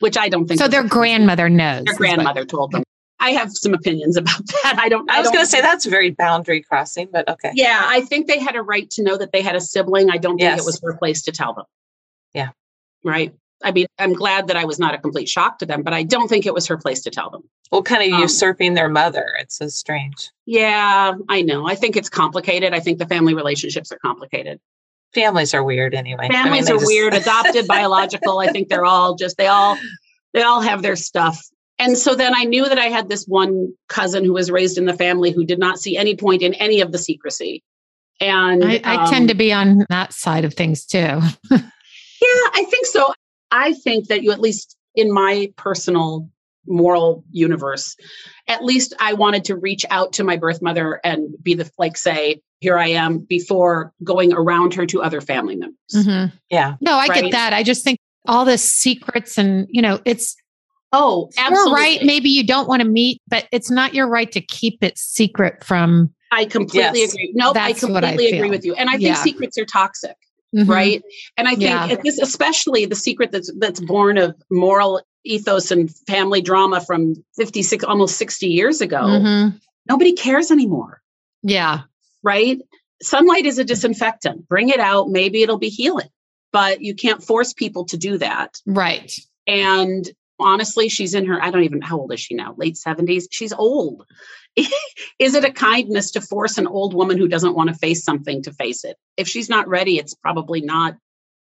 which 0.00 0.16
I 0.16 0.28
don't 0.28 0.46
think. 0.46 0.60
So 0.60 0.68
their 0.68 0.82
grandmother 0.82 1.48
knows. 1.48 1.84
Their 1.84 1.94
grandmother 1.94 2.40
what... 2.40 2.48
told 2.48 2.72
them. 2.72 2.82
I 3.20 3.30
have 3.32 3.50
some 3.52 3.74
opinions 3.74 4.16
about 4.16 4.44
that. 4.62 4.76
I 4.78 4.88
don't. 4.88 5.10
I, 5.10 5.20
was 5.20 5.28
going 5.28 5.44
to 5.44 5.50
say 5.50 5.60
that's 5.60 5.84
very 5.86 6.10
boundary 6.10 6.62
crossing, 6.62 7.08
but 7.12 7.28
okay. 7.28 7.52
Yeah, 7.54 7.82
I 7.84 8.00
think 8.02 8.26
they 8.26 8.38
had 8.38 8.56
a 8.56 8.62
right 8.62 8.88
to 8.90 9.02
know 9.02 9.16
that 9.16 9.32
they 9.32 9.42
had 9.42 9.56
a 9.56 9.60
sibling. 9.60 10.10
I 10.10 10.18
don't 10.18 10.38
think 10.38 10.50
yes. 10.50 10.60
it 10.60 10.66
was 10.66 10.80
her 10.82 10.96
place 10.96 11.22
to 11.22 11.32
tell 11.32 11.54
them. 11.54 11.64
Yeah. 12.34 12.50
Right. 13.04 13.34
I 13.62 13.72
mean, 13.72 13.86
I'm 13.98 14.12
glad 14.12 14.46
that 14.48 14.56
I 14.56 14.64
was 14.64 14.78
not 14.78 14.94
a 14.94 14.98
complete 14.98 15.28
shock 15.28 15.58
to 15.58 15.66
them, 15.66 15.82
but 15.82 15.92
I 15.92 16.04
don't 16.04 16.28
think 16.28 16.46
it 16.46 16.54
was 16.54 16.66
her 16.68 16.76
place 16.76 17.02
to 17.02 17.10
tell 17.10 17.30
them. 17.30 17.42
Well, 17.72 17.82
kind 17.82 18.02
of 18.02 18.14
um, 18.14 18.22
usurping 18.22 18.74
their 18.74 18.88
mother. 18.88 19.26
It's 19.40 19.56
so 19.56 19.68
strange. 19.68 20.30
Yeah, 20.46 21.14
I 21.28 21.42
know. 21.42 21.66
I 21.66 21.74
think 21.74 21.96
it's 21.96 22.08
complicated. 22.08 22.72
I 22.72 22.80
think 22.80 22.98
the 22.98 23.06
family 23.06 23.34
relationships 23.34 23.90
are 23.90 23.98
complicated. 23.98 24.60
Families 25.14 25.54
are 25.54 25.64
weird 25.64 25.94
anyway. 25.94 26.28
Families 26.28 26.68
I 26.68 26.72
mean, 26.72 26.76
are 26.76 26.80
just... 26.80 26.86
weird, 26.86 27.14
adopted, 27.14 27.66
biological. 27.68 28.38
I 28.38 28.48
think 28.48 28.68
they're 28.68 28.84
all 28.84 29.16
just 29.16 29.36
they 29.36 29.46
all 29.46 29.76
they 30.34 30.42
all 30.42 30.60
have 30.60 30.82
their 30.82 30.96
stuff. 30.96 31.40
And 31.78 31.96
so 31.96 32.14
then 32.14 32.34
I 32.34 32.44
knew 32.44 32.68
that 32.68 32.78
I 32.78 32.86
had 32.86 33.08
this 33.08 33.24
one 33.26 33.72
cousin 33.88 34.24
who 34.24 34.32
was 34.32 34.50
raised 34.50 34.78
in 34.78 34.84
the 34.84 34.94
family 34.94 35.30
who 35.30 35.44
did 35.44 35.58
not 35.58 35.78
see 35.78 35.96
any 35.96 36.16
point 36.16 36.42
in 36.42 36.54
any 36.54 36.80
of 36.80 36.92
the 36.92 36.98
secrecy. 36.98 37.62
And 38.20 38.64
I, 38.64 38.80
I 38.84 39.04
um, 39.04 39.10
tend 39.10 39.28
to 39.28 39.34
be 39.34 39.52
on 39.52 39.86
that 39.88 40.12
side 40.12 40.44
of 40.44 40.54
things 40.54 40.84
too. 40.84 40.98
yeah, 41.50 41.60
I 42.52 42.66
think 42.68 42.86
so. 42.86 43.12
I 43.50 43.72
think 43.72 44.08
that 44.08 44.22
you, 44.22 44.32
at 44.32 44.40
least 44.40 44.76
in 44.94 45.12
my 45.12 45.52
personal 45.56 46.28
moral 46.66 47.24
universe, 47.30 47.96
at 48.46 48.64
least 48.64 48.94
I 49.00 49.14
wanted 49.14 49.44
to 49.46 49.56
reach 49.56 49.86
out 49.90 50.12
to 50.14 50.24
my 50.24 50.36
birth 50.36 50.60
mother 50.60 51.00
and 51.04 51.34
be 51.42 51.54
the, 51.54 51.70
like, 51.78 51.96
say, 51.96 52.42
here 52.60 52.76
I 52.78 52.88
am 52.88 53.18
before 53.18 53.92
going 54.04 54.32
around 54.32 54.74
her 54.74 54.84
to 54.86 55.02
other 55.02 55.20
family 55.20 55.56
members. 55.56 55.76
Mm-hmm. 55.94 56.36
Yeah. 56.50 56.74
No, 56.80 56.94
I 56.94 57.06
right? 57.06 57.22
get 57.22 57.32
that. 57.32 57.52
I 57.52 57.62
just 57.62 57.84
think 57.84 57.98
all 58.26 58.44
the 58.44 58.58
secrets 58.58 59.38
and, 59.38 59.66
you 59.70 59.80
know, 59.80 60.00
it's, 60.04 60.36
Oh, 60.92 61.28
absolutely. 61.36 61.70
You're 61.70 61.74
right. 61.74 62.02
Maybe 62.02 62.30
you 62.30 62.46
don't 62.46 62.68
want 62.68 62.82
to 62.82 62.88
meet, 62.88 63.20
but 63.28 63.46
it's 63.52 63.70
not 63.70 63.94
your 63.94 64.08
right 64.08 64.30
to 64.32 64.40
keep 64.40 64.82
it 64.82 64.96
secret 64.96 65.62
from. 65.62 66.14
I 66.32 66.46
completely 66.46 67.00
yes, 67.00 67.12
agree. 67.12 67.32
No, 67.34 67.48
nope, 67.48 67.56
I 67.56 67.72
completely 67.72 68.32
I 68.32 68.36
agree 68.36 68.50
with 68.50 68.64
you. 68.64 68.74
And 68.74 68.88
I 68.88 68.92
think 68.92 69.02
yeah. 69.02 69.14
secrets 69.14 69.58
are 69.58 69.64
toxic. 69.64 70.16
Mm-hmm. 70.56 70.70
Right. 70.70 71.02
And 71.36 71.46
I 71.46 71.50
think 71.50 71.62
yeah. 71.62 71.96
this, 72.02 72.18
especially 72.18 72.86
the 72.86 72.94
secret 72.94 73.32
that's 73.32 73.52
that's 73.58 73.80
born 73.80 74.16
of 74.16 74.34
moral 74.50 75.02
ethos 75.24 75.70
and 75.70 75.94
family 76.06 76.40
drama 76.40 76.80
from 76.80 77.14
56, 77.36 77.84
almost 77.84 78.16
60 78.16 78.46
years 78.46 78.80
ago. 78.80 79.00
Mm-hmm. 79.00 79.56
Nobody 79.88 80.12
cares 80.12 80.50
anymore. 80.50 81.02
Yeah. 81.42 81.82
Right. 82.22 82.60
Sunlight 83.02 83.46
is 83.46 83.58
a 83.58 83.64
disinfectant. 83.64 84.48
Bring 84.48 84.70
it 84.70 84.80
out. 84.80 85.10
Maybe 85.10 85.42
it'll 85.42 85.58
be 85.58 85.68
healing, 85.68 86.08
but 86.52 86.80
you 86.80 86.94
can't 86.94 87.22
force 87.22 87.52
people 87.52 87.84
to 87.86 87.96
do 87.96 88.18
that. 88.18 88.56
Right. 88.66 89.12
And 89.46 90.10
honestly, 90.38 90.88
she's 90.88 91.14
in 91.14 91.26
her, 91.26 91.42
I 91.42 91.50
don't 91.50 91.64
even, 91.64 91.80
how 91.80 91.98
old 91.98 92.12
is 92.12 92.20
she 92.20 92.34
now? 92.34 92.54
Late 92.56 92.76
70s. 92.76 93.24
She's 93.30 93.52
old. 93.52 94.04
is 95.18 95.34
it 95.34 95.44
a 95.44 95.52
kindness 95.52 96.10
to 96.12 96.20
force 96.20 96.58
an 96.58 96.66
old 96.66 96.94
woman 96.94 97.18
who 97.18 97.28
doesn't 97.28 97.54
want 97.54 97.68
to 97.68 97.74
face 97.74 98.04
something 98.04 98.42
to 98.42 98.52
face 98.52 98.84
it? 98.84 98.96
If 99.16 99.28
she's 99.28 99.48
not 99.48 99.68
ready, 99.68 99.98
it's 99.98 100.14
probably 100.14 100.60
not. 100.60 100.96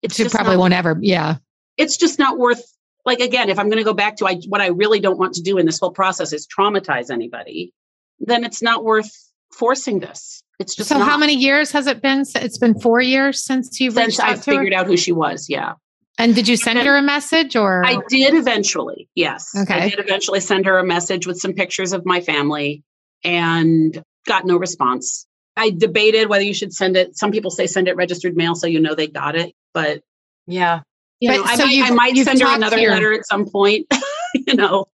It's 0.02 0.16
she 0.16 0.28
probably 0.28 0.56
not, 0.56 0.60
won't 0.60 0.74
ever. 0.74 0.98
Yeah. 1.02 1.38
It's 1.78 1.98
just 1.98 2.20
not 2.20 2.38
worth. 2.38 2.64
Like 3.06 3.20
again, 3.20 3.50
if 3.50 3.60
I'm 3.60 3.68
going 3.68 3.80
to 3.80 3.84
go 3.84 3.94
back 3.94 4.18
to 4.18 4.26
I, 4.26 4.36
what 4.48 4.62
I 4.62 4.68
really 4.68 5.00
don't 5.00 5.18
want 5.18 5.34
to 5.36 5.42
do 5.42 5.58
in 5.58 5.66
this 5.66 5.80
whole 5.80 5.92
process 5.92 6.32
is 6.32 6.48
traumatize 6.48 7.10
anybody, 7.10 7.74
then 8.20 8.44
it's 8.44 8.62
not 8.62 8.84
worth 8.84 9.12
forcing 9.52 10.00
this. 10.00 10.44
It's 10.60 10.76
just 10.76 10.90
so. 10.90 10.98
Not. 10.98 11.10
How 11.10 11.18
many 11.18 11.36
years 11.36 11.72
has 11.72 11.88
it 11.88 12.02
been? 12.02 12.24
It's 12.36 12.58
been 12.58 12.80
four 12.80 13.02
years 13.02 13.42
since 13.42 13.80
you've 13.80 13.96
since 13.96 14.20
I 14.20 14.36
figured 14.36 14.74
her? 14.74 14.80
out 14.80 14.88
who 14.88 14.96
she 14.96 15.12
was. 15.12 15.50
Yeah. 15.50 15.74
And 16.18 16.36
did 16.36 16.48
you 16.48 16.58
send 16.58 16.80
her 16.80 16.96
a 16.96 17.02
message 17.02 17.56
or? 17.56 17.84
I 17.86 17.98
did 18.08 18.36
eventually. 18.36 19.10
Yes. 19.16 19.52
Okay. 19.56 19.74
I 19.74 19.90
did 19.90 20.00
eventually 20.00 20.40
send 20.40 20.66
her 20.66 20.78
a 20.78 20.86
message 20.86 21.26
with 21.26 21.40
some 21.40 21.54
pictures 21.54 21.92
of 21.92 22.06
my 22.06 22.22
family 22.22 22.84
and 23.24 24.04
got 24.28 24.46
no 24.46 24.58
response. 24.58 25.26
I 25.56 25.72
debated 25.72 26.30
whether 26.30 26.44
you 26.44 26.54
should 26.54 26.74
send 26.74 26.98
it. 26.98 27.18
Some 27.18 27.32
people 27.32 27.52
say 27.52 27.68
send 27.68 27.88
it 27.88 27.96
registered 27.96 28.36
mail 28.36 28.56
so 28.56 28.68
you 28.68 28.80
know 28.80 28.96
they 28.96 29.08
got 29.08 29.36
it, 29.36 29.54
but 29.74 30.02
yeah. 30.48 30.82
You 31.20 31.30
know, 31.32 31.44
I, 31.44 31.56
so 31.56 31.66
might, 31.66 31.84
I 31.84 31.90
might 31.92 32.18
send 32.18 32.42
her 32.42 32.56
another 32.56 32.78
your... 32.78 32.92
letter 32.92 33.14
at 33.14 33.26
some 33.26 33.50
point, 33.50 33.88
you 34.34 34.56
know. 34.56 34.86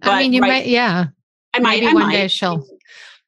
But 0.00 0.10
I 0.10 0.22
mean, 0.22 0.32
you 0.32 0.40
right, 0.40 0.48
might, 0.48 0.66
yeah. 0.66 1.06
I 1.52 1.58
might. 1.58 1.80
Maybe 1.80 1.86
I 1.86 1.92
one 1.92 2.02
might. 2.04 2.12
day 2.12 2.28
she'll. 2.28 2.64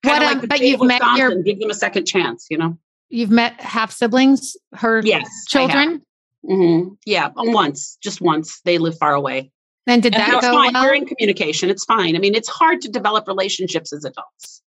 What, 0.02 0.22
um, 0.22 0.38
like 0.40 0.48
but 0.48 0.60
you've 0.60 0.82
met 0.82 1.02
your. 1.16 1.42
Give 1.42 1.58
them 1.58 1.70
a 1.70 1.74
second 1.74 2.06
chance, 2.06 2.46
you 2.50 2.58
know. 2.58 2.78
You've 3.08 3.30
met 3.30 3.60
half 3.60 3.90
siblings, 3.90 4.56
her 4.74 5.00
yes, 5.04 5.28
children. 5.48 6.02
Mm-hmm. 6.48 6.94
Yeah, 7.04 7.30
once, 7.34 7.98
just 8.02 8.20
once. 8.20 8.60
They 8.64 8.78
live 8.78 8.96
far 8.98 9.14
away. 9.14 9.50
And 9.86 10.02
did 10.02 10.14
that 10.14 10.32
and 10.32 10.32
go 10.32 10.40
fine. 10.40 10.72
well? 10.72 10.84
We're 10.84 10.94
in 10.94 11.06
communication. 11.06 11.70
It's 11.70 11.84
fine. 11.84 12.16
I 12.16 12.18
mean, 12.18 12.34
it's 12.34 12.48
hard 12.48 12.80
to 12.82 12.88
develop 12.88 13.28
relationships 13.28 13.92
as 13.92 14.04
adults. 14.04 14.62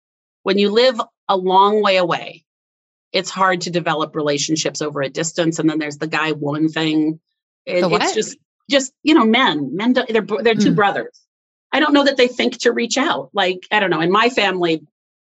When 0.42 0.58
you 0.58 0.70
live 0.70 1.00
a 1.28 1.36
long 1.36 1.82
way 1.82 1.96
away, 1.96 2.44
it's 3.12 3.30
hard 3.30 3.62
to 3.62 3.70
develop 3.70 4.14
relationships 4.14 4.82
over 4.82 5.00
a 5.00 5.08
distance. 5.08 5.58
And 5.58 5.68
then 5.68 5.78
there's 5.78 5.98
the 5.98 6.06
guy 6.06 6.32
woman 6.32 6.68
thing. 6.68 7.20
It, 7.64 7.84
it's 7.84 8.14
just, 8.14 8.36
just 8.70 8.92
you 9.02 9.14
know, 9.14 9.24
men. 9.24 9.74
Men, 9.74 9.94
they're 9.94 10.04
they're 10.06 10.54
two 10.54 10.72
mm. 10.72 10.76
brothers. 10.76 11.20
I 11.72 11.80
don't 11.80 11.92
know 11.92 12.04
that 12.04 12.16
they 12.16 12.28
think 12.28 12.58
to 12.60 12.72
reach 12.72 12.96
out. 12.98 13.30
Like 13.32 13.66
I 13.70 13.80
don't 13.80 13.90
know. 13.90 14.00
In 14.00 14.12
my 14.12 14.28
family, 14.28 14.86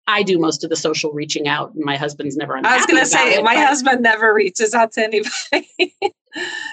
I 0.09 0.23
do 0.23 0.39
most 0.39 0.65
of 0.65 0.71
the 0.71 0.77
social 0.77 1.13
reaching 1.13 1.47
out, 1.47 1.73
and 1.75 1.85
my 1.85 1.97
husband's 1.97 2.37
never. 2.37 2.57
I 2.57 2.77
was 2.77 2.87
going 2.87 2.99
to 2.99 3.07
say, 3.07 3.35
it, 3.35 3.45
my 3.45 3.55
but, 3.55 3.67
husband 3.67 4.03
never 4.03 4.35
reaches 4.35 4.75
out 4.75 4.91
to 4.93 5.05
anybody. 5.05 5.69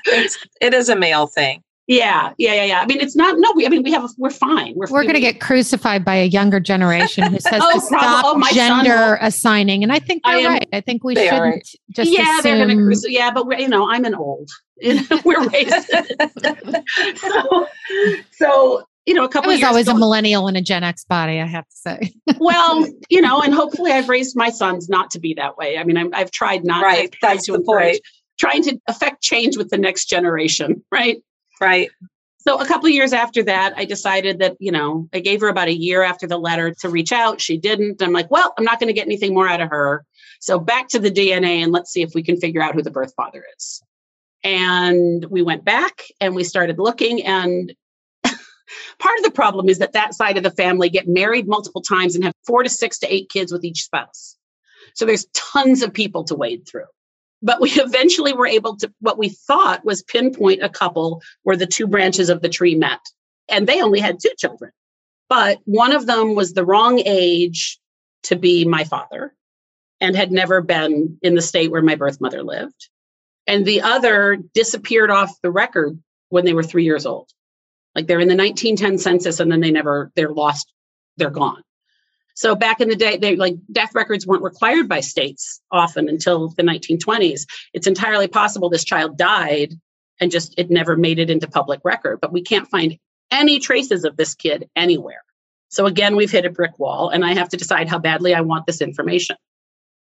it's 0.05 0.37
it 0.61 0.73
is 0.73 0.89
a 0.89 0.95
male 0.95 1.27
thing. 1.27 1.61
Yeah, 1.87 2.33
yeah, 2.39 2.53
yeah, 2.53 2.63
yeah. 2.63 2.79
I 2.79 2.87
mean, 2.87 2.99
it's 2.99 3.15
not. 3.15 3.35
No, 3.37 3.51
we. 3.53 3.65
I 3.65 3.69
mean, 3.69 3.83
we 3.83 3.91
have. 3.91 4.05
A, 4.05 4.07
we're 4.17 4.31
fine. 4.31 4.73
We're. 4.75 4.87
We're 4.89 5.03
going 5.03 5.15
to 5.15 5.19
get 5.19 5.39
crucified 5.39 6.03
by 6.03 6.15
a 6.15 6.25
younger 6.25 6.59
generation 6.59 7.25
who 7.31 7.39
says 7.39 7.61
oh, 7.63 7.73
to 7.73 7.81
stop 7.81 8.25
oh, 8.25 8.53
gender 8.53 9.19
assigning, 9.21 9.83
and 9.83 9.91
I 9.91 9.99
think 9.99 10.23
they're 10.23 10.35
I 10.35 10.39
am, 10.39 10.51
right. 10.53 10.69
I 10.73 10.81
think 10.81 11.03
we 11.03 11.15
shouldn't 11.15 11.41
right. 11.41 11.69
just. 11.91 12.09
Yeah, 12.09 12.39
assume... 12.39 12.57
they're 12.57 12.65
going 12.65 12.77
to 12.77 12.83
crucify. 12.85 13.11
Yeah, 13.11 13.31
but 13.31 13.45
we're, 13.45 13.59
you 13.59 13.67
know, 13.67 13.87
I'm 13.87 14.05
an 14.05 14.15
old. 14.15 14.49
we're 15.25 15.47
raised. 15.49 15.91
so, 17.17 17.67
so 18.31 18.83
you 19.05 19.13
know, 19.13 19.23
a 19.23 19.29
couple. 19.29 19.51
I 19.51 19.55
was 19.55 19.63
always 19.63 19.87
ago, 19.87 19.97
a 19.97 19.99
millennial 19.99 20.47
in 20.47 20.55
a 20.55 20.61
Gen 20.61 20.83
X 20.83 21.05
body. 21.05 21.39
I 21.39 21.45
have 21.45 21.67
to 21.67 21.75
say. 21.75 22.13
well, 22.39 22.87
you 23.09 23.21
know, 23.21 23.41
and 23.41 23.53
hopefully, 23.53 23.91
I've 23.91 24.09
raised 24.09 24.35
my 24.35 24.49
sons 24.49 24.89
not 24.89 25.11
to 25.11 25.19
be 25.19 25.33
that 25.35 25.57
way. 25.57 25.77
I 25.77 25.83
mean, 25.83 26.13
i 26.13 26.19
have 26.19 26.31
tried 26.31 26.65
not. 26.65 26.83
Right. 26.83 27.11
Tried 27.11 27.35
That's 27.35 27.45
to 27.45 27.53
the 27.53 27.61
point 27.61 27.99
trying 28.37 28.63
to 28.63 28.79
affect 28.87 29.21
change 29.21 29.57
with 29.57 29.69
the 29.69 29.77
next 29.77 30.05
generation, 30.05 30.83
right? 30.91 31.21
Right. 31.61 31.89
So 32.39 32.59
a 32.59 32.65
couple 32.65 32.89
years 32.89 33.11
after 33.11 33.41
that, 33.43 33.73
I 33.75 33.85
decided 33.85 34.39
that, 34.39 34.55
you 34.59 34.71
know, 34.71 35.09
I 35.13 35.19
gave 35.19 35.41
her 35.41 35.47
about 35.47 35.67
a 35.67 35.73
year 35.73 36.03
after 36.03 36.27
the 36.27 36.37
letter 36.37 36.75
to 36.81 36.89
reach 36.89 37.11
out. 37.11 37.41
She 37.41 37.57
didn't. 37.57 38.03
I'm 38.03 38.13
like, 38.13 38.29
well, 38.29 38.53
I'm 38.57 38.63
not 38.63 38.79
going 38.79 38.87
to 38.87 38.93
get 38.93 39.07
anything 39.07 39.33
more 39.33 39.47
out 39.47 39.61
of 39.61 39.69
her. 39.69 40.05
So 40.41 40.59
back 40.59 40.89
to 40.89 40.99
the 40.99 41.09
DNA 41.09 41.63
and 41.63 41.71
let's 41.71 41.91
see 41.91 42.03
if 42.03 42.11
we 42.13 42.21
can 42.21 42.37
figure 42.37 42.61
out 42.61 42.75
who 42.75 42.83
the 42.83 42.91
birth 42.91 43.13
father 43.15 43.43
is. 43.57 43.81
And 44.43 45.25
we 45.25 45.41
went 45.41 45.65
back 45.65 46.03
and 46.21 46.35
we 46.35 46.43
started 46.43 46.77
looking 46.77 47.23
and 47.23 47.73
part 48.99 49.17
of 49.17 49.23
the 49.23 49.31
problem 49.31 49.69
is 49.69 49.79
that 49.79 49.93
that 49.93 50.13
side 50.13 50.37
of 50.37 50.43
the 50.43 50.51
family 50.51 50.89
get 50.89 51.07
married 51.07 51.47
multiple 51.47 51.81
times 51.81 52.15
and 52.15 52.23
have 52.23 52.33
four 52.45 52.63
to 52.63 52.69
six 52.69 52.99
to 52.99 53.13
eight 53.13 53.29
kids 53.29 53.51
with 53.51 53.63
each 53.63 53.83
spouse. 53.83 54.37
So 54.93 55.05
there's 55.05 55.27
tons 55.33 55.81
of 55.81 55.93
people 55.93 56.23
to 56.25 56.35
wade 56.35 56.67
through. 56.67 56.85
But 57.41 57.61
we 57.61 57.69
eventually 57.75 58.33
were 58.33 58.47
able 58.47 58.77
to, 58.77 58.91
what 58.99 59.17
we 59.17 59.29
thought 59.29 59.85
was 59.85 60.03
pinpoint 60.03 60.63
a 60.63 60.69
couple 60.69 61.21
where 61.43 61.57
the 61.57 61.67
two 61.67 61.87
branches 61.87 62.29
of 62.29 62.41
the 62.41 62.49
tree 62.49 62.75
met. 62.75 63.01
And 63.49 63.67
they 63.67 63.81
only 63.81 63.99
had 63.99 64.19
two 64.19 64.33
children. 64.37 64.71
But 65.29 65.59
one 65.65 65.91
of 65.91 66.05
them 66.05 66.35
was 66.35 66.53
the 66.53 66.65
wrong 66.65 67.01
age 67.05 67.79
to 68.23 68.35
be 68.35 68.65
my 68.65 68.83
father 68.83 69.33
and 70.01 70.15
had 70.15 70.31
never 70.31 70.61
been 70.61 71.17
in 71.21 71.35
the 71.35 71.41
state 71.41 71.71
where 71.71 71.81
my 71.81 71.95
birth 71.95 72.19
mother 72.19 72.43
lived. 72.43 72.89
And 73.47 73.65
the 73.65 73.81
other 73.81 74.37
disappeared 74.53 75.11
off 75.11 75.39
the 75.41 75.51
record 75.51 75.99
when 76.29 76.45
they 76.45 76.53
were 76.53 76.63
three 76.63 76.83
years 76.83 77.05
old. 77.05 77.29
Like 77.95 78.07
they're 78.07 78.19
in 78.19 78.27
the 78.27 78.35
1910 78.35 78.99
census 78.99 79.39
and 79.39 79.51
then 79.51 79.61
they 79.61 79.71
never, 79.71 80.11
they're 80.15 80.29
lost, 80.29 80.71
they're 81.17 81.29
gone. 81.29 81.63
So 82.35 82.53
back 82.53 82.81
in 82.81 82.89
the 82.89 82.97
day, 82.97 83.17
they 83.17 83.37
like 83.37 83.55
death 83.71 83.95
records 83.95 84.27
weren't 84.27 84.43
required 84.43 84.89
by 84.89 84.99
states 84.99 85.61
often 85.71 86.09
until 86.09 86.49
the 86.49 86.63
1920s. 86.63 87.45
It's 87.73 87.87
entirely 87.87 88.27
possible 88.27 88.69
this 88.69 88.83
child 88.83 89.17
died 89.17 89.73
and 90.19 90.31
just 90.31 90.53
it 90.57 90.69
never 90.69 90.97
made 90.97 91.19
it 91.19 91.29
into 91.29 91.47
public 91.47 91.79
record, 91.85 92.19
but 92.21 92.33
we 92.33 92.41
can't 92.41 92.67
find 92.67 92.97
any 93.31 93.59
traces 93.59 94.03
of 94.03 94.17
this 94.17 94.35
kid 94.35 94.69
anywhere. 94.75 95.23
So 95.69 95.85
again, 95.85 96.15
we've 96.15 96.31
hit 96.31 96.45
a 96.45 96.49
brick 96.49 96.77
wall 96.77 97.09
and 97.09 97.23
I 97.23 97.33
have 97.33 97.49
to 97.49 97.57
decide 97.57 97.87
how 97.87 97.99
badly 97.99 98.33
I 98.33 98.41
want 98.41 98.65
this 98.65 98.81
information. 98.81 99.37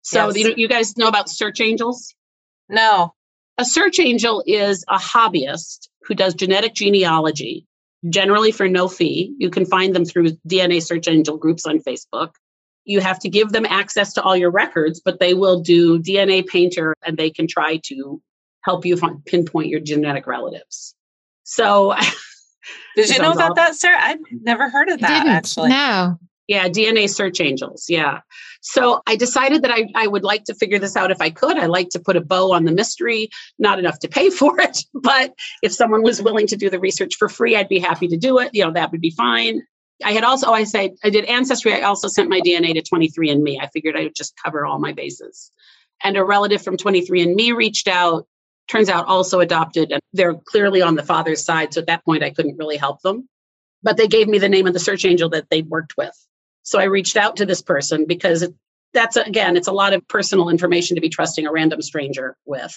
So 0.01 0.27
yes. 0.27 0.37
you, 0.37 0.53
you 0.57 0.67
guys 0.67 0.97
know 0.97 1.07
about 1.07 1.29
search 1.29 1.61
angels? 1.61 2.13
No. 2.67 3.13
A 3.57 3.65
search 3.65 3.99
angel 3.99 4.43
is 4.45 4.83
a 4.89 4.97
hobbyist 4.97 5.87
who 6.03 6.15
does 6.15 6.33
genetic 6.33 6.73
genealogy 6.73 7.65
generally 8.09 8.51
for 8.51 8.67
no 8.67 8.87
fee. 8.87 9.33
You 9.37 9.49
can 9.49 9.65
find 9.65 9.95
them 9.95 10.05
through 10.05 10.31
DNA 10.47 10.81
Search 10.81 11.07
Angel 11.07 11.37
groups 11.37 11.65
on 11.65 11.79
Facebook. 11.79 12.31
You 12.83 12.99
have 12.99 13.19
to 13.19 13.29
give 13.29 13.51
them 13.51 13.65
access 13.65 14.13
to 14.13 14.21
all 14.21 14.35
your 14.35 14.51
records, 14.51 15.01
but 15.03 15.19
they 15.19 15.33
will 15.33 15.61
do 15.61 15.99
DNA 15.99 16.45
Painter 16.45 16.95
and 17.03 17.17
they 17.17 17.29
can 17.29 17.47
try 17.47 17.79
to 17.85 18.21
help 18.61 18.85
you 18.85 18.97
find, 18.97 19.23
pinpoint 19.25 19.69
your 19.69 19.79
genetic 19.79 20.27
relatives. 20.27 20.93
So, 21.43 21.95
did 22.95 23.09
you 23.09 23.19
know 23.19 23.31
about 23.31 23.49
all, 23.49 23.55
that, 23.55 23.75
sir? 23.75 23.95
I've 23.95 24.19
never 24.31 24.69
heard 24.69 24.89
of 24.89 24.99
that. 24.99 25.27
Actually, 25.27 25.69
no. 25.69 26.19
Yeah, 26.47 26.67
DNA 26.67 27.09
search 27.09 27.41
angels. 27.41 27.85
Yeah. 27.89 28.21
So 28.61 29.01
I 29.07 29.15
decided 29.15 29.63
that 29.63 29.71
I, 29.71 29.87
I 29.95 30.07
would 30.07 30.23
like 30.23 30.43
to 30.45 30.53
figure 30.53 30.79
this 30.79 30.95
out 30.95 31.11
if 31.11 31.21
I 31.21 31.29
could. 31.29 31.57
I 31.57 31.65
like 31.65 31.89
to 31.89 31.99
put 31.99 32.17
a 32.17 32.21
bow 32.21 32.51
on 32.51 32.65
the 32.65 32.71
mystery, 32.71 33.29
not 33.57 33.79
enough 33.79 33.99
to 33.99 34.07
pay 34.07 34.29
for 34.31 34.59
it. 34.59 34.79
But 34.93 35.33
if 35.63 35.73
someone 35.73 36.03
was 36.03 36.21
willing 36.21 36.47
to 36.47 36.55
do 36.55 36.69
the 36.69 36.79
research 36.79 37.15
for 37.17 37.29
free, 37.29 37.55
I'd 37.55 37.69
be 37.69 37.79
happy 37.79 38.07
to 38.09 38.17
do 38.17 38.39
it. 38.39 38.51
You 38.53 38.65
know, 38.65 38.71
that 38.71 38.91
would 38.91 39.01
be 39.01 39.11
fine. 39.11 39.61
I 40.03 40.11
had 40.11 40.23
also, 40.23 40.51
I 40.51 40.65
said, 40.65 40.95
I 41.03 41.09
did 41.09 41.25
Ancestry. 41.25 41.73
I 41.73 41.81
also 41.81 42.07
sent 42.07 42.29
my 42.29 42.41
DNA 42.41 42.73
to 42.73 42.81
23andMe. 42.81 43.61
I 43.61 43.67
figured 43.67 43.95
I 43.95 44.03
would 44.03 44.15
just 44.15 44.33
cover 44.43 44.65
all 44.65 44.77
my 44.77 44.91
bases. 44.91 45.51
And 46.03 46.17
a 46.17 46.23
relative 46.23 46.61
from 46.61 46.75
23andMe 46.75 47.55
reached 47.55 47.87
out, 47.87 48.27
turns 48.67 48.89
out 48.89 49.05
also 49.05 49.39
adopted, 49.39 49.91
and 49.91 50.01
they're 50.11 50.33
clearly 50.33 50.81
on 50.81 50.95
the 50.95 51.03
father's 51.03 51.45
side. 51.45 51.73
So 51.73 51.81
at 51.81 51.87
that 51.87 52.03
point, 52.03 52.23
I 52.23 52.31
couldn't 52.31 52.57
really 52.57 52.77
help 52.77 53.01
them. 53.01 53.29
But 53.83 53.97
they 53.97 54.07
gave 54.07 54.27
me 54.27 54.39
the 54.39 54.49
name 54.49 54.67
of 54.67 54.73
the 54.73 54.79
search 54.79 55.05
angel 55.05 55.29
that 55.29 55.49
they'd 55.49 55.69
worked 55.69 55.95
with. 55.95 56.15
So 56.65 56.79
I 56.79 56.85
reached 56.85 57.15
out 57.15 57.37
to 57.37 57.45
this 57.45 57.61
person 57.61 58.05
because 58.05 58.47
that's, 58.93 59.15
again, 59.15 59.55
it's 59.55 59.67
a 59.67 59.73
lot 59.73 59.93
of 59.93 60.05
personal 60.07 60.49
information 60.49 60.95
to 60.95 61.01
be 61.01 61.09
trusting 61.09 61.45
a 61.45 61.51
random 61.51 61.81
stranger 61.81 62.35
with. 62.45 62.75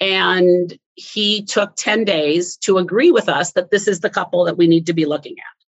And 0.00 0.78
he 0.94 1.42
took 1.44 1.74
10 1.76 2.04
days 2.04 2.56
to 2.58 2.76
agree 2.76 3.10
with 3.10 3.28
us 3.28 3.52
that 3.52 3.70
this 3.70 3.88
is 3.88 4.00
the 4.00 4.10
couple 4.10 4.44
that 4.44 4.58
we 4.58 4.66
need 4.66 4.86
to 4.86 4.92
be 4.92 5.06
looking 5.06 5.32
at. 5.38 5.64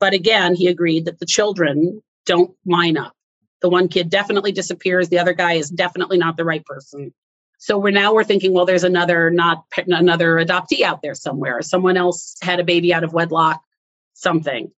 But 0.00 0.14
again, 0.14 0.54
he 0.54 0.66
agreed 0.66 1.04
that 1.04 1.20
the 1.20 1.26
children 1.26 2.02
don't 2.26 2.50
line 2.66 2.96
up. 2.96 3.14
The 3.62 3.68
one 3.68 3.88
kid 3.88 4.10
definitely 4.10 4.50
disappears. 4.50 5.08
The 5.08 5.18
other 5.18 5.34
guy 5.34 5.52
is 5.52 5.70
definitely 5.70 6.18
not 6.18 6.36
the 6.36 6.44
right 6.44 6.64
person. 6.64 7.14
So 7.58 7.78
we're 7.78 7.90
now 7.90 8.14
we're 8.14 8.24
thinking, 8.24 8.54
well, 8.54 8.64
there's 8.64 8.84
another 8.84 9.30
not 9.30 9.64
another 9.76 10.36
adoptee 10.36 10.80
out 10.80 11.02
there 11.02 11.14
somewhere. 11.14 11.60
Someone 11.60 11.98
else 11.98 12.36
had 12.40 12.58
a 12.58 12.64
baby 12.64 12.92
out 12.94 13.04
of 13.04 13.12
wedlock, 13.12 13.62
something. 14.14 14.72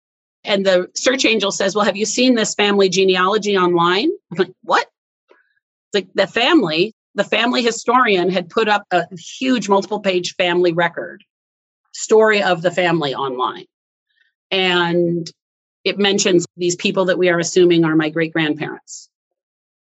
And 0.44 0.66
the 0.66 0.88
search 0.94 1.24
angel 1.24 1.52
says, 1.52 1.74
Well, 1.74 1.84
have 1.84 1.96
you 1.96 2.06
seen 2.06 2.34
this 2.34 2.54
family 2.54 2.88
genealogy 2.88 3.56
online? 3.56 4.10
I'm 4.30 4.38
like, 4.38 4.52
What? 4.62 4.88
Like 5.92 6.08
the 6.14 6.26
family, 6.26 6.94
the 7.14 7.24
family 7.24 7.62
historian 7.62 8.30
had 8.30 8.48
put 8.48 8.68
up 8.68 8.84
a 8.90 9.06
huge 9.16 9.68
multiple 9.68 10.00
page 10.00 10.34
family 10.36 10.72
record 10.72 11.22
story 11.92 12.42
of 12.42 12.62
the 12.62 12.70
family 12.70 13.14
online. 13.14 13.66
And 14.50 15.30
it 15.84 15.98
mentions 15.98 16.46
these 16.56 16.76
people 16.76 17.06
that 17.06 17.18
we 17.18 17.28
are 17.28 17.38
assuming 17.38 17.84
are 17.84 17.96
my 17.96 18.08
great 18.08 18.32
grandparents. 18.32 19.08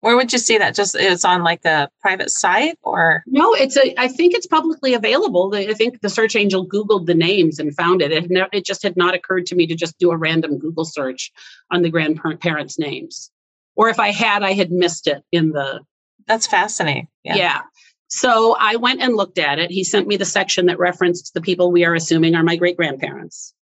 Where 0.07 0.15
would 0.15 0.33
you 0.33 0.39
see 0.39 0.57
that? 0.57 0.77
Just 0.77 0.95
it's 0.95 1.25
on 1.25 1.43
like 1.43 1.65
a 1.65 1.89
private 2.01 2.31
site 2.31 2.79
or 2.85 3.25
no? 3.27 3.55
It's 3.55 3.77
a. 3.77 4.01
I 4.01 4.07
think 4.07 4.35
it's 4.35 4.47
publicly 4.47 4.95
available. 4.95 5.53
I 5.53 5.75
think 5.75 6.01
the 6.01 6.09
search 6.09 6.37
angel 6.37 6.65
Googled 6.65 7.07
the 7.07 7.15
names 7.15 7.59
and 7.59 7.75
found 7.75 8.01
it. 8.01 8.13
It, 8.13 8.31
ne- 8.31 8.47
it 8.53 8.65
just 8.65 8.85
had 8.85 8.97
not 8.97 9.17
occurred 9.17 9.47
to 9.47 9.57
me 9.57 9.67
to 9.67 9.75
just 9.75 9.99
do 9.99 10.13
a 10.13 10.17
random 10.17 10.59
Google 10.59 10.85
search 10.85 11.33
on 11.73 11.83
the 11.83 11.91
grandparents' 11.91 12.79
names, 12.79 13.33
or 13.75 13.89
if 13.89 13.99
I 13.99 14.13
had, 14.13 14.45
I 14.45 14.53
had 14.53 14.71
missed 14.71 15.09
it 15.09 15.25
in 15.33 15.51
the. 15.51 15.81
That's 16.29 16.47
fascinating. 16.47 17.09
Yeah. 17.25 17.35
yeah. 17.35 17.61
So 18.07 18.57
I 18.61 18.77
went 18.77 19.03
and 19.03 19.17
looked 19.17 19.39
at 19.39 19.59
it. 19.59 19.73
He 19.73 19.83
sent 19.83 20.07
me 20.07 20.17
the 20.17 20.25
section 20.25 20.67
that 20.67 20.79
referenced 20.79 21.35
the 21.35 21.41
people 21.41 21.73
we 21.73 21.85
are 21.85 21.97
assuming 21.97 22.37
are 22.37 22.45
my 22.45 22.55
great 22.55 22.77
grandparents. 22.77 23.55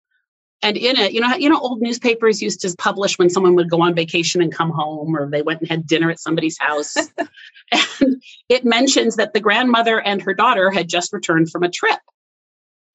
And 0.63 0.77
in 0.77 0.95
it, 0.97 1.11
you 1.11 1.19
know, 1.19 1.35
you 1.35 1.49
know, 1.49 1.59
old 1.59 1.81
newspapers 1.81 2.41
used 2.41 2.61
to 2.61 2.73
publish 2.77 3.19
when 3.19 3.29
someone 3.29 3.55
would 3.55 3.69
go 3.69 3.81
on 3.81 3.93
vacation 3.93 4.41
and 4.41 4.51
come 4.51 4.71
home, 4.71 5.15
or 5.15 5.29
they 5.29 5.41
went 5.41 5.59
and 5.59 5.69
had 5.69 5.85
dinner 5.85 6.09
at 6.09 6.21
somebody's 6.21 6.57
house. 6.57 6.95
and 7.99 8.23
it 8.47 8.63
mentions 8.63 9.17
that 9.17 9.33
the 9.33 9.41
grandmother 9.41 9.99
and 9.99 10.21
her 10.21 10.33
daughter 10.33 10.71
had 10.71 10.87
just 10.87 11.11
returned 11.11 11.51
from 11.51 11.63
a 11.63 11.69
trip. 11.69 11.99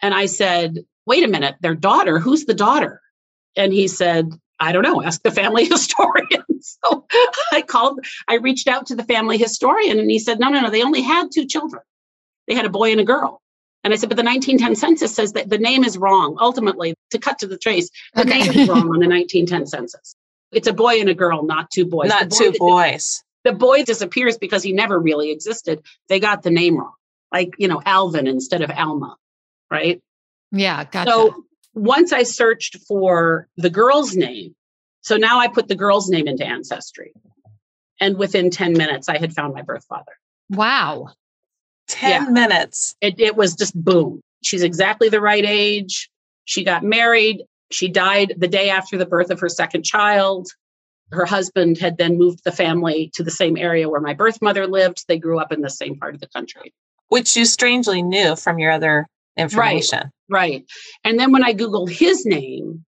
And 0.00 0.14
I 0.14 0.26
said, 0.26 0.78
wait 1.06 1.24
a 1.24 1.28
minute, 1.28 1.56
their 1.60 1.74
daughter, 1.74 2.18
who's 2.18 2.46
the 2.46 2.54
daughter? 2.54 3.02
And 3.54 3.72
he 3.72 3.86
said, 3.86 4.30
I 4.58 4.72
don't 4.72 4.82
know, 4.82 5.02
ask 5.02 5.22
the 5.22 5.30
family 5.30 5.64
historian. 5.70 6.44
so 6.60 7.06
I 7.52 7.60
called, 7.60 8.00
I 8.28 8.36
reached 8.36 8.68
out 8.68 8.86
to 8.86 8.94
the 8.94 9.04
family 9.04 9.36
historian 9.36 9.98
and 9.98 10.10
he 10.10 10.18
said, 10.18 10.40
no, 10.40 10.48
no, 10.48 10.62
no, 10.62 10.70
they 10.70 10.82
only 10.82 11.02
had 11.02 11.28
two 11.32 11.46
children. 11.46 11.82
They 12.46 12.54
had 12.54 12.64
a 12.64 12.70
boy 12.70 12.92
and 12.92 13.00
a 13.00 13.04
girl. 13.04 13.42
And 13.89 13.95
I 13.95 13.97
said, 13.97 14.11
but 14.11 14.18
the 14.18 14.22
1910 14.22 14.76
census 14.76 15.14
says 15.14 15.32
that 15.32 15.49
the 15.49 15.57
name 15.57 15.82
is 15.82 15.97
wrong. 15.97 16.36
Ultimately, 16.39 16.95
to 17.11 17.18
cut 17.18 17.39
to 17.39 17.47
the 17.47 17.57
chase, 17.57 17.89
the 18.12 18.20
okay. 18.20 18.41
name 18.41 18.51
is 18.51 18.68
wrong 18.68 18.82
on 18.82 19.01
the 19.01 19.09
1910 19.09 19.64
census. 19.64 20.14
It's 20.53 20.68
a 20.68 20.74
boy 20.74 21.01
and 21.01 21.09
a 21.09 21.14
girl, 21.14 21.43
not 21.43 21.70
two 21.70 21.86
boys. 21.86 22.11
Not 22.11 22.30
two 22.30 22.53
boys. 22.59 23.24
The 23.45 23.55
boy 23.55 23.84
disappears 23.84 24.36
because 24.36 24.62
he 24.62 24.74
never 24.74 24.99
really 25.01 25.30
existed. 25.30 25.80
They 26.11 26.20
got 26.20 26.43
the 26.43 26.51
name 26.51 26.76
wrong, 26.76 26.93
like, 27.32 27.55
you 27.57 27.66
know, 27.66 27.80
Alvin 27.82 28.26
instead 28.26 28.61
of 28.61 28.70
Alma, 28.70 29.16
right? 29.70 30.03
Yeah, 30.53 30.84
gotcha. 30.84 31.11
So 31.11 31.45
once 31.72 32.12
I 32.12 32.24
searched 32.24 32.76
for 32.86 33.49
the 33.57 33.70
girl's 33.70 34.14
name, 34.14 34.55
so 35.01 35.16
now 35.16 35.39
I 35.39 35.49
put 35.49 35.66
the 35.66 35.76
girl's 35.76 36.11
name 36.11 36.28
into 36.28 36.45
Ancestry. 36.45 37.14
And 37.99 38.18
within 38.18 38.51
10 38.51 38.74
minutes, 38.74 39.09
I 39.09 39.16
had 39.16 39.32
found 39.32 39.55
my 39.55 39.62
birth 39.62 39.86
father. 39.89 40.12
Wow. 40.51 41.09
10 41.89 42.11
yeah. 42.11 42.30
minutes. 42.30 42.95
It, 43.01 43.18
it 43.18 43.36
was 43.36 43.55
just 43.55 43.74
boom. 43.74 44.20
She's 44.43 44.62
exactly 44.62 45.09
the 45.09 45.20
right 45.20 45.45
age. 45.45 46.09
She 46.45 46.64
got 46.64 46.82
married. 46.82 47.43
She 47.70 47.89
died 47.89 48.34
the 48.39 48.49
day 48.49 48.70
after 48.70 48.97
the 48.97 49.07
birth 49.07 49.30
of 49.30 49.41
her 49.41 49.49
second 49.49 49.84
child. 49.84 50.49
Her 51.11 51.24
husband 51.24 51.78
had 51.78 51.99
then 51.99 52.18
moved 52.18 52.45
the 52.45 52.53
family 52.53 53.11
to 53.14 53.22
the 53.22 53.30
same 53.30 53.57
area 53.57 53.89
where 53.89 54.01
my 54.01 54.14
birth 54.14 54.41
mother 54.43 54.66
lived. 54.66 55.05
They 55.09 55.18
grew 55.18 55.39
up 55.39 55.53
in 55.53 55.62
the 55.62 55.70
same 55.70 55.99
part 55.99 56.14
of 56.14 56.20
the 56.20 56.28
country. 56.28 56.72
Which 57.09 57.36
you 57.36 57.45
strangely 57.47 58.03
knew 58.03 58.36
from 58.36 58.59
your 58.59 58.72
other 58.72 59.07
information. 59.36 60.11
Right. 60.28 60.51
right. 60.51 60.64
And 61.05 61.18
then 61.18 61.32
when 61.32 61.45
I 61.45 61.55
Googled 61.55 61.91
his 61.91 62.26
name, 62.26 62.84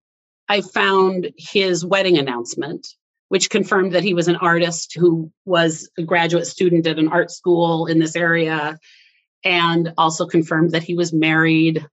I 0.49 0.61
found 0.61 1.31
his 1.37 1.85
wedding 1.85 2.19
announcement 2.19 2.89
which 3.31 3.49
confirmed 3.49 3.93
that 3.93 4.03
he 4.03 4.13
was 4.13 4.27
an 4.27 4.35
artist 4.37 4.97
who 4.99 5.31
was 5.45 5.89
a 5.97 6.03
graduate 6.03 6.49
student 6.49 6.85
at 6.85 6.99
an 6.99 7.07
art 7.09 7.31
school 7.31 7.87
in 7.87 8.01
this 8.01 8.17
area 8.17 8.77
and 9.45 9.93
also 9.97 10.27
confirmed 10.27 10.73
that 10.73 10.83
he 10.83 10.95
was 10.95 11.13
married. 11.13 11.87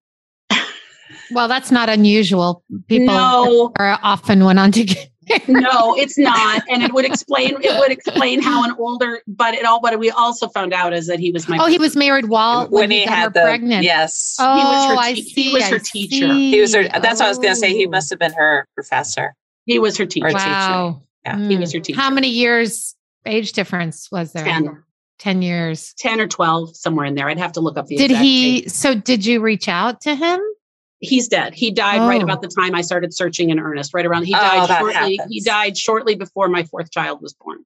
well, 1.32 1.48
that's 1.48 1.72
not 1.72 1.90
unusual. 1.90 2.64
People 2.88 3.14
no. 3.14 3.72
are 3.78 4.00
often 4.02 4.46
went 4.46 4.58
on 4.58 4.72
to 4.72 4.84
get 4.84 5.12
no, 5.48 5.96
it's 5.96 6.18
not, 6.18 6.64
and 6.70 6.82
it 6.82 6.94
would 6.94 7.06
explain 7.06 7.58
it 7.62 7.80
would 7.80 7.92
explain 7.92 8.42
how 8.42 8.64
an 8.64 8.76
older, 8.80 9.22
but 9.28 9.54
it 9.54 9.66
all. 9.66 9.82
What 9.82 10.00
we 10.00 10.10
also 10.10 10.48
found 10.48 10.74
out 10.74 10.94
is 10.94 11.08
that 11.08 11.20
he 11.20 11.32
was 11.32 11.50
my. 11.50 11.58
Oh, 11.60 11.68
he 11.68 11.78
was 11.78 11.98
married 11.98 12.30
while 12.30 12.62
when, 12.62 12.72
when 12.72 12.92
he, 12.92 13.00
he 13.02 13.06
had 13.06 13.34
the, 13.34 13.42
pregnant. 13.42 13.84
Yes. 13.84 14.38
Oh, 14.40 14.58
he 14.58 14.64
was 14.64 14.90
her, 14.90 14.98
I 14.98 15.14
see. 15.16 15.44
He 15.44 15.54
was 15.54 15.64
I 15.64 15.70
her 15.70 15.80
teacher. 15.80 16.34
He 16.34 16.62
was 16.62 16.74
her. 16.74 16.84
That's 16.88 17.20
oh. 17.20 17.26
what 17.26 17.26
I 17.26 17.30
was 17.30 17.38
going 17.40 17.50
to 17.50 17.56
say. 17.56 17.76
He 17.76 17.88
must 17.88 18.10
have 18.10 18.20
been 18.20 18.34
her 18.34 18.68
professor. 18.74 19.36
He 19.66 19.80
was 19.80 19.98
her 19.98 20.06
teacher. 20.06 20.32
Wow. 20.32 20.88
Teacher. 20.92 21.07
Yeah, 21.28 21.36
mm. 21.36 21.52
he 21.52 21.58
was 21.58 21.74
your 21.74 21.82
teacher. 21.84 22.00
How 22.00 22.10
many 22.10 22.30
years 22.30 22.96
age 23.26 23.52
difference 23.52 24.10
was 24.12 24.32
there? 24.32 24.46
10. 24.46 24.84
10 25.20 25.42
years. 25.42 25.94
10 25.98 26.22
or 26.22 26.28
12, 26.28 26.76
somewhere 26.76 27.06
in 27.06 27.16
there. 27.16 27.28
I'd 27.28 27.40
have 27.40 27.54
to 27.54 27.60
look 27.60 27.78
up 27.78 27.88
the 27.88 27.98
Did 27.98 28.12
he, 28.12 28.62
date. 28.62 28.72
so 28.72 28.96
did 28.96 29.26
you 29.26 29.42
reach 29.42 29.68
out 29.68 30.02
to 30.02 30.16
him? 30.16 30.40
He's 31.00 31.28
dead. 31.28 31.54
He 31.54 31.72
died 31.72 32.02
oh. 32.02 32.08
right 32.08 32.22
about 32.22 32.42
the 32.42 32.48
time 32.48 32.74
I 32.74 32.82
started 32.82 33.14
searching 33.14 33.50
in 33.50 33.60
earnest, 33.60 33.94
right 33.94 34.06
around, 34.06 34.26
he 34.26 34.34
oh, 34.34 34.38
died 34.38 34.80
shortly. 34.80 35.18
Happens. 35.18 35.34
He 35.34 35.42
died 35.42 35.78
shortly 35.78 36.16
before 36.16 36.48
my 36.50 36.64
fourth 36.64 36.92
child 36.92 37.22
was 37.22 37.34
born. 37.34 37.66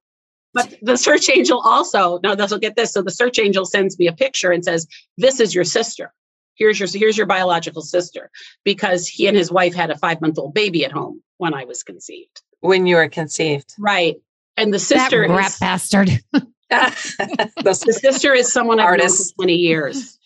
But 0.54 0.74
the 0.82 0.98
search 0.98 1.30
angel 1.30 1.60
also, 1.60 2.20
no, 2.22 2.34
this 2.34 2.50
will 2.50 2.58
get 2.58 2.76
this. 2.76 2.92
So 2.92 3.00
the 3.00 3.10
search 3.10 3.38
angel 3.38 3.64
sends 3.64 3.98
me 3.98 4.06
a 4.06 4.12
picture 4.12 4.50
and 4.50 4.62
says, 4.62 4.86
This 5.16 5.40
is 5.40 5.54
your 5.54 5.64
sister. 5.64 6.12
Here's 6.54 6.78
your 6.78 6.88
here's 6.92 7.16
your 7.16 7.26
biological 7.26 7.80
sister. 7.80 8.30
Because 8.62 9.08
he 9.08 9.26
and 9.26 9.36
his 9.36 9.50
wife 9.50 9.74
had 9.74 9.90
a 9.90 9.96
five 9.96 10.20
month 10.20 10.38
old 10.38 10.52
baby 10.52 10.84
at 10.84 10.92
home 10.92 11.22
when 11.38 11.54
I 11.54 11.64
was 11.64 11.82
conceived 11.82 12.42
when 12.62 12.86
you 12.86 12.96
were 12.96 13.08
conceived. 13.08 13.74
Right. 13.78 14.16
And 14.56 14.72
the 14.72 14.78
sister 14.78 15.26
that 15.28 15.34
rat 15.34 15.50
is, 15.50 15.58
bastard. 15.58 16.10
the, 16.70 17.74
sister 17.74 18.32
is 18.32 18.50
someone 18.50 18.80
I've 18.80 18.98
known 18.98 19.10
for 19.10 19.34
20 19.34 19.54
years. 19.54 20.18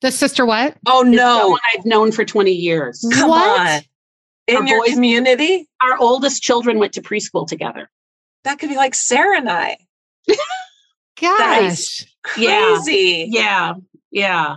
the 0.00 0.10
sister 0.10 0.46
what? 0.46 0.76
Oh 0.86 1.02
no. 1.02 1.38
Someone 1.40 1.60
I've 1.74 1.84
known 1.84 2.12
for 2.12 2.24
20 2.24 2.50
years. 2.50 3.06
Come 3.12 3.28
what? 3.28 3.60
on. 3.60 3.82
In 4.46 4.56
our 4.56 4.66
your 4.66 4.80
boys, 4.80 4.94
community? 4.94 5.68
Our 5.82 5.98
oldest 5.98 6.42
children 6.42 6.78
went 6.78 6.94
to 6.94 7.02
preschool 7.02 7.46
together. 7.46 7.90
That 8.44 8.58
could 8.58 8.70
be 8.70 8.76
like 8.76 8.94
Sarah 8.94 9.36
and 9.36 9.50
I. 9.50 9.76
Gosh. 11.20 12.06
Crazy. 12.22 13.26
Yeah. 13.28 13.40
yeah. 13.40 13.74
Yeah. 14.10 14.56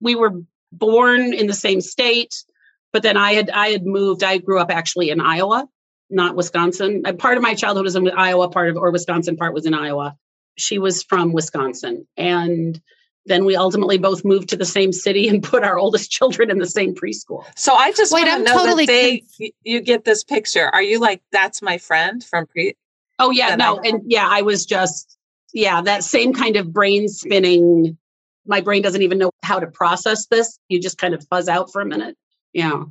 We 0.00 0.14
were 0.14 0.32
born 0.72 1.34
in 1.34 1.46
the 1.46 1.54
same 1.54 1.80
state, 1.80 2.44
but 2.92 3.02
then 3.02 3.16
I 3.16 3.32
had 3.32 3.50
I 3.50 3.68
had 3.68 3.84
moved. 3.84 4.22
I 4.22 4.38
grew 4.38 4.60
up 4.60 4.70
actually 4.70 5.10
in 5.10 5.20
Iowa 5.20 5.68
not 6.10 6.36
Wisconsin. 6.36 7.02
Uh, 7.04 7.12
part 7.12 7.36
of 7.36 7.42
my 7.42 7.54
childhood 7.54 7.84
was 7.84 7.96
in 7.96 8.08
Iowa, 8.10 8.48
part 8.48 8.70
of 8.70 8.76
or 8.76 8.90
Wisconsin 8.90 9.36
part 9.36 9.54
was 9.54 9.66
in 9.66 9.74
Iowa. 9.74 10.16
She 10.56 10.78
was 10.78 11.02
from 11.02 11.32
Wisconsin. 11.32 12.06
And 12.16 12.80
then 13.26 13.44
we 13.44 13.56
ultimately 13.56 13.98
both 13.98 14.24
moved 14.24 14.48
to 14.48 14.56
the 14.56 14.64
same 14.64 14.92
city 14.92 15.28
and 15.28 15.42
put 15.42 15.62
our 15.62 15.78
oldest 15.78 16.10
children 16.10 16.50
in 16.50 16.58
the 16.58 16.66
same 16.66 16.94
preschool. 16.94 17.44
So 17.56 17.74
I 17.74 17.92
just 17.92 18.12
Wait, 18.12 18.26
want 18.26 18.46
to 18.46 18.52
know 18.52 18.58
totally 18.58 18.86
that 18.86 18.92
they 18.92 19.18
conf- 19.18 19.52
you 19.62 19.80
get 19.80 20.04
this 20.04 20.24
picture. 20.24 20.68
Are 20.72 20.82
you 20.82 20.98
like 20.98 21.22
that's 21.32 21.62
my 21.62 21.78
friend 21.78 22.24
from 22.24 22.46
pre 22.46 22.74
Oh 23.20 23.30
yeah, 23.30 23.56
no. 23.56 23.80
and 23.80 24.02
yeah, 24.06 24.28
I 24.30 24.42
was 24.42 24.64
just 24.64 25.18
yeah, 25.52 25.82
that 25.82 26.04
same 26.04 26.32
kind 26.32 26.56
of 26.56 26.72
brain 26.72 27.08
spinning. 27.08 27.98
My 28.46 28.60
brain 28.60 28.82
doesn't 28.82 29.02
even 29.02 29.18
know 29.18 29.30
how 29.42 29.58
to 29.58 29.66
process 29.66 30.26
this. 30.26 30.58
You 30.68 30.80
just 30.80 30.98
kind 30.98 31.14
of 31.14 31.26
fuzz 31.28 31.48
out 31.48 31.72
for 31.72 31.80
a 31.80 31.86
minute. 31.86 32.16
Yeah. 32.52 32.84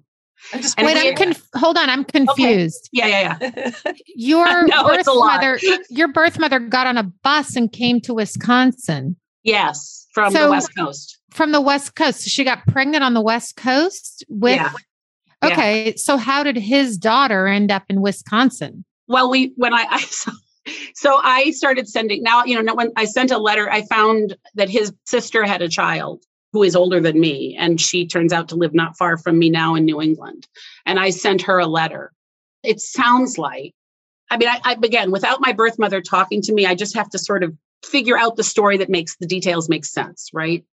I'm 0.53 0.61
just 0.61 0.79
wait. 0.81 0.97
I'm 0.97 1.15
conf- 1.15 1.47
hold 1.55 1.77
on. 1.77 1.89
I'm 1.89 2.03
confused. 2.03 2.89
Okay. 2.95 3.09
Yeah, 3.09 3.37
yeah, 3.41 3.71
yeah. 3.85 3.93
Your 4.15 4.67
no, 4.67 4.83
birth 4.87 5.05
mother, 5.07 5.59
your 5.89 6.07
birth 6.07 6.39
mother 6.39 6.59
got 6.59 6.87
on 6.87 6.97
a 6.97 7.03
bus 7.03 7.55
and 7.55 7.71
came 7.71 7.99
to 8.01 8.13
Wisconsin. 8.13 9.17
Yes, 9.43 10.07
from 10.13 10.31
so, 10.31 10.45
the 10.45 10.51
West 10.51 10.75
Coast. 10.77 11.19
From 11.31 11.51
the 11.51 11.61
West 11.61 11.95
Coast, 11.95 12.21
so 12.21 12.29
she 12.29 12.43
got 12.43 12.65
pregnant 12.67 13.03
on 13.03 13.13
the 13.13 13.21
West 13.21 13.55
Coast 13.55 14.23
with. 14.29 14.55
Yeah. 14.55 14.71
Okay, 15.43 15.85
yeah. 15.85 15.93
so 15.97 16.17
how 16.17 16.41
did 16.41 16.57
his 16.57 16.97
daughter 16.97 17.45
end 17.45 17.71
up 17.71 17.83
in 17.89 18.01
Wisconsin? 18.01 18.83
Well, 19.07 19.29
we 19.29 19.53
when 19.55 19.71
I, 19.71 19.85
I 19.87 19.99
so, 20.01 20.31
so 20.95 21.19
I 21.23 21.51
started 21.51 21.87
sending 21.87 22.23
now. 22.23 22.43
You 22.43 22.61
know, 22.61 22.73
when 22.73 22.91
I 22.95 23.05
sent 23.05 23.31
a 23.31 23.37
letter, 23.37 23.69
I 23.71 23.83
found 23.83 24.35
that 24.55 24.69
his 24.69 24.93
sister 25.05 25.43
had 25.43 25.61
a 25.61 25.69
child 25.69 26.23
who 26.57 26.63
is 26.63 26.75
older 26.75 26.99
than 26.99 27.19
me. 27.19 27.55
And 27.59 27.79
she 27.79 28.07
turns 28.07 28.33
out 28.33 28.49
to 28.49 28.55
live 28.55 28.73
not 28.73 28.97
far 28.97 29.15
from 29.15 29.37
me 29.37 29.47
now 29.47 29.75
in 29.75 29.85
New 29.85 30.01
England. 30.01 30.47
And 30.87 30.99
I 30.99 31.11
sent 31.11 31.43
her 31.43 31.59
a 31.59 31.67
letter. 31.67 32.11
It 32.63 32.79
sounds 32.79 33.37
like, 33.37 33.75
I 34.31 34.37
mean, 34.37 34.49
I, 34.49 34.59
I 34.63 34.71
again, 34.73 35.11
without 35.11 35.39
my 35.39 35.53
birth 35.53 35.77
mother 35.77 36.01
talking 36.01 36.41
to 36.41 36.53
me, 36.53 36.65
I 36.65 36.73
just 36.73 36.95
have 36.95 37.11
to 37.11 37.19
sort 37.19 37.43
of 37.43 37.55
figure 37.85 38.17
out 38.17 38.37
the 38.37 38.43
story 38.43 38.77
that 38.77 38.89
makes 38.89 39.17
the 39.17 39.27
details 39.27 39.69
make 39.69 39.85
sense, 39.85 40.31
right? 40.33 40.65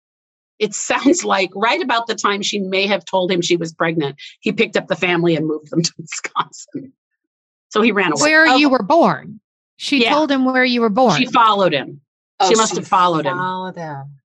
It 0.59 0.72
sounds 0.89 1.22
like 1.22 1.51
right 1.55 1.82
about 1.82 2.07
the 2.07 2.14
time 2.14 2.41
she 2.41 2.61
may 2.61 2.87
have 2.87 3.05
told 3.05 3.30
him 3.30 3.43
she 3.43 3.59
was 3.59 3.74
pregnant, 3.74 4.16
he 4.41 4.53
picked 4.53 4.78
up 4.78 4.89
the 4.89 4.97
family 4.97 5.37
and 5.37 5.47
moved 5.47 5.70
them 5.70 5.82
to 5.82 5.93
Wisconsin. 5.99 6.95
So 7.68 7.82
he 7.82 7.93
ran 7.93 8.12
away. 8.12 8.22
Where 8.22 8.49
oh. 8.49 8.57
you 8.57 8.70
were 8.70 8.82
born. 8.82 9.39
She 9.76 10.05
yeah. 10.05 10.14
told 10.14 10.30
him 10.30 10.47
where 10.47 10.64
you 10.64 10.80
were 10.80 10.89
born. 10.89 11.18
She 11.18 11.26
followed 11.26 11.74
him. 11.74 12.01
Oh, 12.41 12.49
she 12.49 12.55
must 12.55 12.72
she 12.72 12.78
have 12.78 12.89
followed, 12.89 13.26
followed 13.26 13.76
him. 13.76 13.97
him. 13.97 14.20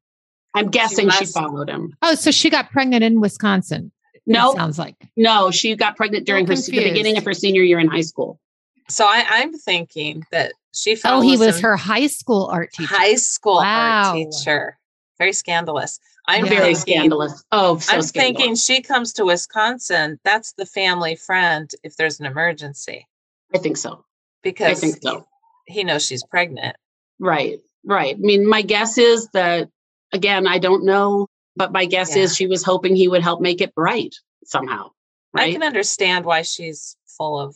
I'm 0.59 0.69
guessing 0.69 1.09
she, 1.09 1.25
she, 1.25 1.31
followed 1.31 1.69
him. 1.69 1.95
Oh, 2.01 2.15
so 2.15 2.31
she 2.31 2.49
got 2.49 2.71
pregnant 2.71 3.03
in 3.03 3.21
Wisconsin. 3.21 3.91
No, 4.25 4.53
sounds 4.53 4.77
like 4.77 4.95
no. 5.15 5.49
She 5.49 5.75
got 5.75 5.97
pregnant 5.97 6.27
during 6.27 6.45
her 6.45 6.55
the 6.55 6.71
beginning 6.71 7.17
of 7.17 7.25
her 7.25 7.33
senior 7.33 7.63
year 7.63 7.79
in 7.79 7.87
high 7.87 8.01
school. 8.01 8.39
So 8.87 9.05
I, 9.05 9.41
am 9.41 9.53
thinking 9.53 10.23
that 10.31 10.53
she. 10.73 10.97
Oh, 11.05 11.21
he 11.21 11.37
was 11.37 11.59
her 11.61 11.75
high 11.75 12.07
school 12.07 12.45
art 12.51 12.71
teacher. 12.73 12.95
High 12.95 13.15
school 13.15 13.55
wow. 13.55 14.09
art 14.09 14.15
teacher. 14.15 14.77
Very 15.17 15.33
scandalous. 15.33 15.99
I'm 16.27 16.45
yeah. 16.45 16.51
very 16.51 16.75
scandalous. 16.75 17.43
Oh, 17.51 17.79
so 17.79 17.93
I'm 17.93 18.01
scandalous. 18.01 18.11
thinking 18.11 18.55
she 18.55 18.81
comes 18.81 19.13
to 19.13 19.25
Wisconsin. 19.25 20.19
That's 20.23 20.53
the 20.53 20.65
family 20.65 21.15
friend 21.15 21.69
if 21.83 21.95
there's 21.97 22.19
an 22.19 22.27
emergency. 22.27 23.07
I 23.53 23.57
think 23.57 23.77
so. 23.77 24.05
Because 24.43 24.77
I 24.77 24.79
think 24.79 25.01
so. 25.01 25.25
He, 25.65 25.73
he 25.73 25.83
knows 25.83 26.05
she's 26.05 26.23
pregnant. 26.23 26.75
Right. 27.19 27.59
Right. 27.83 28.15
I 28.15 28.19
mean, 28.19 28.47
my 28.47 28.61
guess 28.61 28.97
is 28.97 29.27
that 29.33 29.69
again, 30.13 30.47
I 30.47 30.59
don't 30.59 30.85
know, 30.85 31.27
but 31.55 31.71
my 31.71 31.85
guess 31.85 32.15
yeah. 32.15 32.23
is 32.23 32.35
she 32.35 32.47
was 32.47 32.63
hoping 32.63 32.95
he 32.95 33.07
would 33.07 33.21
help 33.21 33.41
make 33.41 33.61
it 33.61 33.73
right 33.75 34.13
somehow. 34.45 34.91
Right? 35.33 35.49
I 35.49 35.51
can 35.51 35.63
understand 35.63 36.25
why 36.25 36.41
she's 36.41 36.95
full 37.05 37.39
of 37.39 37.55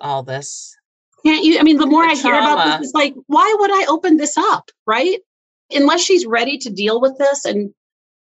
all 0.00 0.22
this. 0.22 0.76
Can't 1.24 1.44
you, 1.44 1.58
I 1.58 1.62
mean, 1.62 1.78
the 1.78 1.86
more 1.86 2.04
the 2.04 2.12
I 2.12 2.14
trauma. 2.14 2.36
hear 2.36 2.52
about 2.52 2.78
this, 2.78 2.88
it's 2.88 2.94
like, 2.94 3.14
why 3.26 3.54
would 3.58 3.70
I 3.70 3.86
open 3.88 4.16
this 4.16 4.36
up? 4.36 4.70
Right? 4.86 5.20
Unless 5.70 6.02
she's 6.02 6.26
ready 6.26 6.58
to 6.58 6.70
deal 6.70 7.00
with 7.00 7.18
this, 7.18 7.44
and 7.44 7.74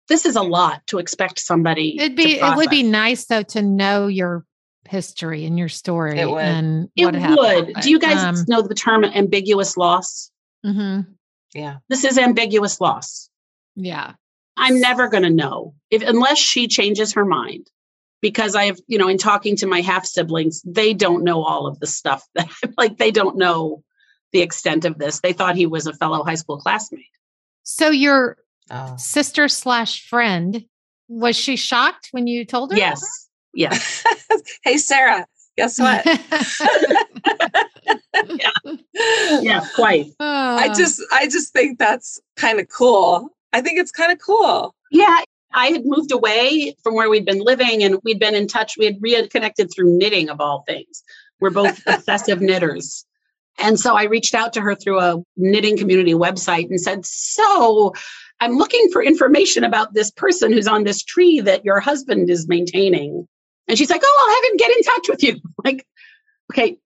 this 0.07 0.25
is 0.25 0.35
a 0.35 0.41
lot 0.41 0.85
to 0.87 0.97
expect 0.97 1.39
somebody. 1.39 1.97
It'd 1.99 2.17
be 2.17 2.39
it 2.39 2.57
would 2.57 2.69
be 2.69 2.83
nice 2.83 3.25
though 3.25 3.43
to 3.43 3.61
know 3.61 4.07
your 4.07 4.43
history 4.87 5.45
and 5.45 5.57
your 5.57 5.69
story 5.69 6.19
it 6.19 6.29
would. 6.29 6.43
and 6.43 6.89
it 6.95 7.05
would. 7.05 7.73
Do 7.81 7.89
you 7.89 7.99
guys 7.99 8.17
um, 8.17 8.45
know 8.47 8.61
the 8.61 8.73
term 8.73 9.05
ambiguous 9.05 9.77
loss? 9.77 10.31
Mm-hmm. 10.65 11.11
Yeah, 11.53 11.77
this 11.87 12.03
is 12.03 12.17
ambiguous 12.17 12.81
loss. 12.81 13.28
Yeah. 13.79 14.13
I'm 14.57 14.79
never 14.79 15.07
going 15.07 15.23
to 15.23 15.29
know 15.29 15.73
if 15.89 16.01
unless 16.03 16.37
she 16.37 16.67
changes 16.67 17.13
her 17.13 17.25
mind 17.25 17.69
because 18.21 18.55
I 18.55 18.65
have, 18.65 18.79
you 18.87 18.97
know, 18.97 19.07
in 19.07 19.17
talking 19.17 19.55
to 19.57 19.67
my 19.67 19.81
half 19.81 20.05
siblings, 20.05 20.61
they 20.65 20.93
don't 20.93 21.23
know 21.23 21.43
all 21.43 21.65
of 21.65 21.79
the 21.79 21.87
stuff 21.87 22.23
that 22.35 22.49
like 22.77 22.97
they 22.97 23.11
don't 23.11 23.37
know 23.37 23.83
the 24.31 24.41
extent 24.41 24.85
of 24.85 24.99
this. 24.99 25.21
They 25.21 25.33
thought 25.33 25.55
he 25.55 25.65
was 25.65 25.87
a 25.87 25.93
fellow 25.93 26.23
high 26.23 26.35
school 26.35 26.57
classmate. 26.57 27.05
So 27.63 27.89
your 27.89 28.37
oh. 28.69 28.95
sister 28.97 29.47
slash 29.47 30.07
friend 30.07 30.65
was 31.07 31.35
she 31.35 31.55
shocked 31.55 32.09
when 32.11 32.27
you 32.27 32.45
told 32.45 32.71
her? 32.71 32.77
Yes. 32.77 33.01
Yes. 33.53 34.03
hey 34.63 34.77
Sarah, 34.77 35.25
guess 35.57 35.79
what? 35.79 36.05
yeah. 38.25 38.51
yeah, 39.41 39.65
quite. 39.75 40.07
I 40.19 40.67
ah. 40.69 40.73
just 40.75 41.01
I 41.11 41.27
just 41.27 41.51
think 41.53 41.79
that's 41.79 42.19
kind 42.35 42.59
of 42.59 42.67
cool 42.69 43.31
I 43.53 43.61
think 43.61 43.79
it's 43.79 43.91
kind 43.91 44.11
of 44.11 44.19
cool. 44.19 44.75
Yeah. 44.91 45.23
I 45.51 45.67
had 45.67 45.85
moved 45.85 46.11
away 46.11 46.75
from 46.83 46.93
where 46.93 47.09
we'd 47.09 47.25
been 47.25 47.39
living 47.39 47.83
and 47.83 47.99
we'd 48.03 48.19
been 48.19 48.35
in 48.35 48.47
touch. 48.47 48.77
We 48.77 48.85
had 48.85 48.97
reconnected 49.01 49.71
through 49.73 49.97
knitting, 49.97 50.29
of 50.29 50.39
all 50.39 50.63
things. 50.67 51.03
We're 51.39 51.49
both 51.49 51.81
obsessive 51.87 52.41
knitters. 52.41 53.05
And 53.57 53.79
so 53.79 53.95
I 53.95 54.03
reached 54.03 54.35
out 54.35 54.53
to 54.53 54.61
her 54.61 54.75
through 54.75 54.99
a 54.99 55.21
knitting 55.35 55.77
community 55.77 56.13
website 56.13 56.69
and 56.69 56.79
said, 56.79 57.05
So 57.05 57.93
I'm 58.39 58.57
looking 58.57 58.89
for 58.91 59.03
information 59.03 59.63
about 59.63 59.93
this 59.93 60.11
person 60.11 60.53
who's 60.53 60.67
on 60.67 60.83
this 60.83 61.03
tree 61.03 61.41
that 61.41 61.65
your 61.65 61.79
husband 61.79 62.29
is 62.29 62.47
maintaining. 62.47 63.27
And 63.67 63.77
she's 63.77 63.89
like, 63.89 64.01
Oh, 64.03 64.27
I'll 64.27 64.35
have 64.35 64.51
him 64.51 64.57
get 64.57 64.77
in 64.77 64.83
touch 64.83 65.09
with 65.09 65.23
you. 65.23 65.41
Like, 65.65 65.85
okay, 66.53 66.77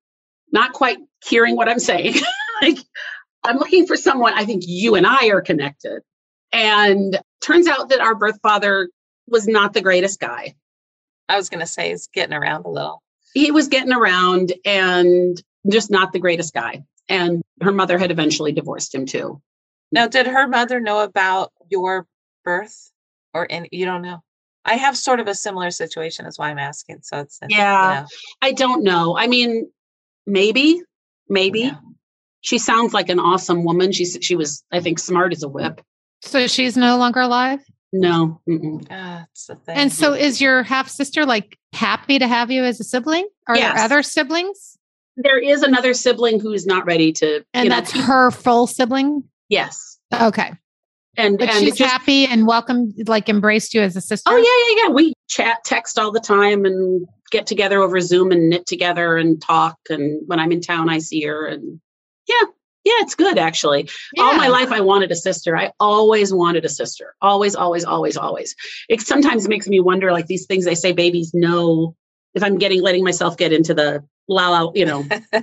not 0.52 0.74
quite 0.74 0.98
hearing 1.24 1.56
what 1.56 1.70
I'm 1.70 1.80
saying. 1.80 2.16
like, 2.62 2.80
I'm 3.44 3.58
looking 3.58 3.86
for 3.86 3.96
someone 3.96 4.34
I 4.34 4.46
think 4.46 4.64
you 4.66 4.96
and 4.96 5.06
I 5.06 5.28
are 5.28 5.42
connected. 5.42 6.02
And 6.54 7.20
turns 7.42 7.68
out 7.68 7.90
that 7.90 8.00
our 8.00 8.16
birth 8.16 8.40
father 8.42 8.90
was 9.28 9.48
not 9.48 9.74
the 9.74 9.82
greatest 9.82 10.20
guy. 10.20 10.56
I 11.28 11.36
was 11.36 11.50
going 11.50 11.62
to 11.62 11.68
say 11.68 11.90
he's 11.90 12.08
getting 12.08 12.36
around 12.36 12.66
a 12.66 12.70
little. 12.70 13.02
He 13.34 13.50
was 13.52 13.68
getting 13.68 13.92
around 13.92 14.54
and 14.64 15.42
just 15.70 15.90
not 15.90 16.14
the 16.14 16.20
greatest 16.20 16.54
guy. 16.54 16.84
And 17.10 17.42
her 17.62 17.72
mother 17.72 17.98
had 17.98 18.12
eventually 18.12 18.52
divorced 18.52 18.94
him 18.94 19.06
too. 19.06 19.42
Now, 19.92 20.08
did 20.08 20.28
her 20.28 20.48
mother 20.48 20.80
know 20.80 21.00
about 21.00 21.52
your 21.70 22.06
birth 22.44 22.92
or 23.34 23.46
in, 23.46 23.68
you 23.72 23.86
don't 23.86 24.02
know? 24.02 24.22
I 24.66 24.76
have 24.76 24.96
sort 24.96 25.20
of 25.20 25.28
a 25.28 25.36
similar 25.36 25.72
situation. 25.72 26.26
That's 26.26 26.40
why 26.40 26.50
I'm 26.50 26.60
asking. 26.60 27.00
So 27.02 27.20
it's, 27.20 27.40
yeah, 27.50 27.96
you 27.96 28.02
know. 28.02 28.08
I 28.42 28.52
don't 28.52 28.84
know. 28.84 29.18
I 29.18 29.28
mean, 29.28 29.70
maybe, 30.26 30.82
maybe 31.28 31.62
yeah. 31.62 31.78
she 32.42 32.58
sounds 32.60 32.94
like 32.94 33.10
an 33.10 33.20
awesome 33.20 33.66
woman. 33.66 33.92
She's, 33.92 34.18
she 34.22 34.36
was, 34.36 34.64
I 34.72 34.80
think, 34.80 35.00
smart 35.00 35.34
as 35.34 35.44
a 35.44 35.50
whip. 35.50 35.82
So 36.24 36.48
she's 36.48 36.76
no 36.78 36.98
longer 36.98 37.20
alive? 37.20 37.60
No. 37.92 38.42
That's 38.48 39.46
the 39.46 39.56
thing. 39.56 39.78
And 39.78 39.92
so 39.92 40.14
is 40.14 40.42
your 40.42 40.64
half 40.64 40.90
sister 40.90 41.26
like 41.26 41.58
happy 41.74 42.18
to 42.18 42.28
have 42.28 42.50
you 42.50 42.64
as 42.64 42.80
a 42.80 42.84
sibling? 42.84 43.28
Are 43.48 43.56
yes. 43.56 43.76
there 43.76 43.84
other 43.84 44.04
siblings? 44.04 44.78
There 45.16 45.38
is 45.38 45.62
another 45.62 45.94
sibling 45.94 46.40
who's 46.40 46.66
not 46.66 46.86
ready 46.86 47.12
to. 47.14 47.46
And 47.54 47.70
that's 47.70 47.94
know, 47.94 48.02
her 48.02 48.32
full 48.32 48.66
sibling? 48.66 49.24
Yes. 49.50 50.00
Okay. 50.12 50.54
And, 51.16 51.38
but 51.38 51.50
and 51.50 51.60
she's 51.60 51.78
just, 51.78 51.92
happy 51.92 52.26
and 52.26 52.48
welcome, 52.48 52.96
like 53.06 53.30
embraced 53.30 53.76
you 53.76 53.82
as 53.82 53.96
a 53.96 54.02
sister. 54.02 54.32
Oh 54.32 54.38
yeah, 54.38 54.76
yeah, 54.76 54.88
yeah. 54.88 54.94
We 54.94 55.14
chat, 55.30 55.60
text 55.64 56.00
all 56.00 56.12
the 56.12 56.20
time, 56.20 56.66
and 56.66 57.06
get 57.30 57.46
together 57.46 57.80
over 57.80 58.00
Zoom 58.00 58.32
and 58.32 58.50
knit 58.50 58.66
together 58.66 59.18
and 59.18 59.40
talk. 59.40 59.78
And 59.92 60.22
when 60.26 60.40
I'm 60.40 60.52
in 60.52 60.62
town, 60.62 60.90
I 60.90 60.98
see 60.98 61.22
her. 61.22 61.46
And 61.46 61.80
yeah, 62.28 62.42
yeah, 62.84 62.94
it's 63.00 63.16
good 63.16 63.38
actually. 63.38 63.90
Yeah. 64.14 64.24
All 64.24 64.36
my 64.36 64.48
life, 64.48 64.72
I 64.72 64.82
wanted 64.82 65.12
a 65.12 65.16
sister. 65.16 65.56
I 65.56 65.72
always 65.80 66.34
wanted 66.34 66.66
a 66.66 66.70
sister. 66.70 67.16
Always, 67.22 67.56
always, 67.56 67.86
always, 67.86 68.18
always. 68.18 68.56
It 68.90 69.02
sometimes 69.02 69.48
makes 69.48 69.68
me 69.68 69.80
wonder, 69.80 70.12
like 70.12 70.28
these 70.28 70.46
things 70.46 70.66
they 70.66 70.76
say 70.76 70.92
babies 70.92 71.34
know. 71.34 71.96
If 72.34 72.44
I'm 72.44 72.58
getting 72.58 72.82
letting 72.82 73.04
myself 73.04 73.38
get 73.38 73.54
into 73.54 73.74
the 73.74 74.04
la 74.28 74.50
la, 74.50 74.72
you 74.76 74.86
know, 74.86 75.06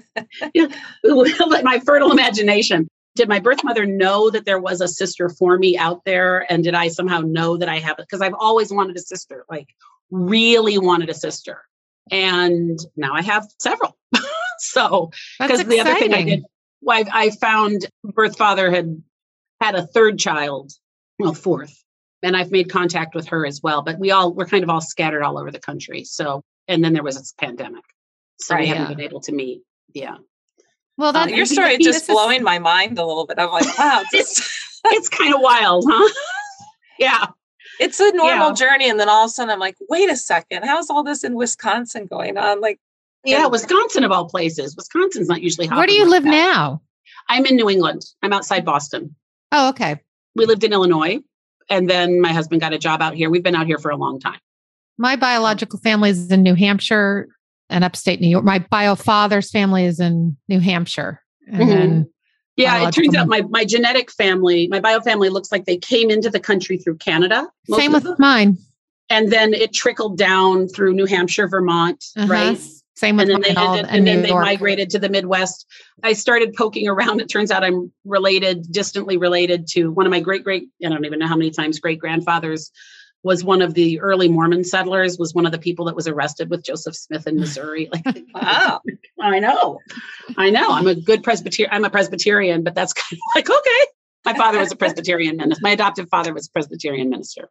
let 1.05 1.65
my 1.65 1.81
fertile 1.81 2.13
imagination. 2.13 2.89
Did 3.17 3.29
my 3.29 3.41
birth 3.41 3.65
mother 3.65 3.87
know 3.87 4.31
that 4.31 4.45
there 4.45 4.61
was 4.61 4.81
a 4.81 4.89
sister 4.89 5.29
for 5.29 5.59
me 5.59 5.77
out 5.77 6.05
there, 6.05 6.51
and 6.51 6.63
did 6.63 6.75
I 6.75 6.89
somehow 6.89 7.21
know 7.21 7.57
that 7.57 7.69
I 7.69 7.79
have 7.79 7.99
it? 7.99 8.07
Because 8.09 8.21
I've 8.21 8.35
always 8.39 8.73
wanted 8.73 8.97
a 8.97 9.01
sister, 9.01 9.45
like 9.49 9.69
really 10.11 10.79
wanted 10.79 11.09
a 11.09 11.15
sister, 11.15 11.63
and 12.11 12.79
now 12.97 13.15
I 13.15 13.23
have 13.23 13.47
several. 13.59 13.97
so 14.59 15.11
because 15.41 15.65
the 15.65 15.81
other 15.81 15.95
thing 15.95 16.13
I 16.13 16.23
did 16.23 16.45
I, 16.89 17.05
I 17.13 17.31
found 17.31 17.87
birth 18.05 18.37
father 18.37 18.71
had 18.71 19.03
had 19.61 19.75
a 19.75 19.87
third 19.87 20.19
child, 20.19 20.73
well, 21.19 21.35
fourth, 21.35 21.83
and 22.23 22.37
I've 22.37 22.51
made 22.51 22.71
contact 22.71 23.15
with 23.15 23.29
her 23.29 23.45
as 23.47 23.63
well. 23.63 23.83
But 23.83 23.99
we 23.99 24.11
all 24.11 24.33
we're 24.33 24.47
kind 24.47 24.65
of 24.65 24.71
all 24.71 24.81
scattered 24.81 25.23
all 25.23 25.39
over 25.39 25.51
the 25.51 25.61
country. 25.61 26.05
So, 26.05 26.43
and 26.69 26.83
then 26.83 26.93
there 26.93 27.03
was 27.03 27.17
this 27.17 27.35
pandemic, 27.39 27.85
so 28.39 28.55
right, 28.55 28.63
we 28.63 28.67
haven't 28.69 28.85
yeah. 28.85 28.97
been 28.97 29.05
able 29.05 29.21
to 29.21 29.33
meet. 29.33 29.63
Yeah. 29.93 30.17
Well, 30.97 31.15
that, 31.15 31.33
uh, 31.33 31.35
your 31.35 31.47
story 31.47 31.77
is 31.77 31.79
just 31.85 32.07
blowing 32.07 32.41
is, 32.41 32.43
my 32.43 32.59
mind 32.59 32.99
a 32.99 33.07
little 33.07 33.27
bit. 33.27 33.39
I'm 33.39 33.51
like, 33.51 33.79
wow, 33.79 34.03
it's, 34.13 34.81
it's 34.85 35.09
kind 35.09 35.35
of 35.35 35.41
wild, 35.41 35.85
huh? 35.89 36.15
yeah. 36.99 37.27
It's 37.81 37.99
a 37.99 38.13
normal 38.13 38.49
yeah. 38.49 38.55
journey. 38.55 38.91
And 38.91 39.01
then 39.01 39.09
all 39.09 39.25
of 39.25 39.29
a 39.29 39.31
sudden 39.31 39.51
I'm 39.51 39.59
like, 39.59 39.77
wait 39.89 40.11
a 40.11 40.17
second, 40.17 40.65
how's 40.67 40.91
all 40.91 41.03
this 41.03 41.25
in 41.25 41.35
Wisconsin 41.35 42.05
going 42.05 42.37
on? 42.37 42.61
Like, 42.61 42.79
yeah, 43.25 43.47
Wisconsin 43.47 44.05
of 44.05 44.13
all 44.13 44.29
places. 44.29 44.77
Wisconsin's 44.77 45.29
not 45.29 45.43
usually 45.43 45.67
hot. 45.67 45.79
Where 45.79 45.87
do 45.87 45.93
you 45.93 46.09
live 46.09 46.25
that. 46.25 46.31
now? 46.31 46.83
I'm 47.29 47.47
in 47.47 47.57
New 47.57 47.69
England. 47.69 48.03
I'm 48.23 48.33
outside 48.33 48.65
Boston. 48.65 49.15
Oh, 49.53 49.69
okay. 49.71 50.01
We 50.35 50.47
lived 50.47 50.65
in 50.65 50.73
Illinois, 50.73 51.19
and 51.69 51.89
then 51.89 52.21
my 52.21 52.33
husband 52.33 52.61
got 52.61 52.73
a 52.73 52.79
job 52.79 53.03
out 53.03 53.15
here. 53.15 53.31
We've 53.31 53.43
been 53.43 53.57
out 53.57 53.67
here 53.67 53.79
for 53.79 53.91
a 53.91 53.97
long 53.97 54.21
time. 54.21 54.39
My 54.99 55.17
biological 55.17 55.79
family 55.79 56.11
is 56.11 56.31
in 56.31 56.43
New 56.43 56.55
Hampshire 56.55 57.29
and 57.69 57.85
upstate 57.85 58.21
New 58.21 58.29
York. 58.29 58.45
My 58.45 58.59
bio 58.59 58.95
father's 58.95 59.51
family 59.51 59.85
is 59.85 60.01
in 60.01 60.37
New 60.49 60.61
Hampshire. 60.61 61.23
And 61.47 61.63
mm-hmm. 61.63 62.03
Yeah, 62.57 62.89
it 62.89 62.93
turns 62.93 63.15
out 63.15 63.27
my, 63.27 63.43
my 63.43 63.65
genetic 63.65 64.11
family, 64.11 64.69
my 64.69 64.81
bio 64.81 65.01
family 65.01 65.31
looks 65.31 65.51
like 65.51 65.65
they 65.65 65.79
came 65.79 66.11
into 66.11 66.29
the 66.29 66.41
country 66.41 66.77
through 66.77 66.97
Canada. 66.97 67.49
Same 67.71 67.93
with 67.93 68.07
mine. 68.19 68.59
And 69.09 69.33
then 69.33 69.55
it 69.55 69.73
trickled 69.73 70.19
down 70.19 70.69
through 70.69 70.93
New 70.93 71.07
Hampshire, 71.07 71.49
Vermont, 71.49 72.05
uh-huh. 72.17 72.27
right? 72.29 72.61
Same 73.01 73.17
with 73.17 73.31
and 73.31 73.43
then 73.43 73.55
they, 73.55 73.61
and, 73.63 73.89
and 73.89 74.07
then 74.07 74.21
they 74.21 74.31
migrated 74.31 74.91
to 74.91 74.99
the 74.99 75.09
Midwest. 75.09 75.67
I 76.03 76.13
started 76.13 76.53
poking 76.53 76.87
around. 76.87 77.23
It 77.23 77.31
turns 77.31 77.51
out 77.51 77.65
I'm 77.65 77.91
related, 78.05 78.71
distantly 78.71 79.17
related 79.17 79.67
to 79.69 79.91
one 79.91 80.05
of 80.05 80.11
my 80.11 80.21
great 80.21 80.45
great. 80.45 80.69
I 80.85 80.91
don't 80.91 81.07
even 81.07 81.19
know 81.19 81.27
how 81.27 81.37
many 81.37 81.51
times 81.51 81.81
great 81.81 81.99
grandfathers 81.99 82.71
was 83.23 83.43
one 83.43 83.63
of 83.63 83.73
the 83.73 83.99
early 84.01 84.29
Mormon 84.29 84.65
settlers. 84.65 85.19
Was 85.19 85.33
one 85.33 85.47
of 85.47 85.53
the 85.53 85.59
people 85.59 85.87
that 85.87 85.97
was 85.97 86.09
arrested 86.09 86.51
with 86.51 86.63
Joseph 86.63 86.95
Smith 86.95 87.27
in 87.27 87.41
Missouri. 87.41 87.89
Like, 87.91 88.05
wow, 88.35 88.83
I 89.19 89.39
know, 89.39 89.79
I 90.37 90.51
know. 90.51 90.71
I'm 90.71 90.87
a 90.87 90.95
good 90.95 91.23
Presbyterian. 91.23 91.75
I'm 91.75 91.87
a 91.87 91.91
Presbyterian, 91.91 92.63
but 92.63 92.75
that's 92.75 92.93
kind 92.93 93.15
of 93.15 93.19
like 93.35 93.49
okay. 93.49 93.87
My 94.27 94.35
father 94.35 94.59
was 94.59 94.73
a 94.73 94.77
Presbyterian 94.77 95.39
minister. 95.39 95.63
My 95.63 95.71
adoptive 95.71 96.11
father 96.11 96.35
was 96.35 96.49
a 96.49 96.51
Presbyterian 96.51 97.09
minister. 97.09 97.49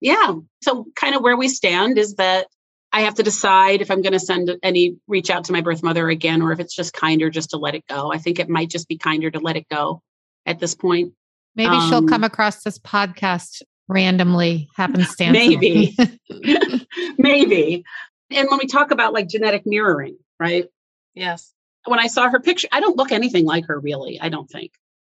Yeah. 0.00 0.34
So 0.60 0.86
kind 0.96 1.14
of 1.14 1.22
where 1.22 1.36
we 1.36 1.46
stand 1.48 1.98
is 1.98 2.16
that 2.16 2.48
I 2.92 3.02
have 3.02 3.14
to 3.16 3.22
decide 3.22 3.82
if 3.82 3.90
I'm 3.90 4.02
going 4.02 4.14
to 4.14 4.20
send 4.20 4.50
any 4.62 4.96
reach 5.06 5.30
out 5.30 5.44
to 5.44 5.52
my 5.52 5.60
birth 5.60 5.82
mother 5.82 6.08
again, 6.08 6.40
or 6.40 6.52
if 6.52 6.60
it's 6.60 6.74
just 6.74 6.92
kinder 6.92 7.28
just 7.30 7.50
to 7.50 7.58
let 7.58 7.74
it 7.74 7.86
go. 7.86 8.12
I 8.12 8.18
think 8.18 8.38
it 8.38 8.48
might 8.48 8.70
just 8.70 8.88
be 8.88 8.96
kinder 8.96 9.30
to 9.30 9.40
let 9.40 9.56
it 9.56 9.68
go 9.70 10.02
at 10.46 10.58
this 10.58 10.74
point. 10.74 11.12
Maybe 11.54 11.74
um, 11.74 11.88
she'll 11.88 12.06
come 12.06 12.24
across 12.24 12.62
this 12.62 12.78
podcast 12.78 13.62
randomly, 13.88 14.68
happenstance. 14.74 15.32
Maybe, 15.32 15.96
maybe. 17.18 17.84
And 18.30 18.48
when 18.48 18.58
we 18.58 18.66
talk 18.66 18.90
about 18.90 19.12
like 19.12 19.28
genetic 19.28 19.66
mirroring, 19.66 20.18
right? 20.38 20.66
Yes. 21.14 21.52
When 21.86 21.98
I 21.98 22.06
saw 22.06 22.28
her 22.28 22.40
picture, 22.40 22.68
I 22.70 22.80
don't 22.80 22.96
look 22.96 23.12
anything 23.12 23.44
like 23.44 23.66
her, 23.66 23.78
really. 23.78 24.20
I 24.20 24.28
don't 24.28 24.48
think. 24.48 24.72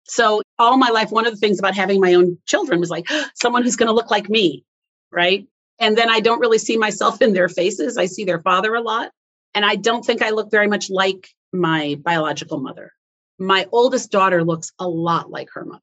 So 0.05 0.41
all 0.57 0.77
my 0.77 0.89
life, 0.89 1.11
one 1.11 1.25
of 1.25 1.33
the 1.33 1.39
things 1.39 1.59
about 1.59 1.75
having 1.75 1.99
my 1.99 2.13
own 2.13 2.37
children 2.45 2.79
was 2.79 2.89
like 2.89 3.07
someone 3.35 3.63
who's 3.63 3.75
going 3.75 3.87
to 3.87 3.93
look 3.93 4.11
like 4.11 4.29
me, 4.29 4.63
right? 5.11 5.47
And 5.79 5.97
then 5.97 6.09
I 6.09 6.19
don't 6.19 6.39
really 6.39 6.57
see 6.57 6.77
myself 6.77 7.21
in 7.21 7.33
their 7.33 7.49
faces. 7.49 7.97
I 7.97 8.05
see 8.05 8.25
their 8.25 8.41
father 8.41 8.75
a 8.75 8.81
lot. 8.81 9.11
And 9.53 9.65
I 9.65 9.75
don't 9.75 10.05
think 10.05 10.21
I 10.21 10.29
look 10.31 10.51
very 10.51 10.67
much 10.67 10.89
like 10.89 11.29
my 11.51 11.99
biological 12.03 12.59
mother. 12.59 12.91
My 13.39 13.65
oldest 13.71 14.11
daughter 14.11 14.43
looks 14.43 14.71
a 14.77 14.87
lot 14.87 15.31
like 15.31 15.49
her 15.53 15.65
mother. 15.65 15.81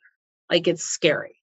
Like 0.51 0.69
it's 0.69 0.85
scary. 0.85 1.37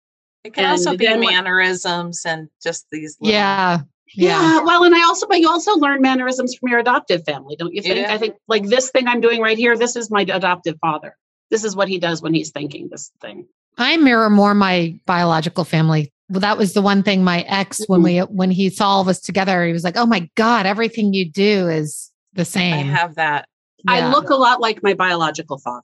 It 0.43 0.53
can 0.53 0.65
and 0.65 0.71
also 0.71 0.95
be 0.95 1.07
mannerisms 1.17 2.25
and 2.25 2.49
just 2.61 2.85
these. 2.91 3.17
Little... 3.19 3.33
Yeah. 3.33 3.81
Yeah. 4.15 4.41
yeah. 4.41 4.61
Well, 4.61 4.83
and 4.83 4.93
I 4.93 5.03
also, 5.03 5.25
but 5.27 5.39
you 5.39 5.49
also 5.49 5.75
learn 5.75 6.01
mannerisms 6.01 6.55
from 6.55 6.69
your 6.69 6.79
adoptive 6.79 7.23
family, 7.25 7.55
don't 7.55 7.73
you 7.73 7.81
think? 7.81 7.97
Yeah. 7.97 8.13
I 8.13 8.17
think 8.17 8.35
like 8.47 8.65
this 8.67 8.91
thing 8.91 9.07
I'm 9.07 9.21
doing 9.21 9.41
right 9.41 9.57
here, 9.57 9.75
this 9.77 9.95
is 9.95 10.11
my 10.11 10.21
adoptive 10.21 10.77
father. 10.79 11.17
This 11.49 11.63
is 11.63 11.75
what 11.75 11.87
he 11.87 11.97
does 11.97 12.21
when 12.21 12.33
he's 12.33 12.51
thinking 12.51 12.89
this 12.89 13.11
thing. 13.21 13.47
I 13.77 13.97
mirror 13.97 14.29
more 14.29 14.53
my 14.53 14.99
biological 15.05 15.63
family 15.63 16.12
well, 16.29 16.39
that 16.39 16.57
was 16.57 16.73
the 16.73 16.81
one 16.81 17.03
thing 17.03 17.23
my 17.23 17.41
ex 17.41 17.83
when 17.87 18.01
we 18.01 18.19
when 18.19 18.49
he 18.51 18.69
saw 18.69 18.89
all 18.89 19.01
of 19.01 19.07
us 19.07 19.19
together, 19.19 19.65
he 19.65 19.73
was 19.73 19.83
like, 19.83 19.97
"Oh 19.97 20.05
my 20.05 20.29
god, 20.35 20.65
everything 20.65 21.13
you 21.13 21.29
do 21.29 21.67
is 21.67 22.11
the 22.33 22.45
same." 22.45 22.73
I 22.73 22.91
have 22.91 23.15
that. 23.15 23.47
Yeah. 23.85 23.93
I 23.93 24.11
look 24.11 24.29
a 24.29 24.35
lot 24.35 24.61
like 24.61 24.81
my 24.81 24.93
biological 24.93 25.57
father. 25.57 25.83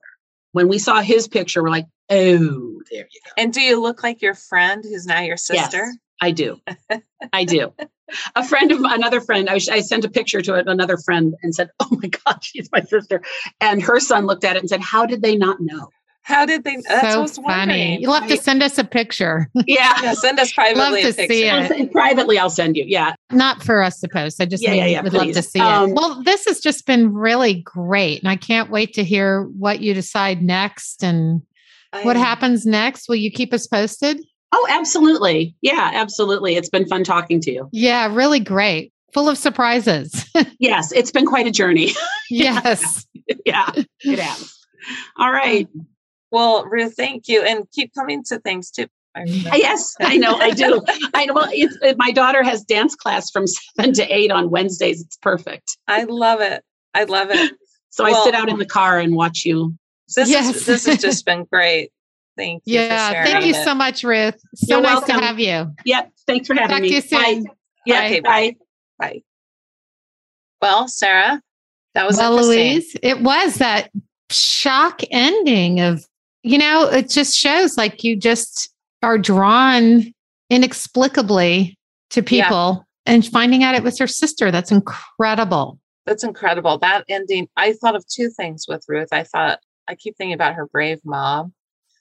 When 0.54 0.68
we 0.68 0.80
saw 0.80 1.02
his 1.02 1.28
picture, 1.28 1.62
we're 1.62 1.70
like, 1.70 1.88
"Oh, 2.10 2.82
there 2.90 3.08
you 3.12 3.22
go." 3.26 3.32
And 3.38 3.54
do 3.54 3.62
you 3.62 3.82
look 3.82 4.02
like 4.02 4.22
your 4.22 4.34
friend 4.34 4.84
who's 4.84 5.06
now 5.06 5.20
your 5.20 5.38
sister? 5.38 5.86
Yes, 5.86 5.98
I 6.22 6.32
do. 6.32 6.60
I 7.34 7.44
do. 7.44 7.74
A 8.36 8.44
friend 8.44 8.72
of 8.72 8.80
another 8.82 9.22
friend, 9.22 9.50
I, 9.50 9.60
I 9.72 9.82
sent 9.82 10.04
a 10.04 10.10
picture 10.10 10.42
to 10.42 10.56
another 10.56 10.98
friend 10.98 11.36
and 11.44 11.54
said, 11.54 11.70
"Oh 11.82 12.00
my 12.02 12.08
god, 12.08 12.44
she's 12.44 12.70
my 12.72 12.82
sister," 12.82 13.22
and 13.60 13.84
her 13.84 14.00
son 14.00 14.26
looked 14.26 14.46
at 14.46 14.56
it 14.56 14.60
and 14.60 14.70
said, 14.70 14.82
"How 14.82 15.06
did 15.06 15.22
they 15.22 15.36
not 15.36 15.58
know?" 15.60 15.90
How 16.30 16.46
did 16.46 16.64
they? 16.64 16.78
That's 16.88 17.36
so 17.36 17.42
funny. 17.42 17.98
You'll 18.00 18.14
have 18.14 18.30
to 18.30 18.38
send 18.38 18.62
us 18.62 18.78
a 18.78 18.84
picture. 18.84 19.50
Yeah, 19.66 19.94
yeah 20.04 20.14
send 20.14 20.40
us 20.40 20.54
privately. 20.54 21.04
love 21.04 21.16
to 21.16 21.28
see 21.28 21.46
it. 21.46 21.72
I'll 21.72 21.88
privately, 21.88 22.38
I'll 22.38 22.52
send 22.52 22.78
you. 22.78 22.86
Yeah, 22.88 23.16
not 23.32 23.64
for 23.64 23.82
us 23.82 24.00
to 24.02 24.08
post. 24.08 24.40
I 24.40 24.46
just 24.46 24.62
yeah, 24.62 24.74
yeah, 24.74 24.86
yeah, 24.86 25.02
would 25.02 25.12
please. 25.12 25.36
love 25.36 25.44
to 25.44 25.50
see 25.50 25.60
um, 25.60 25.90
it. 25.90 25.96
Well, 25.96 26.22
this 26.22 26.46
has 26.46 26.60
just 26.60 26.86
been 26.86 27.16
really 27.16 27.64
great, 27.64 28.22
and 28.22 28.30
I 28.30 28.36
can't 28.36 28.70
wait 28.70 28.94
to 28.94 29.04
hear 29.04 29.46
what 29.58 29.80
you 29.80 29.96
decide 29.96 30.44
next 30.44 31.04
and 31.04 31.42
I, 31.94 32.04
what 32.04 32.16
happens 32.16 32.64
next. 32.64 33.10
Will 33.10 33.16
you 33.16 33.32
keep 33.32 33.52
us 33.52 33.66
posted? 33.66 34.22
Oh, 34.52 34.68
absolutely. 34.70 35.56
Yeah, 35.62 35.90
absolutely. 35.96 36.58
It's 36.58 36.70
been 36.70 36.86
fun 36.86 37.04
talking 37.04 37.40
to 37.42 37.52
you. 37.52 37.70
Yeah, 37.72 38.14
really 38.14 38.40
great. 38.40 38.94
Full 39.14 39.30
of 39.30 39.38
surprises. 39.40 40.30
yes, 40.60 40.92
it's 40.92 41.10
been 41.10 41.26
quite 41.26 41.48
a 41.48 41.52
journey. 41.52 41.94
yes. 42.30 43.08
yeah, 43.48 43.72
it 44.02 44.20
has. 44.20 44.56
All 45.18 45.32
right. 45.32 45.68
Well, 46.32 46.66
Ruth, 46.66 46.96
thank 46.96 47.28
you, 47.28 47.42
and 47.42 47.66
keep 47.72 47.94
coming 47.94 48.24
to 48.26 48.40
things 48.40 48.70
too. 48.72 48.88
yes, 49.16 49.96
I 50.00 50.18
know, 50.18 50.36
I 50.36 50.52
do. 50.52 50.84
I 51.14 51.26
know. 51.26 51.34
Well, 51.34 51.50
it, 51.52 51.98
my 51.98 52.12
daughter 52.12 52.44
has 52.44 52.64
dance 52.64 52.96
class 52.96 53.32
from 53.32 53.48
seven 53.78 53.94
to 53.94 54.04
eight 54.16 54.32
on 54.32 54.50
Wednesdays. 54.50 55.02
It's 55.02 55.18
perfect. 55.18 55.78
I 55.88 56.04
love 56.04 56.42
it. 56.42 56.64
I 56.94 57.04
love 57.06 57.30
it. 57.32 57.54
So 57.92 58.04
well, 58.04 58.22
I 58.22 58.24
sit 58.24 58.36
out 58.36 58.50
in 58.50 58.60
the 58.60 58.68
car 58.68 59.00
and 59.00 59.16
watch 59.16 59.44
you. 59.46 59.76
This 60.16 60.30
yes. 60.30 60.56
is, 60.56 60.66
this 60.68 60.86
has 60.86 61.02
just 61.02 61.26
been 61.26 61.46
great. 61.52 61.92
Thank 62.38 62.62
you. 62.66 62.80
Yeah, 62.80 63.24
thank 63.24 63.46
you 63.46 63.54
it. 63.54 63.64
so 63.64 63.74
much, 63.74 64.04
Ruth. 64.04 64.40
So 64.56 64.76
You're 64.76 64.82
nice 64.82 64.98
welcome. 64.98 65.20
to 65.20 65.26
have 65.26 65.40
you. 65.40 65.74
Yep. 65.86 66.12
Thanks 66.28 66.48
for 66.48 66.54
having 66.54 66.70
Talk 66.70 66.82
me. 66.84 66.90
To 66.90 66.96
you 66.96 67.02
soon. 67.02 67.44
Bye. 67.44 67.52
Yeah. 67.86 68.06
Okay, 68.06 68.20
bye. 68.20 68.56
bye. 69.00 69.22
Well, 70.62 70.88
Sarah, 70.88 71.42
that 71.96 72.06
was 72.06 72.18
well, 72.18 72.36
Louise. 72.36 72.96
It 73.02 73.22
was 73.22 73.56
that 73.56 73.90
shock 74.30 75.02
ending 75.12 75.80
of 75.80 76.06
you 76.44 76.58
know, 76.58 76.88
it 76.90 77.10
just 77.10 77.36
shows 77.36 77.78
like 77.78 78.04
you 78.04 78.16
just 78.16 78.74
are 79.04 79.18
drawn 79.18 80.14
inexplicably 80.50 81.78
to 82.10 82.24
people 82.24 82.86
yeah. 83.08 83.14
and 83.14 83.26
finding 83.26 83.64
out 83.64 83.76
it 83.76 83.84
was 83.84 84.00
her 84.00 84.08
sister. 84.08 84.52
That's 84.52 84.72
incredible. 84.72 85.80
That's 86.06 86.24
incredible. 86.24 86.78
That 86.80 87.06
ending, 87.08 87.48
I 87.56 87.74
thought 87.74 87.96
of 87.96 88.06
two 88.08 88.30
things 88.30 88.66
with 88.68 88.84
Ruth. 88.88 89.10
I 89.12 89.24
thought, 89.24 89.60
I 89.88 89.96
keep 89.96 90.18
thinking 90.18 90.34
about 90.34 90.56
her 90.56 90.68
brave 90.68 91.00
mom. 91.04 91.54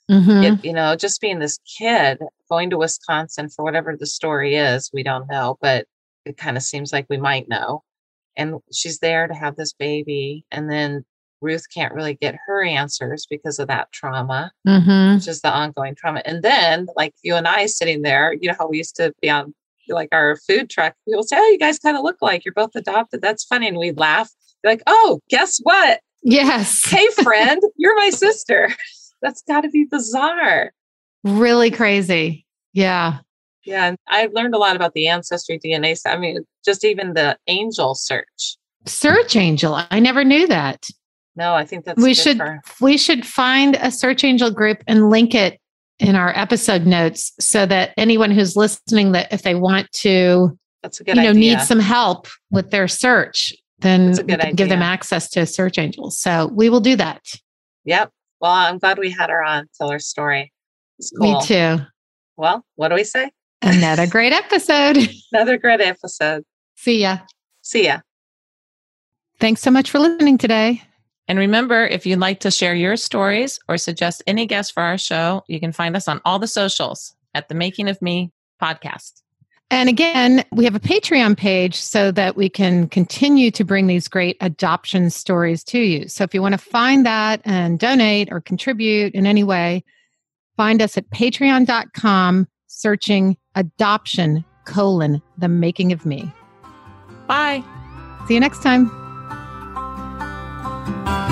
Mm-hmm. 0.09 0.43
It, 0.43 0.65
you 0.65 0.73
know, 0.73 0.95
just 0.95 1.21
being 1.21 1.39
this 1.39 1.59
kid 1.77 2.19
going 2.49 2.71
to 2.71 2.77
Wisconsin 2.77 3.49
for 3.49 3.63
whatever 3.63 3.95
the 3.95 4.07
story 4.07 4.55
is, 4.55 4.89
we 4.91 5.03
don't 5.03 5.29
know, 5.29 5.57
but 5.61 5.85
it 6.25 6.37
kind 6.37 6.57
of 6.57 6.63
seems 6.63 6.91
like 6.91 7.05
we 7.09 7.17
might 7.17 7.47
know. 7.47 7.83
And 8.35 8.55
she's 8.73 8.99
there 8.99 9.27
to 9.27 9.33
have 9.33 9.55
this 9.55 9.73
baby. 9.73 10.45
And 10.51 10.71
then 10.71 11.05
Ruth 11.41 11.65
can't 11.73 11.93
really 11.93 12.15
get 12.15 12.37
her 12.45 12.63
answers 12.63 13.25
because 13.29 13.59
of 13.59 13.67
that 13.67 13.91
trauma, 13.91 14.51
mm-hmm. 14.67 15.15
which 15.15 15.27
is 15.27 15.41
the 15.41 15.51
ongoing 15.51 15.95
trauma. 15.95 16.21
And 16.25 16.43
then, 16.43 16.87
like 16.95 17.13
you 17.21 17.35
and 17.35 17.47
I 17.47 17.65
sitting 17.65 18.01
there, 18.01 18.33
you 18.33 18.49
know 18.49 18.55
how 18.57 18.67
we 18.67 18.77
used 18.77 18.95
to 18.97 19.13
be 19.21 19.29
on 19.29 19.53
like 19.87 20.09
our 20.11 20.37
food 20.47 20.69
truck. 20.69 20.95
People 21.07 21.23
say, 21.23 21.37
"Oh, 21.39 21.49
you 21.49 21.59
guys 21.59 21.79
kind 21.79 21.97
of 21.97 22.03
look 22.03 22.17
like 22.21 22.45
you're 22.45 22.53
both 22.53 22.75
adopted." 22.75 23.21
That's 23.21 23.43
funny, 23.43 23.67
and 23.67 23.77
we 23.77 23.91
laugh. 23.91 24.29
You're 24.63 24.73
like, 24.73 24.83
"Oh, 24.87 25.19
guess 25.29 25.59
what? 25.63 26.01
Yes. 26.21 26.83
hey, 26.85 27.07
friend, 27.23 27.61
you're 27.75 27.95
my 27.95 28.09
sister." 28.09 28.69
That's 29.21 29.41
got 29.41 29.61
to 29.61 29.69
be 29.69 29.85
bizarre. 29.89 30.71
Really 31.25 31.71
crazy. 31.71 32.45
Yeah. 32.71 33.19
Yeah, 33.65 33.87
and 33.87 33.97
I've 34.07 34.33
learned 34.33 34.55
a 34.55 34.57
lot 34.57 34.77
about 34.77 34.93
the 34.93 35.07
ancestry 35.09 35.59
DNA. 35.59 35.99
I 36.05 36.17
mean, 36.17 36.45
just 36.63 36.85
even 36.85 37.13
the 37.13 37.37
angel 37.47 37.93
search. 37.95 38.57
Search 38.85 39.35
angel. 39.35 39.77
I 39.91 39.99
never 39.99 40.23
knew 40.23 40.47
that. 40.47 40.87
No, 41.39 41.55
I 41.55 41.65
think 41.65 41.85
that's 41.85 42.03
we 42.03 42.13
should 42.13 42.35
for... 42.35 42.61
we 42.81 42.97
should 42.97 43.25
find 43.25 43.77
a 43.77 43.91
search 43.91 44.25
angel 44.25 44.51
group 44.51 44.83
and 44.87 45.09
link 45.09 45.33
it 45.33 45.57
in 45.97 46.17
our 46.17 46.37
episode 46.37 46.85
notes 46.85 47.31
so 47.39 47.65
that 47.65 47.93
anyone 47.95 48.29
who's 48.29 48.57
listening 48.57 49.13
that 49.13 49.31
if 49.31 49.43
they 49.43 49.55
want 49.55 49.89
to 49.93 50.59
that's 50.83 50.99
a 50.99 51.05
good 51.05 51.15
you 51.15 51.23
know 51.23 51.29
idea. 51.29 51.55
need 51.55 51.61
some 51.61 51.79
help 51.79 52.27
with 52.51 52.71
their 52.71 52.89
search 52.89 53.53
then 53.79 54.11
give 54.53 54.67
them 54.67 54.81
access 54.81 55.29
to 55.29 55.45
search 55.45 55.77
angels 55.77 56.17
so 56.17 56.47
we 56.53 56.69
will 56.69 56.81
do 56.81 56.97
that. 56.97 57.21
Yep. 57.85 58.11
Well 58.41 58.51
i'm 58.51 58.77
glad 58.77 58.99
we 58.99 59.09
had 59.09 59.29
her 59.29 59.41
on 59.41 59.69
tell 59.77 59.89
her 59.91 59.99
story. 59.99 60.51
Cool. 61.17 61.39
me 61.39 61.45
too. 61.45 61.77
Well 62.35 62.65
what 62.75 62.89
do 62.89 62.95
we 62.95 63.05
say? 63.05 63.31
Another 63.61 64.07
great 64.07 64.33
episode. 64.33 64.97
Another 65.31 65.57
great 65.57 65.79
episode. 65.79 66.43
See 66.75 66.99
ya. 66.99 67.19
See 67.61 67.85
ya. 67.85 67.99
Thanks 69.39 69.61
so 69.61 69.71
much 69.71 69.89
for 69.89 69.99
listening 69.99 70.37
today 70.37 70.81
and 71.29 71.37
remember, 71.37 71.85
if 71.85 72.07
you'd 72.07 72.19
like 72.19 72.39
to 72.39 72.49
share 72.49 72.73
your 72.73 72.97
stories 72.97 73.59
or 73.69 73.77
suggest 73.77 74.23
any 74.25 74.47
guests 74.47 74.71
for 74.71 74.81
our 74.81 74.97
show, 74.97 75.43
you 75.47 75.59
can 75.59 75.71
find 75.71 75.95
us 75.95 76.07
on 76.07 76.19
all 76.25 76.39
the 76.39 76.47
socials 76.47 77.15
at 77.35 77.47
the 77.49 77.55
Making 77.55 77.87
of 77.87 78.01
Me 78.01 78.31
podcast. 78.59 79.21
And 79.69 79.87
again, 79.87 80.43
we 80.51 80.65
have 80.65 80.73
a 80.73 80.79
Patreon 80.79 81.37
page 81.37 81.75
so 81.75 82.11
that 82.11 82.35
we 82.35 82.49
can 82.49 82.89
continue 82.89 83.51
to 83.51 83.63
bring 83.63 83.85
these 83.85 84.07
great 84.07 84.37
adoption 84.41 85.11
stories 85.11 85.63
to 85.65 85.77
you. 85.77 86.07
So 86.07 86.23
if 86.23 86.33
you 86.33 86.41
want 86.41 86.53
to 86.53 86.57
find 86.57 87.05
that 87.05 87.41
and 87.45 87.77
donate 87.77 88.29
or 88.31 88.41
contribute 88.41 89.13
in 89.13 89.27
any 89.27 89.43
way, 89.43 89.83
find 90.57 90.81
us 90.81 90.97
at 90.97 91.07
patreon.com 91.11 92.47
searching 92.65 93.37
adoption 93.53 94.43
colon 94.65 95.21
the 95.37 95.47
making 95.47 95.91
of 95.91 96.07
me. 96.07 96.33
Bye. 97.27 97.63
See 98.27 98.33
you 98.33 98.39
next 98.39 98.63
time. 98.63 98.98
Bye. 100.89 101.28